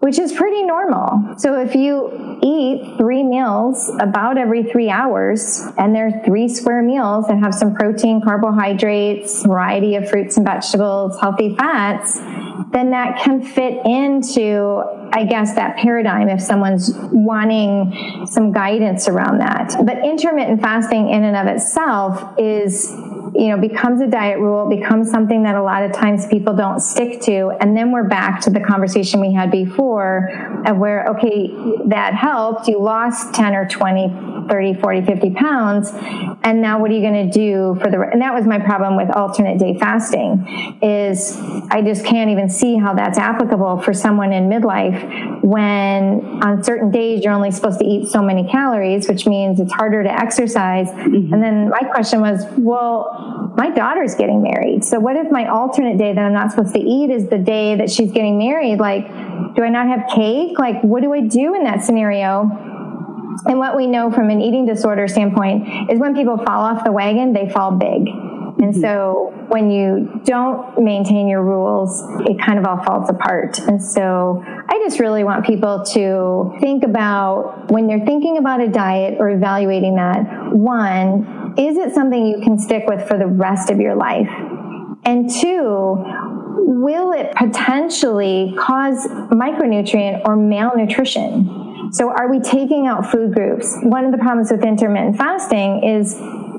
which 0.00 0.18
is 0.18 0.32
pretty 0.32 0.62
normal. 0.62 1.34
So 1.36 1.60
if 1.60 1.74
you 1.74 2.38
eat 2.42 2.96
three 2.96 3.22
meals 3.22 3.90
about 4.00 4.38
every 4.38 4.62
three 4.62 4.88
hours, 4.88 5.62
and 5.76 5.94
they're 5.94 6.22
three 6.24 6.48
square 6.48 6.82
meals 6.82 7.26
that 7.28 7.38
have 7.38 7.54
some 7.54 7.74
protein, 7.74 8.22
carbohydrates, 8.22 9.42
variety 9.44 9.96
of 9.96 10.08
fruits 10.08 10.38
and 10.38 10.46
vegetables, 10.46 11.20
healthy 11.20 11.54
fats, 11.54 12.18
then 12.72 12.90
that 12.90 13.22
can 13.22 13.42
fit 13.42 13.84
into, 13.84 14.82
I 15.12 15.24
guess, 15.24 15.54
that 15.54 15.76
paradigm 15.76 16.28
if 16.28 16.40
someone's 16.40 16.92
wanting 16.94 18.26
some 18.26 18.52
guidance 18.52 19.08
around 19.08 19.38
that. 19.38 19.74
But 19.84 20.04
intermittent 20.04 20.62
fasting 20.62 21.10
in 21.10 21.24
and 21.24 21.36
of 21.36 21.46
itself 21.54 22.38
is 22.38 22.94
you 23.34 23.48
know, 23.48 23.58
becomes 23.58 24.00
a 24.00 24.08
diet 24.08 24.38
rule, 24.38 24.68
becomes 24.68 25.10
something 25.10 25.44
that 25.44 25.54
a 25.54 25.62
lot 25.62 25.84
of 25.84 25.92
times 25.92 26.26
people 26.26 26.54
don't 26.54 26.80
stick 26.80 27.20
to. 27.22 27.56
And 27.60 27.76
then 27.76 27.92
we're 27.92 28.08
back 28.08 28.40
to 28.42 28.50
the 28.50 28.60
conversation 28.60 29.20
we 29.20 29.32
had 29.32 29.50
before 29.50 30.62
of 30.66 30.76
where, 30.76 31.06
okay, 31.06 31.48
that 31.86 32.14
helped. 32.14 32.66
You 32.66 32.82
lost 32.82 33.32
10 33.34 33.54
or 33.54 33.68
20 33.68 34.30
30, 34.50 34.74
40, 34.74 35.02
50 35.06 35.30
pounds. 35.30 35.90
And 36.42 36.60
now 36.60 36.80
what 36.80 36.90
are 36.90 36.94
you 36.94 37.00
going 37.00 37.30
to 37.30 37.32
do 37.32 37.78
for 37.80 37.88
the, 37.88 38.00
and 38.00 38.20
that 38.20 38.34
was 38.34 38.46
my 38.46 38.58
problem 38.58 38.96
with 38.96 39.08
alternate 39.14 39.58
day 39.58 39.78
fasting 39.78 40.78
is 40.82 41.36
I 41.70 41.82
just 41.82 42.04
can't 42.04 42.30
even 42.30 42.48
see 42.48 42.76
how 42.76 42.94
that's 42.94 43.18
applicable 43.18 43.80
for 43.82 43.94
someone 43.94 44.32
in 44.32 44.48
midlife 44.48 44.99
when 45.42 46.40
on 46.42 46.62
certain 46.62 46.90
days 46.90 47.24
you're 47.24 47.32
only 47.32 47.50
supposed 47.50 47.78
to 47.78 47.84
eat 47.84 48.08
so 48.08 48.22
many 48.22 48.48
calories, 48.48 49.08
which 49.08 49.26
means 49.26 49.60
it's 49.60 49.72
harder 49.72 50.02
to 50.02 50.12
exercise. 50.12 50.88
Mm-hmm. 50.88 51.32
And 51.32 51.42
then 51.42 51.70
my 51.70 51.80
question 51.80 52.20
was, 52.20 52.44
well, 52.56 53.52
my 53.56 53.70
daughter's 53.70 54.14
getting 54.14 54.42
married. 54.42 54.84
So 54.84 54.98
what 54.98 55.16
if 55.16 55.30
my 55.30 55.48
alternate 55.48 55.98
day 55.98 56.12
that 56.12 56.20
I'm 56.20 56.32
not 56.32 56.50
supposed 56.50 56.74
to 56.74 56.80
eat 56.80 57.10
is 57.10 57.28
the 57.28 57.38
day 57.38 57.76
that 57.76 57.90
she's 57.90 58.12
getting 58.12 58.38
married? 58.38 58.78
Like, 58.78 59.06
do 59.54 59.62
I 59.62 59.68
not 59.68 59.88
have 59.88 60.08
cake? 60.14 60.58
Like, 60.58 60.82
what 60.82 61.02
do 61.02 61.12
I 61.12 61.20
do 61.20 61.54
in 61.54 61.64
that 61.64 61.82
scenario? 61.82 62.48
And 63.46 63.58
what 63.58 63.76
we 63.76 63.86
know 63.86 64.10
from 64.10 64.30
an 64.30 64.40
eating 64.40 64.66
disorder 64.66 65.08
standpoint 65.08 65.90
is 65.90 65.98
when 65.98 66.14
people 66.14 66.36
fall 66.36 66.62
off 66.62 66.84
the 66.84 66.92
wagon, 66.92 67.32
they 67.32 67.48
fall 67.48 67.72
big. 67.72 68.08
And 68.62 68.76
so 68.76 69.32
when 69.48 69.70
you 69.70 70.20
don't 70.24 70.84
maintain 70.84 71.28
your 71.28 71.42
rules, 71.42 72.02
it 72.26 72.38
kind 72.38 72.58
of 72.58 72.66
all 72.66 72.82
falls 72.84 73.08
apart. 73.08 73.58
And 73.58 73.82
so 73.82 74.44
I 74.44 74.78
just 74.84 75.00
really 75.00 75.24
want 75.24 75.46
people 75.46 75.82
to 75.94 76.56
think 76.60 76.84
about 76.84 77.70
when 77.70 77.86
they're 77.86 78.04
thinking 78.04 78.36
about 78.36 78.60
a 78.60 78.68
diet 78.68 79.16
or 79.18 79.30
evaluating 79.30 79.96
that, 79.96 80.26
one, 80.52 81.54
is 81.56 81.78
it 81.78 81.94
something 81.94 82.26
you 82.26 82.40
can 82.42 82.58
stick 82.58 82.84
with 82.86 83.08
for 83.08 83.16
the 83.16 83.26
rest 83.26 83.70
of 83.70 83.80
your 83.80 83.94
life? 83.94 84.28
And 85.04 85.30
two, 85.30 85.96
will 86.58 87.12
it 87.12 87.34
potentially 87.34 88.54
cause 88.58 89.06
micronutrient 89.06 90.28
or 90.28 90.36
malnutrition? 90.36 91.90
So 91.92 92.10
are 92.10 92.30
we 92.30 92.38
taking 92.40 92.86
out 92.86 93.10
food 93.10 93.34
groups? 93.34 93.76
One 93.82 94.04
of 94.04 94.12
the 94.12 94.18
problems 94.18 94.52
with 94.52 94.62
intermittent 94.62 95.16
fasting 95.16 95.82
is 95.82 96.14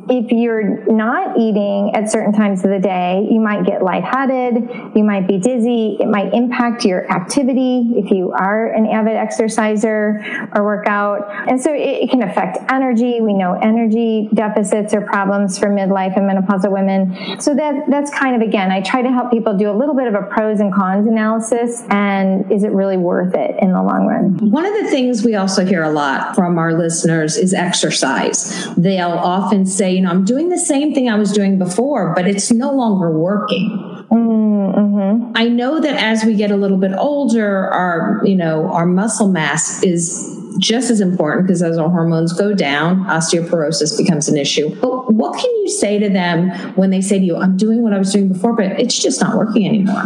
if 0.09 0.31
you're 0.31 0.85
not 0.91 1.37
eating 1.37 1.91
at 1.93 2.11
certain 2.11 2.33
times 2.33 2.63
of 2.63 2.71
the 2.71 2.79
day, 2.79 3.27
you 3.29 3.39
might 3.39 3.65
get 3.65 3.83
lightheaded, 3.83 4.95
you 4.95 5.03
might 5.03 5.27
be 5.27 5.37
dizzy, 5.37 5.97
it 5.99 6.07
might 6.07 6.33
impact 6.33 6.85
your 6.85 7.09
activity 7.11 7.93
if 7.95 8.11
you 8.11 8.31
are 8.31 8.67
an 8.67 8.85
avid 8.87 9.15
exerciser 9.15 10.23
or 10.53 10.63
workout. 10.63 11.29
And 11.49 11.61
so 11.61 11.73
it, 11.73 12.03
it 12.03 12.09
can 12.09 12.23
affect 12.23 12.57
energy. 12.71 13.21
We 13.21 13.33
know 13.33 13.53
energy 13.61 14.29
deficits 14.33 14.93
are 14.93 15.01
problems 15.01 15.57
for 15.59 15.67
midlife 15.67 16.17
and 16.17 16.29
menopausal 16.29 16.71
women. 16.71 17.39
So 17.39 17.53
that 17.55 17.89
that's 17.89 18.11
kind 18.11 18.35
of 18.35 18.47
again, 18.47 18.71
I 18.71 18.81
try 18.81 19.01
to 19.01 19.11
help 19.11 19.31
people 19.31 19.57
do 19.57 19.69
a 19.69 19.75
little 19.75 19.95
bit 19.95 20.07
of 20.07 20.15
a 20.15 20.23
pros 20.23 20.59
and 20.59 20.73
cons 20.73 21.07
analysis 21.07 21.83
and 21.89 22.51
is 22.51 22.63
it 22.63 22.71
really 22.71 22.97
worth 22.97 23.35
it 23.35 23.55
in 23.61 23.71
the 23.71 23.81
long 23.81 24.07
run? 24.07 24.51
One 24.51 24.65
of 24.65 24.73
the 24.83 24.89
things 24.89 25.23
we 25.23 25.35
also 25.35 25.65
hear 25.65 25.83
a 25.83 25.91
lot 25.91 26.35
from 26.35 26.57
our 26.57 26.73
listeners 26.73 27.37
is 27.37 27.53
exercise. 27.53 28.67
They'll 28.75 29.09
often 29.09 29.65
say, 29.65 29.90
you 29.91 30.01
know, 30.01 30.09
I'm 30.09 30.25
doing 30.25 30.49
the 30.49 30.57
same 30.57 30.93
thing 30.93 31.09
I 31.09 31.15
was 31.15 31.31
doing 31.31 31.57
before, 31.57 32.13
but 32.15 32.27
it's 32.27 32.51
no 32.51 32.71
longer 32.71 33.17
working. 33.17 34.05
Mm-hmm. 34.11 35.33
I 35.35 35.47
know 35.47 35.79
that 35.79 35.95
as 35.95 36.23
we 36.23 36.35
get 36.35 36.51
a 36.51 36.57
little 36.57 36.77
bit 36.77 36.93
older, 36.93 37.67
our, 37.67 38.21
you 38.25 38.35
know, 38.35 38.71
our 38.71 38.85
muscle 38.85 39.29
mass 39.29 39.83
is 39.83 40.37
just 40.59 40.91
as 40.91 40.99
important 40.99 41.47
because 41.47 41.63
as 41.63 41.77
our 41.77 41.89
hormones 41.89 42.33
go 42.33 42.53
down, 42.53 43.05
osteoporosis 43.05 43.97
becomes 43.97 44.27
an 44.27 44.37
issue. 44.37 44.75
But 44.81 45.13
what 45.13 45.39
can 45.39 45.49
you 45.49 45.69
say 45.69 45.97
to 45.99 46.09
them 46.09 46.49
when 46.75 46.89
they 46.89 47.01
say 47.01 47.19
to 47.19 47.25
you, 47.25 47.37
I'm 47.37 47.57
doing 47.57 47.81
what 47.81 47.93
I 47.93 47.97
was 47.97 48.11
doing 48.11 48.31
before, 48.31 48.55
but 48.55 48.79
it's 48.79 49.01
just 49.01 49.21
not 49.21 49.37
working 49.37 49.65
anymore? 49.67 50.03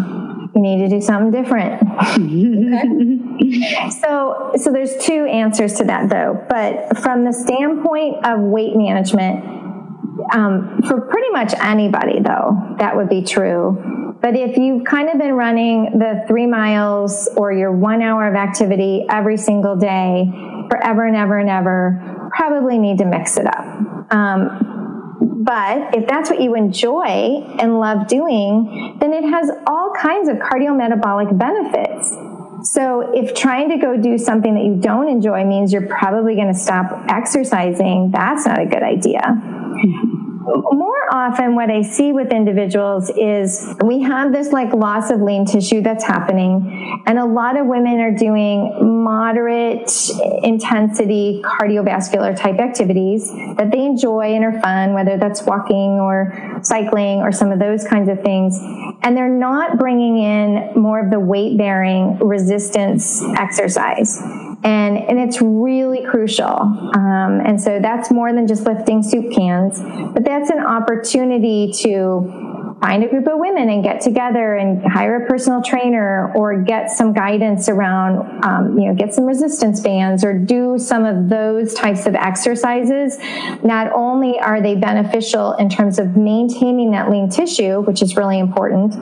You 0.55 0.61
need 0.61 0.88
to 0.88 0.89
do 0.89 1.01
something 1.01 1.31
different. 1.31 1.81
okay. 1.91 3.31
So, 4.01 4.51
so 4.55 4.71
there's 4.71 4.95
two 4.97 5.25
answers 5.25 5.73
to 5.75 5.83
that 5.86 6.09
though. 6.09 6.43
But 6.49 6.97
from 6.99 7.25
the 7.25 7.33
standpoint 7.33 8.25
of 8.25 8.39
weight 8.39 8.75
management, 8.75 9.64
um, 10.34 10.82
for 10.88 11.01
pretty 11.01 11.30
much 11.32 11.53
anybody, 11.59 12.20
though, 12.20 12.76
that 12.80 12.95
would 12.95 13.09
be 13.09 13.24
true. 13.24 14.16
But 14.22 14.36
if 14.36 14.57
you've 14.57 14.86
kind 14.86 15.09
of 15.09 15.18
been 15.18 15.34
running 15.34 15.99
the 15.99 16.24
three 16.28 16.47
miles 16.47 17.30
or 17.36 17.51
your 17.51 17.72
one 17.72 18.01
hour 18.01 18.28
of 18.28 18.36
activity 18.36 19.05
every 19.09 19.38
single 19.38 19.76
day 19.76 20.26
forever 20.70 21.05
and 21.05 21.16
ever 21.16 21.38
and 21.38 21.49
ever, 21.49 22.30
probably 22.36 22.78
need 22.78 22.97
to 22.99 23.05
mix 23.05 23.38
it 23.38 23.45
up. 23.45 24.11
Um, 24.11 24.76
but 25.45 25.95
if 25.95 26.07
that's 26.07 26.30
what 26.30 26.41
you 26.41 26.55
enjoy 26.55 27.43
and 27.59 27.80
love 27.80 28.07
doing, 28.07 28.97
then 28.99 29.13
it 29.13 29.24
has 29.26 29.51
all 29.68 29.93
kinds 29.95 30.28
of 30.28 30.38
cardiometabolic 30.38 31.38
benefits. 31.38 32.16
So 32.66 33.11
if 33.13 33.36
trying 33.36 33.70
to 33.70 33.78
go 33.78 33.95
do 33.95 34.18
something 34.18 34.55
that 34.55 34.63
you 34.63 34.76
don't 34.76 35.07
enjoy 35.07 35.45
means 35.45 35.72
you're 35.72 35.88
probably 35.88 36.36
going 36.36 36.51
to 36.51 36.59
stop 36.59 37.05
exercising, 37.09 38.09
that's 38.11 38.45
not 38.45 38.59
a 38.59 38.66
good 38.66 38.84
idea. 38.84 39.22
More 40.45 41.07
often, 41.11 41.55
what 41.55 41.71
I 41.71 41.81
see 41.81 42.11
with 42.11 42.31
individuals 42.31 43.09
is 43.09 43.73
we 43.83 44.01
have 44.03 44.31
this 44.31 44.51
like 44.51 44.73
loss 44.73 45.09
of 45.09 45.19
lean 45.19 45.45
tissue 45.45 45.81
that's 45.81 46.03
happening, 46.03 47.03
and 47.07 47.17
a 47.17 47.25
lot 47.25 47.57
of 47.57 47.65
women 47.65 47.99
are 47.99 48.11
doing 48.11 49.03
moderate 49.03 49.91
intensity 50.43 51.41
cardiovascular 51.43 52.37
type 52.37 52.59
activities 52.59 53.31
that 53.57 53.71
they 53.71 53.83
enjoy 53.83 54.35
and 54.35 54.43
are 54.45 54.61
fun, 54.61 54.93
whether 54.93 55.17
that's 55.17 55.41
walking 55.43 55.99
or 55.99 56.59
cycling 56.61 57.21
or 57.21 57.31
some 57.31 57.51
of 57.51 57.57
those 57.57 57.83
kinds 57.83 58.07
of 58.07 58.21
things. 58.21 58.59
And 59.01 59.17
they're 59.17 59.27
not 59.27 59.79
bringing 59.79 60.19
in 60.19 60.73
more 60.75 61.03
of 61.03 61.09
the 61.09 61.19
weight 61.19 61.57
bearing 61.57 62.19
resistance 62.19 63.23
exercise 63.23 64.21
and 64.66 64.97
and 64.97 65.20
it's 65.20 65.41
really 65.41 66.03
crucial. 66.03 66.45
Um, 66.45 67.39
and 67.45 67.61
so 67.61 67.80
that's 67.80 68.11
more 68.11 68.34
than 68.34 68.47
just 68.47 68.66
lifting 68.66 69.03
soup 69.03 69.32
cans, 69.32 69.80
but 70.13 70.26
that's 70.26 70.49
an 70.49 70.59
opportunity 70.59 71.72
to 71.84 72.64
find 72.86 73.03
a 73.03 73.07
group 73.07 73.25
of 73.25 73.39
women 73.39 73.67
and 73.67 73.83
get 73.83 73.99
together 73.99 74.53
and 74.53 74.86
hire 74.86 75.23
a 75.23 75.27
personal 75.27 75.59
trainer 75.59 76.31
or 76.36 76.61
get 76.61 76.91
some 76.91 77.13
guidance 77.13 77.67
around, 77.67 78.45
um, 78.45 78.77
you 78.77 78.88
know, 78.88 78.93
get 78.93 79.11
some 79.11 79.25
resistance 79.25 79.79
bands 79.79 80.23
or 80.23 80.38
do 80.38 80.77
some 80.77 81.03
of 81.03 81.27
those 81.27 81.73
types 81.73 82.05
of 82.05 82.13
exercises. 82.13 83.17
Not 83.63 83.91
only 83.91 84.39
are 84.39 84.61
they 84.61 84.75
beneficial 84.75 85.53
in 85.53 85.67
terms 85.67 85.97
of 85.97 86.15
maintaining 86.15 86.91
that 86.91 87.09
lean 87.09 87.27
tissue, 87.27 87.81
which 87.81 88.03
is 88.03 88.15
really 88.15 88.38
important, 88.38 88.93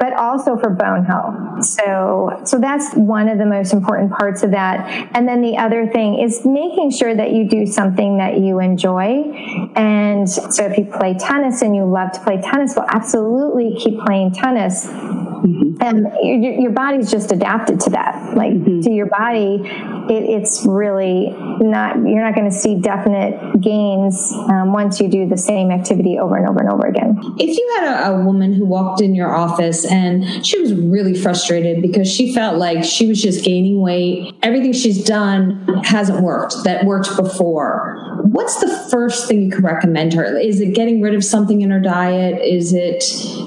but 0.00 0.14
also 0.14 0.56
for 0.56 0.70
bone 0.70 1.04
health. 1.04 1.64
So, 1.64 2.42
so 2.44 2.58
that's 2.58 2.92
one 2.94 3.28
of 3.28 3.38
the 3.38 3.46
most 3.46 3.72
important 3.72 4.10
parts 4.18 4.42
of 4.42 4.50
that. 4.50 5.10
And 5.14 5.28
then 5.28 5.42
the 5.42 5.58
other 5.58 5.86
thing 5.86 6.18
is 6.18 6.44
making 6.44 6.90
sure 6.90 7.14
that 7.14 7.30
you 7.30 7.48
do 7.48 7.66
something 7.66 8.18
that 8.18 8.40
you 8.40 8.58
enjoy. 8.58 9.70
And 9.76 10.28
so 10.28 10.64
if 10.66 10.76
you 10.76 10.86
play 10.86 11.14
tennis 11.14 11.62
and 11.62 11.76
you 11.76 11.84
love 11.84 12.10
to 12.12 12.20
play 12.20 12.40
tennis, 12.40 12.74
well, 12.74 12.86
absolutely 12.88 13.27
absolutely 13.28 13.76
keep 13.78 13.98
playing 14.00 14.32
tennis. 14.32 14.86
Mm-hmm. 14.86 15.76
And 15.80 16.06
your, 16.22 16.52
your, 16.60 16.70
body's 16.70 17.10
just 17.10 17.30
adapted 17.32 17.80
to 17.80 17.90
that. 17.90 18.36
Like 18.36 18.52
mm-hmm. 18.52 18.80
to 18.80 18.90
your 18.90 19.06
body, 19.06 19.58
it, 20.10 20.24
it's 20.24 20.64
really 20.66 21.30
not, 21.60 21.96
you're 21.96 22.22
not 22.22 22.34
going 22.34 22.48
to 22.48 22.54
see 22.54 22.76
definite 22.76 23.60
gains 23.60 24.32
um, 24.32 24.72
once 24.72 25.00
you 25.00 25.08
do 25.08 25.28
the 25.28 25.36
same 25.36 25.70
activity 25.70 26.18
over 26.18 26.36
and 26.36 26.48
over 26.48 26.60
and 26.60 26.70
over 26.70 26.86
again. 26.86 27.18
If 27.38 27.56
you 27.56 27.76
had 27.76 27.88
a, 27.88 28.10
a 28.12 28.24
woman 28.24 28.52
who 28.52 28.64
walked 28.64 29.00
in 29.00 29.14
your 29.14 29.34
office 29.34 29.84
and 29.84 30.46
she 30.46 30.58
was 30.60 30.74
really 30.74 31.14
frustrated 31.14 31.82
because 31.82 32.10
she 32.10 32.34
felt 32.34 32.58
like 32.58 32.84
she 32.84 33.06
was 33.06 33.22
just 33.22 33.44
gaining 33.44 33.80
weight, 33.80 34.34
everything 34.42 34.72
she's 34.72 35.02
done 35.04 35.66
hasn't 35.84 36.22
worked 36.22 36.54
that 36.64 36.84
worked 36.84 37.16
before 37.16 38.18
what's 38.32 38.60
the 38.60 38.88
first 38.90 39.26
thing 39.26 39.42
you 39.42 39.50
could 39.50 39.64
recommend 39.64 40.12
her? 40.12 40.38
Is 40.38 40.60
it 40.60 40.74
getting 40.74 41.00
rid 41.00 41.14
of 41.14 41.24
something 41.24 41.60
in 41.60 41.70
her 41.70 41.80
diet? 41.80 42.40
Is 42.42 42.72
it 42.72 43.02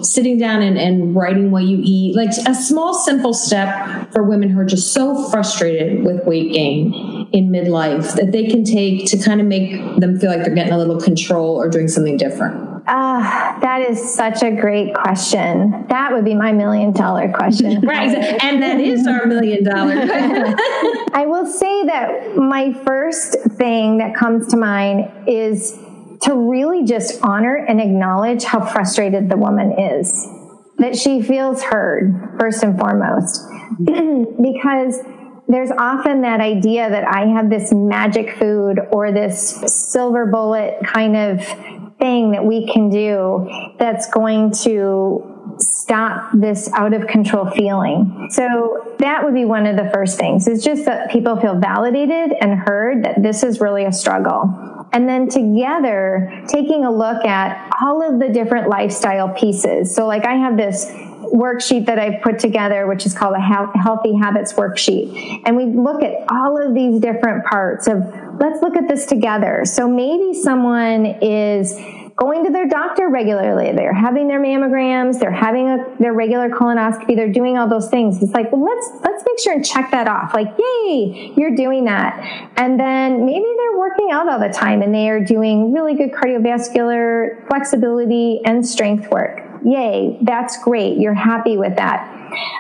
sitting 0.06 0.38
down 0.38 0.62
and, 0.62 0.78
and 0.78 1.16
writing 1.16 1.52
what 1.52 1.64
you 1.64 1.80
eat? 1.84 2.16
Like 2.16 2.30
a 2.48 2.56
small, 2.56 2.94
simple 2.94 3.34
step 3.34 4.12
for 4.12 4.24
women 4.24 4.50
who 4.50 4.60
are 4.60 4.66
just 4.66 4.94
so 4.94 5.30
frustrated 5.30 6.04
with 6.04 6.26
weight 6.26 6.51
gain 6.52 7.30
in 7.34 7.50
midlife 7.50 8.16
that 8.16 8.32
they 8.32 8.48
can 8.48 8.64
take 8.64 9.06
to 9.08 9.18
kind 9.18 9.40
of 9.40 9.48
make 9.48 9.72
them 10.00 10.20
feel 10.20 10.30
like 10.30 10.44
they're 10.44 10.56
getting 10.56 10.74
a 10.74 10.78
little 10.78 11.00
control 11.00 11.56
or 11.56 11.70
doing 11.70 11.88
something 11.88 12.18
different? 12.18 12.84
Ah, 12.88 13.56
uh, 13.56 13.60
that 13.60 13.90
is 13.90 14.14
such 14.14 14.42
a 14.42 14.52
great 14.52 14.94
question. 14.96 15.86
That 15.90 16.12
would 16.12 16.26
be 16.26 16.34
my 16.34 16.52
million 16.52 16.92
dollar 16.94 17.32
question. 17.32 17.82
right. 17.84 18.16
And 18.44 18.62
that 18.62 18.80
is 18.80 19.08
our 19.08 19.26
million 19.26 19.64
dollar 19.64 19.94
I 21.14 21.26
will 21.28 21.46
say 21.46 21.86
that 21.86 22.36
my 22.36 22.74
first 22.86 23.38
thing 23.52 24.00
that 24.00 24.16
comes 24.16 24.48
to 24.48 24.58
mind 24.58 25.12
is 25.28 25.78
to 26.24 26.36
really 26.36 26.84
just 26.84 27.24
honor 27.24 27.56
and 27.56 27.82
acknowledge 27.82 28.44
how 28.44 28.66
frustrated 28.66 29.30
the 29.30 29.38
woman 29.38 29.78
is. 29.78 30.28
That 30.78 30.96
she 30.96 31.22
feels 31.22 31.62
heard, 31.62 32.38
first 32.40 32.64
and 32.64 32.80
foremost. 32.80 33.42
because 33.86 35.00
there's 35.54 35.72
often 35.72 36.22
that 36.22 36.40
idea 36.40 36.90
that 36.90 37.08
I 37.08 37.28
have 37.28 37.50
this 37.50 37.74
magic 37.74 38.38
food 38.38 38.80
or 38.92 39.12
this 39.12 39.62
silver 39.68 40.26
bullet 40.26 40.80
kind 40.86 41.16
of 41.16 41.46
thing 41.98 42.32
that 42.32 42.44
we 42.44 42.68
can 42.68 42.90
do 42.90 43.76
that's 43.78 44.10
going 44.10 44.52
to 44.64 45.56
stop 45.60 46.32
this 46.34 46.72
out 46.74 46.94
of 46.94 47.08
control 47.08 47.50
feeling. 47.52 48.28
So 48.32 48.96
that 49.00 49.24
would 49.24 49.34
be 49.34 49.46
one 49.46 49.66
of 49.68 49.76
the 49.76 49.90
first 49.94 50.18
things. 50.18 50.48
It's 50.48 50.64
just 50.64 50.86
that 50.86 51.12
people 51.12 51.40
feel 51.40 51.60
validated 51.60 52.36
and 52.40 52.58
heard 52.58 53.04
that 53.04 53.22
this 53.22 53.44
is 53.44 53.60
really 53.60 53.86
a 53.86 53.92
struggle 53.92 54.72
and 54.94 55.08
then 55.08 55.28
together 55.28 56.44
taking 56.48 56.86
a 56.86 56.92
look 56.92 57.24
at 57.26 57.72
all 57.82 58.02
of 58.02 58.20
the 58.20 58.30
different 58.30 58.70
lifestyle 58.70 59.30
pieces. 59.30 59.94
So, 59.94 60.06
like, 60.06 60.26
I 60.26 60.36
have 60.36 60.58
this 60.58 60.92
worksheet 61.32 61.86
that 61.86 62.00
I've 62.00 62.22
put 62.22 62.40
together, 62.40 62.88
which 62.88 63.06
is 63.06 63.14
called 63.14 63.36
a 63.36 63.40
Healthy 63.40 64.16
Habits 64.18 64.54
Worksheet. 64.54 65.44
And 65.46 65.56
we 65.56 65.66
look 65.66 66.04
at 66.04 66.26
all 66.30 66.62
of 66.62 66.74
these 66.74 67.00
different 67.00 67.46
parts 67.46 67.88
of 67.88 68.00
let's 68.40 68.62
look 68.62 68.76
at 68.76 68.88
this 68.88 69.06
together. 69.06 69.64
So, 69.66 69.88
maybe 69.88 70.34
someone 70.34 71.06
is 71.22 71.76
going 72.22 72.46
to 72.46 72.52
their 72.52 72.68
doctor 72.68 73.10
regularly. 73.10 73.72
They're 73.72 73.94
having 73.94 74.28
their 74.28 74.40
mammograms. 74.40 75.20
They're 75.20 75.32
having 75.32 75.68
a, 75.68 75.78
their 76.00 76.14
regular 76.14 76.50
colonoscopy. 76.50 77.16
They're 77.16 77.32
doing 77.32 77.58
all 77.58 77.68
those 77.68 77.90
things. 77.90 78.22
It's 78.22 78.34
like, 78.34 78.52
well, 78.52 78.64
let's 78.64 78.90
let's 79.04 79.24
make 79.26 79.40
sure 79.40 79.54
and 79.54 79.66
check 79.66 79.92
that 79.92 80.08
off. 80.08 80.34
Like, 80.34 80.48
yay, 80.58 81.34
you're 81.36 81.56
doing 81.56 81.86
that. 81.86 82.20
And 82.58 82.80
then 82.80 83.26
maybe 83.26 83.46
they're 83.58 83.78
working 83.78 84.10
out 84.12 84.30
all 84.30 84.40
the 84.40 84.54
time 84.54 84.82
and 84.82 84.94
they 84.94 85.10
are 85.10 85.24
doing 85.24 85.74
really 85.74 85.96
good 85.96 86.12
cardiovascular 86.12 87.48
flexibility 87.48 88.42
and 88.46 88.66
strength 88.66 89.10
work. 89.10 89.51
Yay, 89.64 90.18
that's 90.22 90.62
great. 90.64 90.98
You're 90.98 91.14
happy 91.14 91.58
with 91.58 91.76
that. 91.76 92.08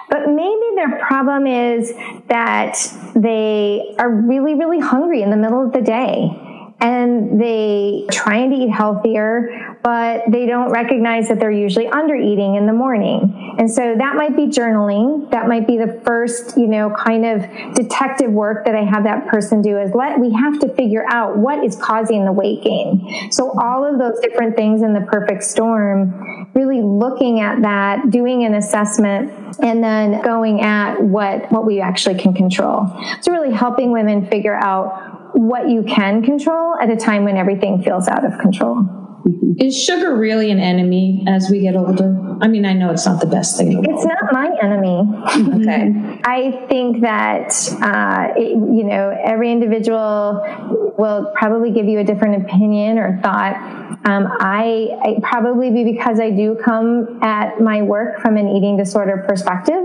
But 0.09 0.27
maybe 0.27 0.75
their 0.75 0.99
problem 0.99 1.47
is 1.47 1.93
that 2.27 2.77
they 3.15 3.95
are 3.97 4.09
really, 4.09 4.55
really 4.55 4.79
hungry 4.79 5.21
in 5.21 5.29
the 5.29 5.37
middle 5.37 5.65
of 5.65 5.71
the 5.73 5.81
day 5.81 6.50
and 6.81 7.39
they 7.39 8.05
trying 8.11 8.49
to 8.49 8.55
eat 8.55 8.69
healthier, 8.69 9.77
but 9.83 10.23
they 10.27 10.47
don't 10.47 10.71
recognize 10.71 11.27
that 11.27 11.39
they're 11.39 11.51
usually 11.51 11.87
under 11.87 12.15
eating 12.15 12.55
in 12.55 12.65
the 12.65 12.73
morning. 12.73 13.55
And 13.59 13.69
so 13.69 13.95
that 13.95 14.15
might 14.15 14.35
be 14.35 14.47
journaling. 14.47 15.29
That 15.29 15.47
might 15.47 15.67
be 15.67 15.77
the 15.77 16.01
first, 16.03 16.57
you 16.57 16.67
know, 16.67 16.89
kind 16.89 17.25
of 17.25 17.75
detective 17.75 18.31
work 18.31 18.65
that 18.65 18.75
I 18.75 18.83
have 18.83 19.03
that 19.03 19.27
person 19.27 19.61
do 19.61 19.77
is 19.77 19.93
let, 19.93 20.19
we 20.19 20.31
have 20.33 20.59
to 20.59 20.73
figure 20.73 21.05
out 21.07 21.37
what 21.37 21.63
is 21.63 21.75
causing 21.75 22.25
the 22.25 22.31
weight 22.31 22.63
gain. 22.63 23.31
So 23.31 23.51
all 23.59 23.85
of 23.85 23.99
those 23.99 24.19
different 24.21 24.55
things 24.55 24.81
in 24.81 24.93
the 24.93 25.01
perfect 25.01 25.43
storm, 25.43 26.49
really 26.55 26.81
looking 26.81 27.41
at 27.41 27.61
that, 27.61 28.09
doing 28.09 28.43
an 28.43 28.55
assessment, 28.55 29.31
and 29.61 29.83
then 29.83 30.21
going 30.21 30.61
at 30.61 31.01
what, 31.01 31.51
what 31.51 31.65
we 31.65 31.81
actually 31.81 32.15
can 32.15 32.33
control. 32.33 32.87
So 33.21 33.31
really 33.31 33.53
helping 33.53 33.91
women 33.91 34.25
figure 34.27 34.55
out 34.55 35.10
what 35.41 35.69
you 35.69 35.83
can 35.83 36.21
control 36.21 36.75
at 36.79 36.89
a 36.89 36.95
time 36.95 37.23
when 37.23 37.35
everything 37.35 37.81
feels 37.81 38.07
out 38.07 38.23
of 38.23 38.37
control. 38.39 38.85
Is 39.59 39.79
sugar 39.79 40.15
really 40.15 40.49
an 40.49 40.59
enemy 40.59 41.23
as 41.27 41.49
we 41.49 41.61
get 41.61 41.75
older? 41.75 42.37
I 42.41 42.47
mean, 42.47 42.65
I 42.65 42.73
know 42.73 42.91
it's 42.91 43.05
not 43.05 43.19
the 43.21 43.27
best 43.27 43.57
thing. 43.57 43.83
It's 43.83 44.03
not 44.03 44.31
my 44.31 44.49
enemy. 44.61 45.03
okay. 45.61 46.19
I 46.23 46.65
think 46.67 47.01
that, 47.01 47.51
uh, 47.81 48.33
it, 48.35 48.49
you 48.49 48.83
know, 48.83 49.15
every 49.23 49.51
individual 49.51 50.43
will 50.97 51.31
probably 51.35 51.71
give 51.71 51.85
you 51.85 51.99
a 51.99 52.03
different 52.03 52.43
opinion 52.43 52.97
or 52.97 53.19
thought. 53.21 53.55
Um, 54.05 54.27
I, 54.39 54.89
I 55.03 55.19
probably 55.21 55.69
be 55.69 55.83
because 55.83 56.19
I 56.19 56.31
do 56.31 56.57
come 56.63 57.19
at 57.21 57.61
my 57.61 57.83
work 57.83 58.19
from 58.21 58.37
an 58.37 58.47
eating 58.47 58.77
disorder 58.77 59.23
perspective 59.27 59.83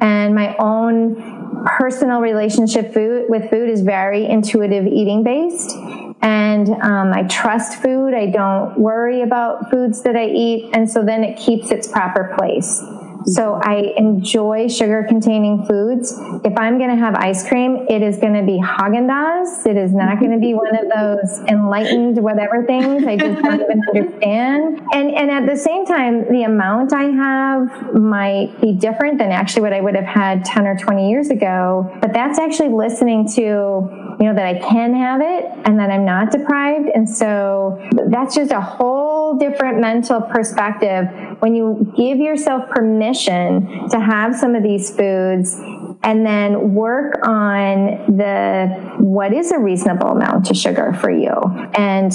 and 0.00 0.34
my 0.34 0.56
own 0.58 1.39
personal 1.64 2.20
relationship 2.20 2.92
food 2.92 3.26
with 3.28 3.50
food 3.50 3.68
is 3.68 3.82
very 3.82 4.26
intuitive 4.26 4.86
eating 4.86 5.22
based. 5.22 5.76
And 6.22 6.68
um, 6.82 7.12
i 7.12 7.22
trust 7.24 7.80
food. 7.80 8.14
I 8.14 8.26
don't 8.26 8.78
worry 8.78 9.22
about 9.22 9.70
foods 9.70 10.02
that 10.02 10.16
i 10.16 10.26
eat. 10.26 10.70
And 10.74 10.90
so 10.90 11.04
then 11.04 11.24
it 11.24 11.38
keeps 11.38 11.70
its 11.70 11.88
proper 11.88 12.34
place 12.38 12.82
so 13.24 13.60
I 13.62 13.92
enjoy 13.96 14.68
sugar 14.68 15.04
containing 15.08 15.66
foods. 15.66 16.12
If 16.44 16.56
I'm 16.56 16.78
going 16.78 16.90
to 16.90 16.96
have 16.96 17.14
ice 17.14 17.46
cream, 17.46 17.86
it 17.88 18.02
is 18.02 18.16
going 18.18 18.34
to 18.34 18.42
be 18.42 18.58
Haagen-Dazs. 18.60 19.66
It 19.66 19.76
is 19.76 19.92
not 19.92 20.18
going 20.18 20.32
to 20.32 20.38
be 20.38 20.54
one 20.54 20.74
of 20.76 20.90
those 20.94 21.38
enlightened 21.48 22.22
whatever 22.22 22.64
things 22.64 23.04
I 23.06 23.16
just 23.16 23.42
don't 23.42 23.60
even 23.60 23.82
understand. 23.88 24.80
And 24.92 25.10
and 25.10 25.30
at 25.30 25.46
the 25.46 25.56
same 25.56 25.84
time, 25.86 26.30
the 26.30 26.44
amount 26.44 26.92
I 26.92 27.04
have 27.04 27.94
might 27.94 28.60
be 28.60 28.72
different 28.72 29.18
than 29.18 29.32
actually 29.32 29.62
what 29.62 29.72
I 29.72 29.80
would 29.80 29.94
have 29.94 30.04
had 30.04 30.44
10 30.44 30.66
or 30.66 30.76
20 30.76 31.10
years 31.10 31.30
ago. 31.30 31.96
But 32.00 32.12
that's 32.12 32.38
actually 32.38 32.70
listening 32.70 33.28
to 33.36 34.09
you 34.20 34.26
know 34.26 34.34
that 34.34 34.44
I 34.44 34.58
can 34.58 34.94
have 34.94 35.22
it 35.22 35.46
and 35.64 35.78
that 35.78 35.90
I'm 35.90 36.04
not 36.04 36.30
deprived. 36.30 36.90
And 36.94 37.08
so 37.08 37.80
that's 38.10 38.34
just 38.34 38.52
a 38.52 38.60
whole 38.60 39.38
different 39.38 39.80
mental 39.80 40.20
perspective 40.20 41.06
when 41.40 41.54
you 41.54 41.90
give 41.96 42.18
yourself 42.18 42.68
permission 42.68 43.88
to 43.88 43.98
have 43.98 44.36
some 44.36 44.54
of 44.54 44.62
these 44.62 44.94
foods 44.94 45.58
and 46.02 46.24
then 46.24 46.74
work 46.74 47.26
on 47.26 48.16
the 48.16 48.68
what 48.98 49.32
is 49.32 49.52
a 49.52 49.58
reasonable 49.58 50.08
amount 50.08 50.50
of 50.50 50.56
sugar 50.56 50.92
for 50.94 51.10
you 51.10 51.32
and 51.74 52.12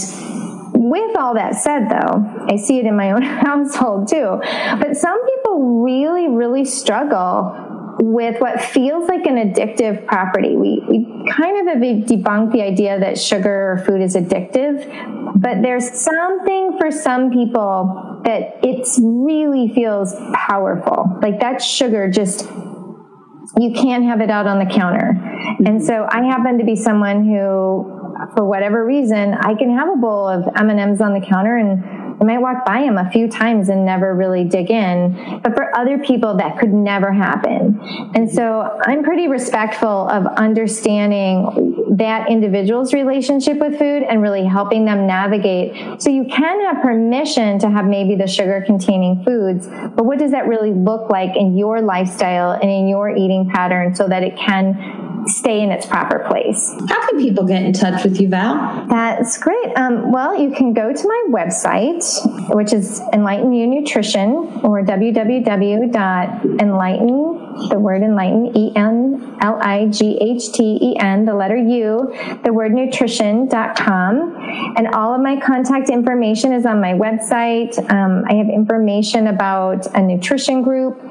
with 0.73 1.17
all 1.17 1.33
that 1.35 1.55
said 1.55 1.87
though 1.89 2.45
i 2.49 2.55
see 2.55 2.79
it 2.79 2.85
in 2.85 2.95
my 2.95 3.11
own 3.11 3.21
household 3.21 4.07
too 4.07 4.39
but 4.79 4.95
some 4.95 5.23
people 5.25 5.83
really 5.83 6.27
really 6.27 6.65
struggle 6.65 7.64
with 7.99 8.41
what 8.41 8.61
feels 8.61 9.07
like 9.07 9.25
an 9.25 9.35
addictive 9.35 10.05
property. 10.05 10.55
We, 10.55 10.83
we 10.87 11.31
kind 11.31 11.59
of 11.59 11.73
have 11.73 11.83
debunked 12.07 12.51
the 12.51 12.61
idea 12.61 12.99
that 12.99 13.17
sugar 13.17 13.71
or 13.71 13.83
food 13.85 14.01
is 14.01 14.15
addictive, 14.15 15.39
but 15.39 15.61
there's 15.61 15.89
something 15.91 16.77
for 16.77 16.91
some 16.91 17.31
people 17.31 18.21
that 18.25 18.59
it 18.63 18.87
really 19.01 19.73
feels 19.73 20.13
powerful. 20.33 21.19
Like 21.21 21.39
that 21.39 21.61
sugar 21.61 22.09
just, 22.09 22.45
you 23.57 23.71
can't 23.73 24.03
have 24.03 24.19
it 24.19 24.29
out 24.29 24.47
on 24.47 24.59
the 24.59 24.71
counter. 24.73 25.11
And 25.59 25.67
mm-hmm. 25.67 25.85
so 25.85 26.05
I 26.09 26.23
happen 26.23 26.57
to 26.57 26.65
be 26.65 26.75
someone 26.75 27.25
who, 27.25 28.11
for 28.35 28.43
whatever 28.43 28.85
reason, 28.85 29.33
I 29.33 29.55
can 29.55 29.75
have 29.77 29.89
a 29.89 29.95
bowl 29.95 30.27
of 30.27 30.43
M&Ms 30.57 30.99
on 30.99 31.13
the 31.13 31.25
counter 31.25 31.55
and 31.55 32.04
I 32.19 32.23
might 32.23 32.39
walk 32.39 32.65
by 32.65 32.81
them 32.81 32.97
a 32.97 33.09
few 33.11 33.29
times 33.29 33.69
and 33.69 33.85
never 33.85 34.15
really 34.15 34.43
dig 34.43 34.71
in. 34.71 35.41
But 35.43 35.55
for 35.55 35.75
other 35.77 35.97
people, 35.97 36.37
that 36.37 36.59
could 36.59 36.73
never 36.73 37.11
happen. 37.11 37.79
And 38.15 38.29
so 38.29 38.79
I'm 38.85 39.03
pretty 39.03 39.27
respectful 39.27 40.07
of 40.09 40.25
understanding 40.37 41.95
that 41.97 42.29
individual's 42.29 42.93
relationship 42.93 43.57
with 43.57 43.77
food 43.77 44.03
and 44.03 44.21
really 44.21 44.45
helping 44.45 44.85
them 44.85 45.07
navigate. 45.07 46.01
So 46.01 46.09
you 46.09 46.25
can 46.25 46.61
have 46.61 46.81
permission 46.81 47.59
to 47.59 47.69
have 47.69 47.85
maybe 47.85 48.15
the 48.15 48.27
sugar 48.27 48.63
containing 48.65 49.23
foods, 49.23 49.67
but 49.67 50.05
what 50.05 50.19
does 50.19 50.31
that 50.31 50.47
really 50.47 50.71
look 50.71 51.09
like 51.09 51.35
in 51.35 51.57
your 51.57 51.81
lifestyle 51.81 52.51
and 52.51 52.69
in 52.69 52.87
your 52.87 53.15
eating 53.15 53.49
pattern 53.53 53.95
so 53.95 54.07
that 54.07 54.23
it 54.23 54.35
can 54.37 55.04
stay 55.27 55.61
in 55.61 55.71
its 55.71 55.85
proper 55.85 56.25
place. 56.27 56.73
How 56.87 57.07
can 57.07 57.19
people 57.19 57.45
get 57.45 57.63
in 57.63 57.73
touch 57.73 58.03
with 58.03 58.19
you, 58.19 58.27
Val? 58.27 58.85
That's 58.87 59.37
great. 59.37 59.75
Um, 59.75 60.11
well, 60.11 60.39
you 60.39 60.51
can 60.51 60.73
go 60.73 60.93
to 60.93 61.07
my 61.07 61.25
website, 61.29 62.03
which 62.55 62.73
is 62.73 63.01
Enlighten 63.13 63.53
You 63.53 63.67
Nutrition, 63.67 64.61
or 64.63 64.83
www.enlighten, 64.83 67.69
the 67.69 67.79
word 67.79 68.01
enlighten, 68.01 68.55
E 68.55 68.71
N 68.75 69.37
L 69.41 69.59
I 69.61 69.87
G 69.87 70.17
H 70.21 70.53
T 70.53 70.77
E 70.81 70.97
N, 70.99 71.25
the 71.25 71.33
letter 71.33 71.57
U, 71.57 72.13
the 72.43 72.53
word 72.53 72.73
nutrition.com. 72.73 74.35
And 74.77 74.87
all 74.89 75.13
of 75.13 75.21
my 75.21 75.39
contact 75.39 75.89
information 75.89 76.53
is 76.53 76.65
on 76.65 76.81
my 76.81 76.93
website. 76.93 77.77
Um, 77.91 78.23
I 78.27 78.35
have 78.35 78.49
information 78.49 79.27
about 79.27 79.87
a 79.95 80.01
nutrition 80.01 80.61
group 80.61 81.01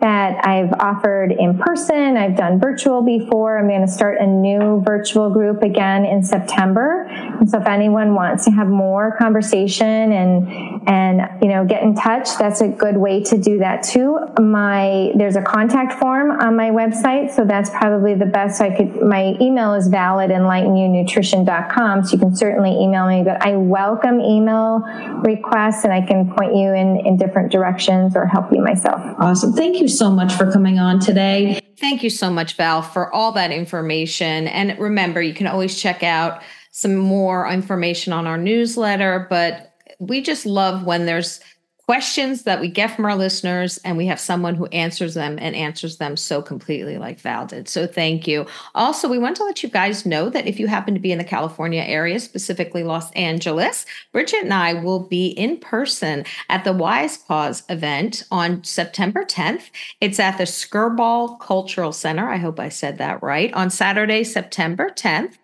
that 0.00 0.44
I've 0.46 0.72
offered 0.80 1.32
in 1.32 1.58
person. 1.58 2.16
I've 2.16 2.36
done 2.36 2.58
virtual 2.58 3.02
before. 3.02 3.58
I'm 3.58 3.68
going 3.68 3.86
to 3.86 3.92
start 3.92 4.18
a 4.20 4.26
new 4.26 4.82
virtual 4.84 5.30
group 5.30 5.62
again 5.62 6.04
in 6.04 6.22
September. 6.22 7.06
And 7.08 7.48
so 7.48 7.60
if 7.60 7.66
anyone 7.66 8.14
wants 8.14 8.44
to 8.46 8.50
have 8.50 8.68
more 8.68 9.16
conversation 9.16 10.12
and, 10.12 10.88
and, 10.88 11.42
you 11.42 11.48
know, 11.48 11.64
get 11.64 11.82
in 11.82 11.94
touch, 11.94 12.36
that's 12.36 12.60
a 12.60 12.68
good 12.68 12.96
way 12.96 13.22
to 13.24 13.38
do 13.38 13.58
that 13.58 13.82
too. 13.82 14.18
My, 14.40 15.12
there's 15.16 15.36
a 15.36 15.42
contact 15.42 16.00
form 16.00 16.32
on 16.32 16.56
my 16.56 16.70
website. 16.70 17.32
So 17.34 17.44
that's 17.44 17.70
probably 17.70 18.14
the 18.14 18.26
best 18.26 18.60
I 18.60 18.74
could, 18.76 19.02
my 19.02 19.36
email 19.40 19.74
is 19.74 19.88
valid 19.88 20.30
enlightenyounutrition.com. 20.30 22.04
So 22.04 22.12
you 22.12 22.18
can 22.18 22.34
certainly 22.34 22.70
email 22.70 23.06
me, 23.06 23.22
but 23.22 23.44
I 23.44 23.56
welcome 23.56 24.20
email 24.20 24.80
requests 25.22 25.84
and 25.84 25.92
I 25.92 26.04
can 26.04 26.32
point 26.34 26.56
you 26.56 26.74
in, 26.74 27.00
in 27.06 27.16
different 27.16 27.52
directions 27.52 28.16
or 28.16 28.26
help 28.26 28.52
you 28.52 28.62
myself. 28.62 29.00
Awesome. 29.18 29.52
Thank 29.52 29.80
you 29.80 29.81
so 29.88 30.10
much 30.10 30.32
for 30.34 30.50
coming 30.50 30.78
on 30.78 31.00
today. 31.00 31.60
Thank 31.78 32.02
you 32.02 32.10
so 32.10 32.30
much, 32.30 32.56
Val, 32.56 32.82
for 32.82 33.12
all 33.12 33.32
that 33.32 33.50
information. 33.50 34.46
And 34.48 34.78
remember, 34.78 35.20
you 35.20 35.34
can 35.34 35.46
always 35.46 35.80
check 35.80 36.02
out 36.02 36.42
some 36.70 36.96
more 36.96 37.48
information 37.48 38.12
on 38.12 38.26
our 38.26 38.38
newsletter, 38.38 39.26
but 39.28 39.74
we 39.98 40.20
just 40.22 40.46
love 40.46 40.84
when 40.84 41.06
there's 41.06 41.40
questions 41.86 42.44
that 42.44 42.60
we 42.60 42.68
get 42.68 42.94
from 42.94 43.04
our 43.04 43.16
listeners 43.16 43.78
and 43.78 43.96
we 43.96 44.06
have 44.06 44.20
someone 44.20 44.54
who 44.54 44.66
answers 44.66 45.14
them 45.14 45.36
and 45.40 45.56
answers 45.56 45.96
them 45.96 46.16
so 46.16 46.40
completely 46.40 46.96
like 46.96 47.20
Val 47.20 47.44
did. 47.44 47.68
So 47.68 47.86
thank 47.86 48.28
you. 48.28 48.46
Also, 48.74 49.08
we 49.08 49.18
want 49.18 49.36
to 49.36 49.44
let 49.44 49.62
you 49.62 49.68
guys 49.68 50.06
know 50.06 50.30
that 50.30 50.46
if 50.46 50.60
you 50.60 50.68
happen 50.68 50.94
to 50.94 51.00
be 51.00 51.10
in 51.10 51.18
the 51.18 51.24
California 51.24 51.82
area, 51.82 52.20
specifically 52.20 52.84
Los 52.84 53.10
Angeles, 53.12 53.84
Bridget 54.12 54.44
and 54.44 54.54
I 54.54 54.74
will 54.74 55.00
be 55.00 55.28
in 55.28 55.58
person 55.58 56.24
at 56.48 56.62
the 56.62 56.72
Wisepause 56.72 57.68
event 57.68 58.22
on 58.30 58.62
September 58.62 59.24
10th. 59.24 59.70
It's 60.00 60.20
at 60.20 60.38
the 60.38 60.44
Skirball 60.44 61.40
Cultural 61.40 61.92
Center. 61.92 62.28
I 62.28 62.36
hope 62.36 62.60
I 62.60 62.68
said 62.68 62.98
that 62.98 63.22
right. 63.22 63.52
On 63.54 63.70
Saturday, 63.70 64.22
September 64.22 64.88
10th 64.90 65.36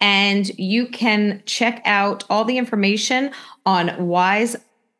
And 0.00 0.48
you 0.58 0.86
can 0.86 1.42
check 1.44 1.82
out 1.84 2.24
all 2.30 2.44
the 2.44 2.58
information 2.58 3.32
on 3.66 4.08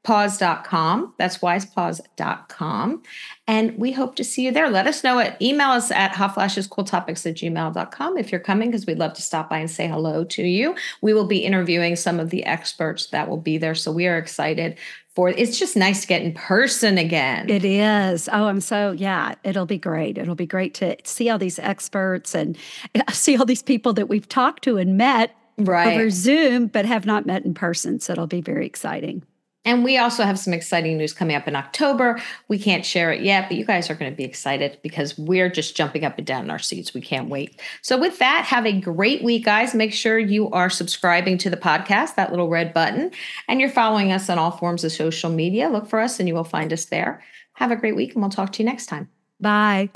wisepause.com. 0.05 1.15
That's 1.17 1.39
wisepause.com. 1.39 3.03
And 3.47 3.79
we 3.79 3.93
hope 3.93 4.17
to 4.17 4.25
see 4.25 4.45
you 4.45 4.53
there. 4.53 4.69
Let 4.69 4.87
us 4.87 5.05
know 5.05 5.19
at 5.19 5.41
email 5.41 5.71
us 5.71 5.91
at 5.91 6.13
hotflashescooltopics 6.13 7.27
at 7.27 7.37
gmail.com 7.37 8.19
if 8.19 8.33
you're 8.33 8.41
coming, 8.41 8.71
because 8.71 8.87
we'd 8.87 8.99
love 8.99 9.15
to 9.15 9.23
stop 9.23 9.51
by 9.51 9.59
and 9.59 9.71
say 9.71 9.87
hello 9.87 10.25
to 10.25 10.43
you. 10.43 10.75
We 11.01 11.15
will 11.15 11.27
be 11.27 11.39
interviewing 11.39 11.97
some 11.97 12.19
of 12.19 12.31
the 12.31 12.45
experts 12.45 13.07
that 13.09 13.29
will 13.29 13.39
be 13.39 13.59
there. 13.59 13.75
So 13.75 13.93
we 13.93 14.07
are 14.07 14.19
excited 14.19 14.79
for 15.15 15.29
it's 15.29 15.59
just 15.59 15.77
nice 15.77 16.01
to 16.03 16.07
get 16.07 16.23
in 16.23 16.33
person 16.33 16.99
again. 16.99 17.51
It 17.51 17.65
is. 17.65 18.29
Oh, 18.33 18.47
I'm 18.47 18.61
so 18.61 18.93
yeah, 18.93 19.35
it'll 19.45 19.67
be 19.67 19.79
great. 19.79 20.19
It'll 20.19 20.35
be 20.35 20.47
great 20.47 20.75
to 20.75 20.97
see 21.05 21.29
all 21.29 21.39
these 21.39 21.59
experts 21.59 22.35
and 22.35 22.57
see 23.13 23.37
all 23.37 23.45
these 23.45 23.63
people 23.63 23.93
that 23.93 24.09
we've 24.09 24.29
talked 24.29 24.65
to 24.65 24.79
and 24.79 24.97
met 24.97 25.37
right. 25.59 25.95
over 25.95 26.11
Zoom 26.11 26.67
but 26.67 26.87
have 26.87 27.07
not 27.07 27.27
met 27.27 27.45
in 27.45 27.55
person. 27.55 28.01
So 28.01 28.15
it'll 28.15 28.27
be 28.27 28.41
very 28.41 28.67
exciting. 28.67 29.23
And 29.65 29.85
we 29.85 29.97
also 29.97 30.25
have 30.25 30.39
some 30.39 30.53
exciting 30.53 30.99
news 30.99 31.13
coming 31.13 31.37
up 31.37 31.47
in 31.47 31.55
October. 31.55 32.21
We 32.49 32.59
can't 32.59 32.85
share 32.85 33.13
it 33.13 33.23
yet, 33.23 33.49
but 33.49 33.57
you 33.57 33.65
guys 33.65 33.91
are 33.91 33.95
going 33.95 34.11
to 34.11 34.17
be 34.17 34.25
excited 34.25 34.79
because 34.83 35.17
we're 35.17 35.49
just 35.49 35.77
jumping 35.77 36.05
up 36.05 36.19
and 36.19 36.27
down 36.27 36.45
in 36.45 36.51
our 36.51 36.59
seats. 36.59 36.93
We 36.95 37.01
can't 37.01 37.29
wait. 37.29 37.61
So, 37.81 37.99
with 37.99 38.19
that, 38.19 38.45
have 38.47 38.67
a 38.67 38.73
great 38.73 39.23
week, 39.23 39.45
guys. 39.45 39.75
Make 39.75 39.93
sure 39.93 40.19
you 40.19 40.51
are 40.51 40.69
subscribing 40.69 41.39
to 41.39 41.51
the 41.51 41.57
podcast, 41.57 42.17
that 42.17 42.31
little 42.31 42.49
red 42.49 42.75
button, 42.75 43.13
and 43.49 43.61
you're 43.61 43.71
following 43.71 44.13
us 44.13 44.29
on 44.29 44.39
all 44.39 44.51
forms 44.51 44.85
of 44.85 44.93
social 44.93 45.31
media. 45.31 45.69
Look 45.69 45.87
for 45.87 46.01
us 46.01 46.19
and 46.19 46.29
you 46.29 46.35
will 46.35 46.45
find 46.45 46.73
us 46.73 46.87
there. 46.87 47.23
Have 47.55 47.71
a 47.71 47.77
great 47.77 47.95
week, 47.95 48.15
and 48.15 48.23
we'll 48.23 48.31
talk 48.31 48.53
to 48.53 48.63
you 48.63 48.69
next 48.69 48.87
time. 48.87 49.09
Bye. 49.41 49.91